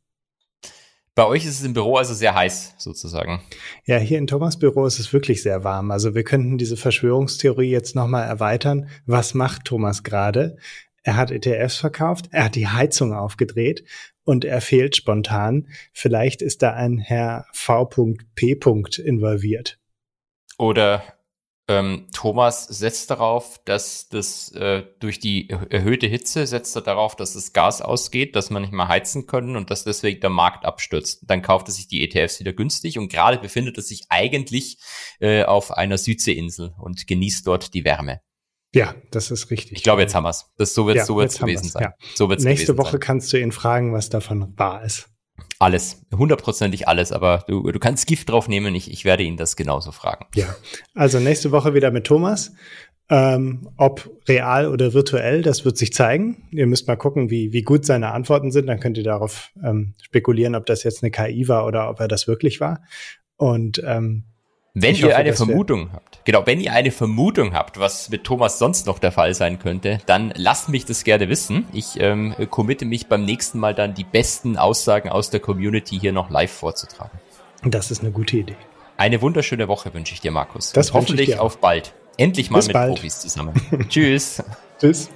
Bei 1.14 1.26
euch 1.26 1.44
ist 1.44 1.58
es 1.58 1.64
im 1.64 1.72
Büro 1.74 1.96
also 1.96 2.14
sehr 2.14 2.34
heiß, 2.34 2.74
sozusagen. 2.78 3.42
Ja, 3.84 3.98
hier 3.98 4.18
in 4.18 4.26
Thomas 4.26 4.58
Büro 4.58 4.86
ist 4.86 5.00
es 5.00 5.12
wirklich 5.12 5.42
sehr 5.42 5.64
warm. 5.64 5.90
Also 5.90 6.14
wir 6.14 6.22
könnten 6.22 6.56
diese 6.56 6.76
Verschwörungstheorie 6.76 7.70
jetzt 7.70 7.96
nochmal 7.96 8.26
erweitern. 8.26 8.88
Was 9.06 9.34
macht 9.34 9.64
Thomas 9.64 10.02
gerade? 10.02 10.56
Er 11.02 11.16
hat 11.16 11.30
ETFs 11.30 11.76
verkauft, 11.76 12.28
er 12.30 12.44
hat 12.44 12.54
die 12.54 12.68
Heizung 12.68 13.14
aufgedreht 13.14 13.84
und 14.30 14.44
er 14.44 14.60
fehlt 14.60 14.94
spontan. 14.94 15.66
Vielleicht 15.92 16.40
ist 16.40 16.62
da 16.62 16.72
ein 16.72 16.98
Herr 16.98 17.46
V.P. 17.52 18.58
involviert. 19.04 19.78
Oder 20.56 21.02
ähm, 21.66 22.06
Thomas 22.14 22.64
setzt 22.64 23.10
darauf, 23.10 23.60
dass 23.64 24.08
das 24.08 24.52
äh, 24.52 24.84
durch 25.00 25.18
die 25.18 25.50
erhöhte 25.50 26.06
Hitze 26.06 26.46
setzt 26.46 26.76
er 26.76 26.82
darauf, 26.82 27.16
dass 27.16 27.34
das 27.34 27.52
Gas 27.52 27.82
ausgeht, 27.82 28.36
dass 28.36 28.50
man 28.50 28.62
nicht 28.62 28.72
mehr 28.72 28.86
heizen 28.86 29.26
können 29.26 29.56
und 29.56 29.70
dass 29.70 29.82
deswegen 29.82 30.20
der 30.20 30.30
Markt 30.30 30.64
abstürzt. 30.64 31.24
Dann 31.26 31.42
kauft 31.42 31.68
er 31.68 31.72
sich 31.72 31.88
die 31.88 32.04
ETFs 32.04 32.38
wieder 32.38 32.52
günstig 32.52 32.98
und 32.98 33.10
gerade 33.10 33.38
befindet 33.38 33.78
er 33.78 33.82
sich 33.82 34.04
eigentlich 34.10 34.78
äh, 35.18 35.42
auf 35.42 35.72
einer 35.72 35.98
Südseeinsel 35.98 36.72
und 36.78 37.06
genießt 37.08 37.46
dort 37.46 37.74
die 37.74 37.84
Wärme. 37.84 38.20
Ja, 38.74 38.94
das 39.10 39.30
ist 39.30 39.50
richtig. 39.50 39.78
Ich 39.78 39.82
glaube, 39.82 40.02
jetzt 40.02 40.14
haben 40.14 40.24
wir 40.24 40.30
es. 40.30 40.46
Das 40.56 40.74
so 40.74 40.86
wird 40.86 40.98
ja, 40.98 41.04
so 41.04 41.16
wird's 41.16 41.38
gewesen 41.38 41.68
sein. 41.68 41.82
Ja. 41.82 41.94
So 42.14 42.28
wird's 42.28 42.44
Nächste 42.44 42.78
Woche 42.78 42.92
sein. 42.92 43.00
kannst 43.00 43.32
du 43.32 43.40
ihn 43.40 43.52
fragen, 43.52 43.92
was 43.92 44.10
davon 44.10 44.52
wahr 44.56 44.84
ist. 44.84 45.08
Alles, 45.58 46.02
hundertprozentig 46.14 46.88
alles, 46.88 47.12
aber 47.12 47.44
du, 47.46 47.70
du 47.70 47.78
kannst 47.78 48.06
Gift 48.06 48.30
drauf 48.30 48.48
nehmen, 48.48 48.74
ich, 48.74 48.90
ich 48.90 49.04
werde 49.04 49.24
ihn 49.24 49.36
das 49.36 49.56
genauso 49.56 49.92
fragen. 49.92 50.26
Ja, 50.34 50.54
also 50.94 51.18
nächste 51.18 51.50
Woche 51.50 51.74
wieder 51.74 51.90
mit 51.90 52.06
Thomas. 52.06 52.52
Ähm, 53.10 53.68
ob 53.76 54.08
real 54.28 54.68
oder 54.68 54.94
virtuell, 54.94 55.42
das 55.42 55.64
wird 55.64 55.76
sich 55.76 55.92
zeigen. 55.92 56.48
Ihr 56.52 56.66
müsst 56.66 56.86
mal 56.86 56.96
gucken, 56.96 57.28
wie, 57.28 57.52
wie 57.52 57.62
gut 57.62 57.84
seine 57.84 58.12
Antworten 58.12 58.52
sind. 58.52 58.68
Dann 58.68 58.78
könnt 58.78 58.96
ihr 58.98 59.04
darauf 59.04 59.50
ähm, 59.64 59.94
spekulieren, 60.00 60.54
ob 60.54 60.64
das 60.64 60.84
jetzt 60.84 61.02
eine 61.02 61.10
KI 61.10 61.48
war 61.48 61.66
oder 61.66 61.90
ob 61.90 61.98
er 61.98 62.06
das 62.06 62.28
wirklich 62.28 62.60
war. 62.60 62.84
Und 63.36 63.82
ähm, 63.84 64.29
wenn 64.74 64.94
ich 64.94 65.00
ihr 65.00 65.08
hoffe, 65.08 65.16
eine 65.16 65.32
Vermutung 65.32 65.90
habt, 65.92 66.24
genau, 66.24 66.46
wenn 66.46 66.60
ihr 66.60 66.72
eine 66.72 66.90
Vermutung 66.90 67.54
habt, 67.54 67.78
was 67.80 68.08
mit 68.08 68.24
Thomas 68.24 68.58
sonst 68.58 68.86
noch 68.86 68.98
der 68.98 69.12
Fall 69.12 69.34
sein 69.34 69.58
könnte, 69.58 69.98
dann 70.06 70.32
lasst 70.36 70.68
mich 70.68 70.84
das 70.84 71.04
gerne 71.04 71.28
wissen. 71.28 71.66
Ich 71.72 72.00
ähm, 72.00 72.34
committe 72.50 72.84
mich 72.84 73.08
beim 73.08 73.24
nächsten 73.24 73.58
Mal 73.58 73.74
dann 73.74 73.94
die 73.94 74.04
besten 74.04 74.56
Aussagen 74.56 75.08
aus 75.08 75.30
der 75.30 75.40
Community 75.40 75.98
hier 75.98 76.12
noch 76.12 76.30
live 76.30 76.52
vorzutragen. 76.52 77.18
Das 77.62 77.90
ist 77.90 78.02
eine 78.02 78.12
gute 78.12 78.38
Idee. 78.38 78.56
Eine 78.96 79.22
wunderschöne 79.22 79.66
Woche 79.66 79.92
wünsche 79.94 80.14
ich 80.14 80.20
dir, 80.20 80.30
Markus. 80.30 80.72
Das 80.72 80.90
Und 80.90 80.94
hoffentlich 80.94 81.38
auf 81.38 81.58
bald. 81.58 81.94
Endlich 82.16 82.50
mal 82.50 82.58
Bis 82.58 82.66
mit 82.66 82.74
bald. 82.74 82.94
Profis 82.94 83.18
zusammen. 83.20 83.54
Tschüss. 83.88 84.42
Tschüss. 84.80 85.08